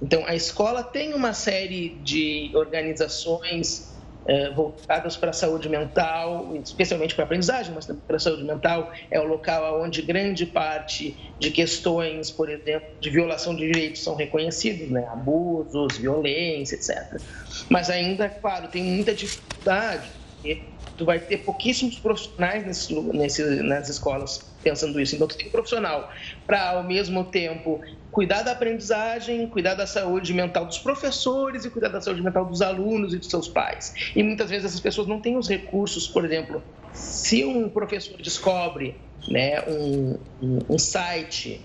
Então, 0.02 0.26
a 0.26 0.36
escola 0.36 0.84
tem 0.84 1.14
uma 1.14 1.34
série 1.34 1.98
de 2.04 2.52
organizações 2.54 3.97
é, 4.28 4.50
voltadas 4.50 5.16
para 5.16 5.30
a 5.30 5.34
saúde 5.34 5.70
mental, 5.70 6.54
especialmente 6.62 7.16
para 7.16 7.24
a 7.24 7.26
aprendizagem, 7.26 7.74
mas 7.74 7.86
também 7.86 8.04
para 8.06 8.18
a 8.18 8.20
saúde 8.20 8.44
mental. 8.44 8.92
É 9.10 9.20
o 9.20 9.24
local 9.24 9.82
onde 9.82 10.02
grande 10.02 10.46
parte 10.46 11.18
de 11.40 11.50
questões, 11.50 12.30
por 12.30 12.50
exemplo, 12.50 12.90
de 13.00 13.10
violação 13.10 13.56
de 13.56 13.66
direitos 13.66 14.04
são 14.04 14.16
reconhecidos, 14.16 14.90
né? 14.90 15.08
abusos, 15.10 15.98
violência, 15.98 16.76
etc. 16.76 17.22
Mas 17.70 17.90
ainda, 17.90 18.28
claro, 18.28 18.68
tem 18.68 18.84
muita 18.84 19.14
dificuldade, 19.14 20.10
porque 20.36 20.62
tu 20.98 21.06
vai 21.06 21.20
ter 21.20 21.38
pouquíssimos 21.38 21.98
profissionais 21.98 22.66
nesse, 22.66 22.94
nesse, 22.94 23.44
nas 23.64 23.88
escolas 23.88 24.46
pensando 24.62 25.00
isso. 25.00 25.16
Então, 25.16 25.28
tu 25.28 25.38
tem 25.38 25.48
um 25.48 25.52
profissional 25.52 26.12
para, 26.46 26.72
ao 26.72 26.84
mesmo 26.84 27.24
tempo, 27.24 27.80
cuidar 28.18 28.42
da 28.42 28.54
aprendizagem, 28.54 29.46
cuidar 29.46 29.76
da 29.76 29.86
saúde 29.86 30.34
mental 30.34 30.66
dos 30.66 30.80
professores 30.80 31.66
e 31.66 31.70
cuidar 31.70 31.90
da 31.90 32.02
saúde 32.02 32.24
mental 32.24 32.46
dos 32.46 32.64
alunos 32.64 33.14
e 33.14 33.20
dos 33.20 33.30
seus 33.30 33.48
pais. 33.48 33.94
E 34.16 34.24
muitas 34.24 34.50
vezes 34.50 34.66
essas 34.66 34.80
pessoas 34.80 35.08
não 35.08 35.22
têm 35.22 35.38
os 35.38 35.48
recursos, 35.48 36.08
por 36.08 36.26
exemplo, 36.26 36.64
se 36.92 37.46
um 37.46 37.70
professor 37.70 38.20
descobre 38.20 39.00
né, 39.28 39.62
um, 39.68 40.18
um, 40.42 40.60
um 40.68 40.80
site 40.80 41.64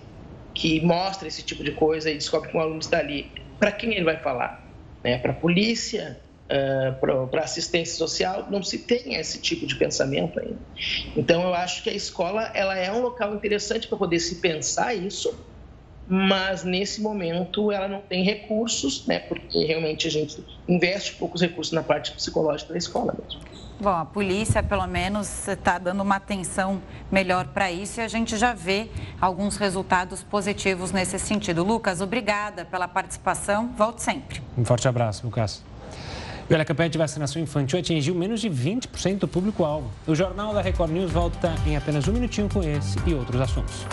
que 0.53 0.79
mostra 0.85 1.27
esse 1.27 1.43
tipo 1.43 1.65
de 1.65 1.73
coisa 1.73 2.11
e 2.11 2.19
descobre 2.19 2.51
que 2.51 2.57
um 2.59 2.61
aluno 2.61 2.81
está 2.81 2.99
ali, 2.99 3.31
para 3.59 3.73
quem 3.73 3.95
ele 3.95 4.05
vai 4.05 4.19
falar? 4.19 4.63
Né? 5.03 5.17
Para 5.17 5.33
a 5.33 5.35
polícia? 5.35 6.21
uh, 6.53 7.29
para 7.29 7.43
assistência 7.43 7.97
social, 7.97 8.47
não 8.51 8.63
se 8.63 8.81
tem 8.81 9.15
esse 9.15 9.41
tipo 9.41 9.67
de 9.67 9.75
pensamento 9.77 10.39
ainda. 10.39 10.59
Então, 11.17 11.43
eu 11.43 11.55
acho 11.55 11.83
que 11.83 11.91
a 11.91 11.95
escola 11.95 12.51
ela 12.55 12.77
é 12.77 12.93
um 12.93 13.01
local 13.01 13.35
interessante 13.35 13.89
para 13.89 13.97
poder 13.97 14.21
se 14.21 14.37
pensar 14.37 14.95
isso, 14.95 15.35
mas 16.15 16.63
nesse 16.63 17.01
momento 17.01 17.73
ela 17.73 17.89
não 17.89 18.03
tem 18.03 18.23
recursos, 18.23 19.07
né, 19.07 19.19
porque 19.19 19.65
realmente 19.65 20.07
a 20.07 20.11
gente 20.11 20.45
investe 20.69 21.15
poucos 21.15 21.41
recursos 21.41 21.73
na 21.73 21.83
parte 21.83 22.13
psicológica 22.13 22.71
da 22.71 22.79
escola 22.79 23.15
mesmo. 23.19 23.41
Bom, 23.81 23.89
a 23.89 24.05
polícia, 24.05 24.63
pelo 24.63 24.87
menos, 24.87 25.49
está 25.49 25.79
dando 25.79 26.03
uma 26.03 26.17
atenção 26.17 26.83
melhor 27.11 27.47
para 27.47 27.73
isso 27.73 27.99
e 27.99 28.03
a 28.05 28.09
gente 28.09 28.37
já 28.37 28.53
vê 28.53 28.91
alguns 29.19 29.57
resultados 29.57 30.23
positivos 30.23 30.93
nesse 30.93 31.19
sentido. 31.19 31.65
Lucas, 31.65 32.03
obrigada 32.03 32.67
pela 32.67 32.87
participação. 32.87 33.71
Volte 33.75 34.03
sempre. 34.03 34.43
Um 34.57 34.67
forte 34.67 34.87
abraço, 34.87 35.25
Lucas. 35.25 35.65
E 36.49 36.53
olha, 36.53 36.61
a 36.61 36.67
campanha 36.67 36.91
de 36.91 36.99
vacinação 36.99 37.41
infantil 37.41 37.79
atingiu 37.79 38.15
menos 38.15 38.43
de 38.43 38.51
20% 38.51 39.21
do 39.21 39.27
público-alvo. 39.27 39.91
O 40.07 40.15
Jornal 40.15 40.53
da 40.53 40.61
Record 40.61 40.93
News 40.93 41.11
volta 41.11 41.55
em 41.67 41.75
apenas 41.75 42.07
um 42.07 42.13
minutinho 42.13 42.51
com 42.51 42.63
esse 42.63 42.99
e 43.07 43.15
outros 43.15 43.41
assuntos. 43.41 43.87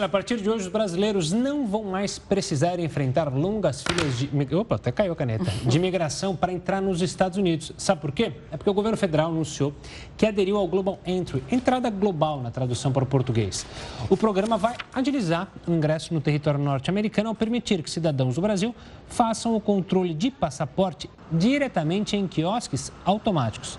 A 0.00 0.08
partir 0.08 0.38
de 0.40 0.48
hoje, 0.48 0.64
os 0.64 0.72
brasileiros 0.72 1.32
não 1.32 1.66
vão 1.66 1.84
mais 1.84 2.18
precisar 2.18 2.80
enfrentar 2.80 3.28
longas 3.28 3.82
filas 3.82 4.18
de. 4.18 4.54
Opa, 4.54 4.76
até 4.76 4.90
caiu 4.90 5.12
a 5.12 5.16
caneta. 5.16 5.44
De 5.66 5.76
imigração 5.76 6.34
para 6.34 6.50
entrar 6.52 6.80
nos 6.80 7.02
Estados 7.02 7.36
Unidos. 7.36 7.72
Sabe 7.76 8.00
por 8.00 8.10
quê? 8.10 8.32
É 8.50 8.56
porque 8.56 8.70
o 8.70 8.74
governo 8.74 8.96
federal 8.96 9.28
anunciou 9.30 9.74
que 10.16 10.24
aderiu 10.24 10.56
ao 10.56 10.66
Global 10.66 10.98
Entry, 11.04 11.42
entrada 11.50 11.90
global 11.90 12.40
na 12.40 12.50
tradução 12.50 12.90
para 12.90 13.04
o 13.04 13.06
português. 13.06 13.66
O 14.08 14.16
programa 14.16 14.56
vai 14.56 14.76
agilizar 14.94 15.48
o 15.66 15.72
ingresso 15.72 16.14
no 16.14 16.20
território 16.20 16.58
norte-americano 16.58 17.28
ao 17.28 17.34
permitir 17.34 17.82
que 17.82 17.90
cidadãos 17.90 18.36
do 18.36 18.40
Brasil 18.40 18.74
façam 19.08 19.54
o 19.54 19.60
controle 19.60 20.14
de 20.14 20.30
passaporte 20.30 21.10
diretamente 21.30 22.16
em 22.16 22.26
quiosques 22.26 22.90
automáticos. 23.04 23.78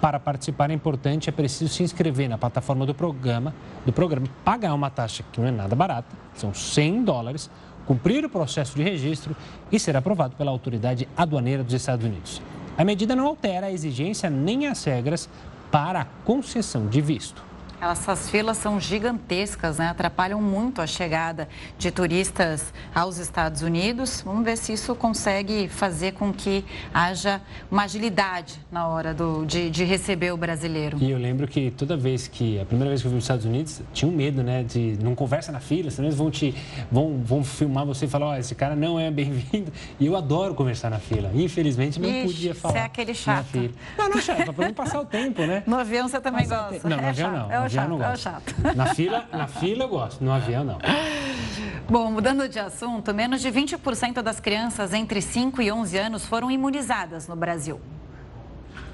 Para 0.00 0.20
participar 0.20 0.70
é 0.70 0.74
importante, 0.74 1.28
é 1.28 1.32
preciso 1.32 1.72
se 1.72 1.82
inscrever 1.82 2.28
na 2.28 2.38
plataforma 2.38 2.86
do 2.86 2.94
programa, 2.94 3.52
do 3.84 3.92
programa, 3.92 4.28
pagar 4.44 4.72
uma 4.72 4.90
taxa 4.90 5.24
que 5.32 5.40
não 5.40 5.48
é 5.48 5.50
nada 5.50 5.74
barata, 5.74 6.14
são 6.34 6.54
100 6.54 7.02
dólares, 7.02 7.50
cumprir 7.84 8.24
o 8.24 8.30
processo 8.30 8.76
de 8.76 8.82
registro 8.82 9.34
e 9.72 9.80
ser 9.80 9.96
aprovado 9.96 10.36
pela 10.36 10.50
autoridade 10.50 11.08
aduaneira 11.16 11.64
dos 11.64 11.74
Estados 11.74 12.04
Unidos. 12.04 12.40
A 12.76 12.84
medida 12.84 13.16
não 13.16 13.26
altera 13.26 13.66
a 13.66 13.72
exigência 13.72 14.30
nem 14.30 14.68
as 14.68 14.84
regras 14.84 15.28
para 15.70 16.02
a 16.02 16.04
concessão 16.24 16.86
de 16.86 17.00
visto. 17.00 17.47
Essas 17.80 18.28
filas 18.28 18.56
são 18.58 18.80
gigantescas, 18.80 19.78
né? 19.78 19.88
atrapalham 19.88 20.40
muito 20.42 20.82
a 20.82 20.86
chegada 20.86 21.48
de 21.78 21.92
turistas 21.92 22.72
aos 22.92 23.18
Estados 23.18 23.62
Unidos. 23.62 24.20
Vamos 24.24 24.44
ver 24.44 24.56
se 24.56 24.72
isso 24.72 24.96
consegue 24.96 25.68
fazer 25.68 26.12
com 26.12 26.32
que 26.32 26.64
haja 26.92 27.40
uma 27.70 27.84
agilidade 27.84 28.58
na 28.70 28.88
hora 28.88 29.14
do, 29.14 29.46
de, 29.46 29.70
de 29.70 29.84
receber 29.84 30.32
o 30.32 30.36
brasileiro. 30.36 30.98
E 31.00 31.10
eu 31.10 31.18
lembro 31.18 31.46
que 31.46 31.70
toda 31.70 31.96
vez 31.96 32.26
que, 32.26 32.58
a 32.60 32.64
primeira 32.64 32.90
vez 32.90 33.00
que 33.00 33.06
eu 33.06 33.10
vim 33.10 33.16
para 33.16 33.18
os 33.18 33.24
Estados 33.24 33.44
Unidos, 33.44 33.80
tinha 33.92 34.10
um 34.10 34.14
medo, 34.14 34.42
né? 34.42 34.64
De 34.64 34.98
não 35.00 35.14
conversa 35.14 35.52
na 35.52 35.60
fila, 35.60 35.90
senão 35.90 36.08
eles 36.08 36.18
vão 36.18 36.30
te 36.32 36.54
vão, 36.90 37.20
vão 37.22 37.44
filmar 37.44 37.86
você 37.86 38.06
e 38.06 38.08
falar, 38.08 38.26
ó, 38.26 38.30
oh, 38.32 38.36
esse 38.36 38.56
cara 38.56 38.74
não 38.74 38.98
é 38.98 39.08
bem-vindo. 39.10 39.72
E 40.00 40.06
eu 40.06 40.16
adoro 40.16 40.54
conversar 40.54 40.90
na 40.90 40.98
fila. 40.98 41.30
Infelizmente, 41.32 42.00
não 42.00 42.08
Ixi, 42.08 42.26
podia 42.26 42.54
falar. 42.54 42.74
Você 42.74 42.78
é 42.80 42.84
aquele 42.84 43.14
chato. 43.14 43.70
Não, 43.96 44.08
não 44.08 44.18
é 44.18 44.20
chato, 44.20 44.52
para 44.52 44.66
não 44.66 44.74
passar 44.74 45.00
o 45.00 45.04
tempo, 45.04 45.42
né? 45.42 45.62
No 45.64 45.76
avião 45.76 46.08
você 46.08 46.20
também 46.20 46.46
Passar 46.48 46.70
gosta. 46.70 46.88
Não, 46.88 46.96
no 46.96 47.02
é 47.02 47.08
avião 47.08 47.30
chato. 47.30 47.48
não. 47.48 47.52
É 47.52 47.67
avião 47.68 48.16
chato, 48.16 48.54
não 48.58 48.64
gosto. 48.64 48.66
É 48.66 48.74
na 48.76 48.86
fila, 48.94 49.28
na 49.32 49.46
fila 49.46 49.84
eu 49.84 49.88
gosto, 49.88 50.24
no 50.24 50.32
avião 50.32 50.64
não. 50.64 50.78
Bom, 51.88 52.10
mudando 52.10 52.48
de 52.48 52.58
assunto, 52.58 53.14
menos 53.14 53.40
de 53.40 53.48
20% 53.50 54.20
das 54.20 54.40
crianças 54.40 54.92
entre 54.92 55.22
5 55.22 55.62
e 55.62 55.72
11 55.72 55.96
anos 55.96 56.26
foram 56.26 56.50
imunizadas 56.50 57.26
no 57.26 57.34
Brasil. 57.34 57.80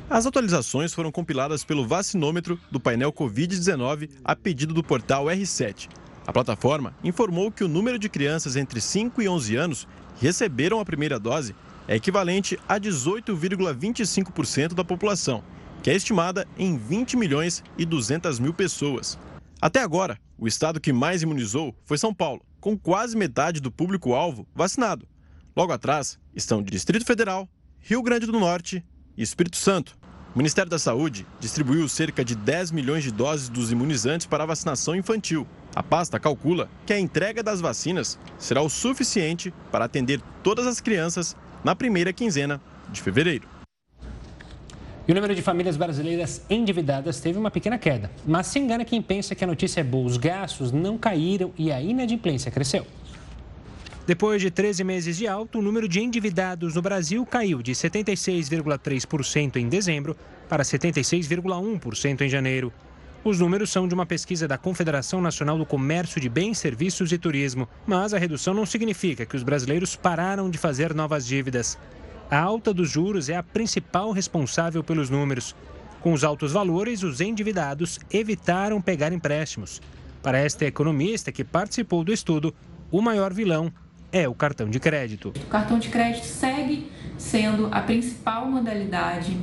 As 0.08 0.26
atualizações 0.26 0.92
foram 0.92 1.10
compiladas 1.10 1.64
pelo 1.64 1.86
vacinômetro 1.86 2.60
do 2.70 2.78
painel 2.78 3.12
Covid-19 3.12 4.10
a 4.24 4.36
pedido 4.36 4.74
do 4.74 4.84
portal 4.84 5.24
R7. 5.24 5.88
A 6.26 6.32
plataforma 6.32 6.94
informou 7.02 7.50
que 7.50 7.64
o 7.64 7.68
número 7.68 7.98
de 7.98 8.08
crianças 8.08 8.54
entre 8.54 8.80
5 8.80 9.20
e 9.22 9.28
11 9.28 9.56
anos 9.56 9.88
que 10.16 10.26
receberam 10.26 10.78
a 10.78 10.84
primeira 10.84 11.18
dose 11.18 11.54
é 11.88 11.96
equivalente 11.96 12.58
a 12.68 12.78
18,25% 12.78 14.74
da 14.74 14.84
população 14.84 15.42
que 15.84 15.90
é 15.90 15.94
estimada 15.94 16.48
em 16.56 16.78
20 16.78 17.14
milhões 17.14 17.62
e 17.76 17.84
200 17.84 18.38
mil 18.38 18.54
pessoas. 18.54 19.18
Até 19.60 19.82
agora, 19.82 20.18
o 20.38 20.48
estado 20.48 20.80
que 20.80 20.94
mais 20.94 21.20
imunizou 21.20 21.76
foi 21.84 21.98
São 21.98 22.14
Paulo, 22.14 22.40
com 22.58 22.74
quase 22.74 23.14
metade 23.14 23.60
do 23.60 23.70
público-alvo 23.70 24.48
vacinado. 24.54 25.06
Logo 25.54 25.74
atrás 25.74 26.18
estão 26.34 26.62
Distrito 26.62 27.04
Federal, 27.04 27.46
Rio 27.80 28.02
Grande 28.02 28.24
do 28.24 28.32
Norte 28.32 28.82
e 29.14 29.22
Espírito 29.22 29.58
Santo. 29.58 29.94
O 30.34 30.38
Ministério 30.38 30.70
da 30.70 30.78
Saúde 30.78 31.26
distribuiu 31.38 31.86
cerca 31.86 32.24
de 32.24 32.34
10 32.34 32.70
milhões 32.70 33.04
de 33.04 33.12
doses 33.12 33.50
dos 33.50 33.70
imunizantes 33.70 34.26
para 34.26 34.44
a 34.44 34.46
vacinação 34.46 34.96
infantil. 34.96 35.46
A 35.76 35.82
pasta 35.82 36.18
calcula 36.18 36.70
que 36.86 36.94
a 36.94 36.98
entrega 36.98 37.42
das 37.42 37.60
vacinas 37.60 38.18
será 38.38 38.62
o 38.62 38.70
suficiente 38.70 39.52
para 39.70 39.84
atender 39.84 40.22
todas 40.42 40.66
as 40.66 40.80
crianças 40.80 41.36
na 41.62 41.76
primeira 41.76 42.10
quinzena 42.10 42.58
de 42.90 43.02
fevereiro. 43.02 43.53
E 45.06 45.12
o 45.12 45.14
número 45.14 45.34
de 45.34 45.42
famílias 45.42 45.76
brasileiras 45.76 46.42
endividadas 46.48 47.20
teve 47.20 47.38
uma 47.38 47.50
pequena 47.50 47.76
queda. 47.76 48.10
Mas 48.26 48.46
se 48.46 48.58
engana 48.58 48.86
quem 48.86 49.02
pensa 49.02 49.34
que 49.34 49.44
a 49.44 49.46
notícia 49.46 49.80
é 49.80 49.84
boa. 49.84 50.06
Os 50.06 50.16
gastos 50.16 50.72
não 50.72 50.96
caíram 50.96 51.52
e 51.58 51.70
a 51.70 51.80
inadimplência 51.80 52.50
cresceu. 52.50 52.86
Depois 54.06 54.40
de 54.40 54.50
13 54.50 54.82
meses 54.82 55.16
de 55.16 55.26
alto, 55.26 55.58
o 55.58 55.62
número 55.62 55.88
de 55.88 56.00
endividados 56.00 56.74
no 56.74 56.82
Brasil 56.82 57.24
caiu 57.26 57.62
de 57.62 57.72
76,3% 57.72 59.56
em 59.56 59.68
dezembro 59.68 60.16
para 60.48 60.62
76,1% 60.62 62.22
em 62.22 62.28
janeiro. 62.28 62.72
Os 63.22 63.40
números 63.40 63.70
são 63.70 63.88
de 63.88 63.94
uma 63.94 64.04
pesquisa 64.04 64.46
da 64.46 64.58
Confederação 64.58 65.20
Nacional 65.20 65.56
do 65.56 65.64
Comércio 65.64 66.20
de 66.20 66.28
Bens, 66.28 66.58
Serviços 66.58 67.12
e 67.12 67.18
Turismo. 67.18 67.66
Mas 67.86 68.12
a 68.12 68.18
redução 68.18 68.52
não 68.52 68.66
significa 68.66 69.24
que 69.24 69.36
os 69.36 69.42
brasileiros 69.42 69.96
pararam 69.96 70.50
de 70.50 70.58
fazer 70.58 70.94
novas 70.94 71.26
dívidas. 71.26 71.78
A 72.30 72.38
alta 72.38 72.72
dos 72.72 72.90
juros 72.90 73.28
é 73.28 73.36
a 73.36 73.42
principal 73.42 74.10
responsável 74.10 74.82
pelos 74.82 75.10
números. 75.10 75.54
Com 76.00 76.12
os 76.12 76.24
altos 76.24 76.52
valores, 76.52 77.02
os 77.02 77.20
endividados 77.20 77.98
evitaram 78.10 78.80
pegar 78.80 79.12
empréstimos. 79.12 79.80
Para 80.22 80.38
esta 80.38 80.64
economista 80.64 81.30
que 81.30 81.44
participou 81.44 82.02
do 82.02 82.12
estudo, 82.12 82.54
o 82.90 83.02
maior 83.02 83.32
vilão 83.32 83.72
é 84.10 84.26
o 84.26 84.34
cartão 84.34 84.70
de 84.70 84.80
crédito. 84.80 85.32
O 85.36 85.46
cartão 85.46 85.78
de 85.78 85.88
crédito 85.88 86.24
segue 86.24 86.90
sendo 87.18 87.68
a 87.70 87.80
principal 87.80 88.46
modalidade 88.46 89.36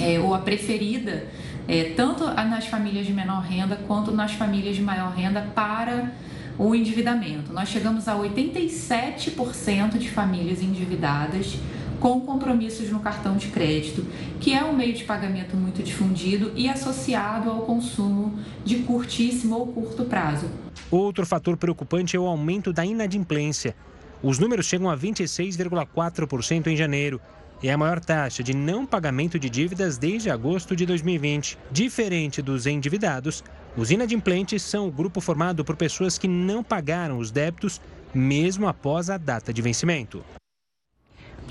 é, 0.00 0.18
ou 0.18 0.34
a 0.34 0.38
preferida, 0.38 1.26
é, 1.66 1.92
tanto 1.96 2.24
nas 2.24 2.66
famílias 2.66 3.06
de 3.06 3.12
menor 3.12 3.42
renda 3.42 3.76
quanto 3.86 4.10
nas 4.10 4.32
famílias 4.32 4.76
de 4.76 4.82
maior 4.82 5.12
renda 5.12 5.42
para 5.54 6.12
o 6.58 6.74
endividamento. 6.74 7.52
Nós 7.52 7.68
chegamos 7.68 8.08
a 8.08 8.16
87% 8.16 9.98
de 9.98 10.10
famílias 10.10 10.62
endividadas 10.62 11.58
com 12.02 12.20
compromissos 12.20 12.90
no 12.90 12.98
cartão 12.98 13.36
de 13.36 13.46
crédito, 13.46 14.04
que 14.40 14.52
é 14.52 14.64
um 14.64 14.74
meio 14.74 14.92
de 14.92 15.04
pagamento 15.04 15.56
muito 15.56 15.84
difundido 15.84 16.50
e 16.56 16.68
associado 16.68 17.48
ao 17.48 17.60
consumo 17.60 18.36
de 18.64 18.78
curtíssimo 18.80 19.54
ou 19.54 19.68
curto 19.68 20.04
prazo. 20.04 20.50
Outro 20.90 21.24
fator 21.24 21.56
preocupante 21.56 22.16
é 22.16 22.18
o 22.18 22.26
aumento 22.26 22.72
da 22.72 22.84
inadimplência. 22.84 23.76
Os 24.20 24.40
números 24.40 24.66
chegam 24.66 24.90
a 24.90 24.98
26,4% 24.98 26.66
em 26.66 26.76
janeiro. 26.76 27.20
É 27.62 27.70
a 27.70 27.78
maior 27.78 28.00
taxa 28.00 28.42
de 28.42 28.52
não 28.52 28.84
pagamento 28.84 29.38
de 29.38 29.48
dívidas 29.48 29.96
desde 29.96 30.28
agosto 30.28 30.74
de 30.74 30.84
2020. 30.84 31.56
Diferente 31.70 32.42
dos 32.42 32.66
endividados, 32.66 33.44
os 33.76 33.92
inadimplentes 33.92 34.64
são 34.64 34.88
o 34.88 34.92
grupo 34.92 35.20
formado 35.20 35.64
por 35.64 35.76
pessoas 35.76 36.18
que 36.18 36.26
não 36.26 36.64
pagaram 36.64 37.18
os 37.18 37.30
débitos 37.30 37.80
mesmo 38.12 38.66
após 38.66 39.08
a 39.08 39.16
data 39.16 39.52
de 39.52 39.62
vencimento. 39.62 40.24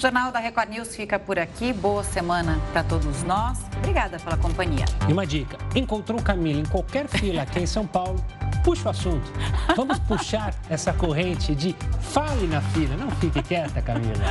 O 0.01 0.03
Jornal 0.03 0.31
da 0.31 0.39
Record 0.39 0.69
News 0.69 0.95
fica 0.95 1.19
por 1.19 1.37
aqui. 1.37 1.71
Boa 1.71 2.03
semana 2.03 2.59
para 2.73 2.83
todos 2.83 3.21
nós. 3.21 3.59
Obrigada 3.77 4.17
pela 4.17 4.35
companhia. 4.35 4.85
E 5.07 5.13
uma 5.13 5.27
dica: 5.27 5.59
encontrou 5.75 6.19
Camila 6.19 6.59
em 6.59 6.65
qualquer 6.65 7.07
fila 7.07 7.43
aqui 7.43 7.59
em 7.59 7.67
São 7.67 7.85
Paulo, 7.85 8.19
puxa 8.63 8.87
o 8.87 8.89
assunto. 8.89 9.31
Vamos 9.75 9.99
puxar 9.99 10.55
essa 10.71 10.91
corrente 10.91 11.53
de 11.53 11.75
fale 11.99 12.47
na 12.47 12.61
fila. 12.61 12.97
Não 12.97 13.11
fique 13.11 13.43
quieta, 13.43 13.79
Camila. 13.79 14.25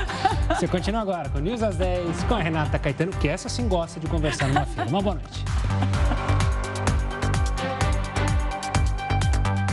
Você 0.49 0.67
continua 0.67 1.03
agora 1.03 1.29
com 1.29 1.39
News 1.39 1.63
às 1.63 1.77
10, 1.77 2.25
com 2.25 2.35
a 2.35 2.41
Renata 2.41 2.77
Caetano, 2.77 3.13
que 3.13 3.29
essa 3.29 3.49
sim 3.49 3.69
gosta 3.69 4.01
de 4.01 4.09
conversar 4.09 4.49
numa 4.49 4.67
fila. 4.67 4.87
Uma 4.87 5.01
boa 5.01 5.15
noite. 5.15 5.45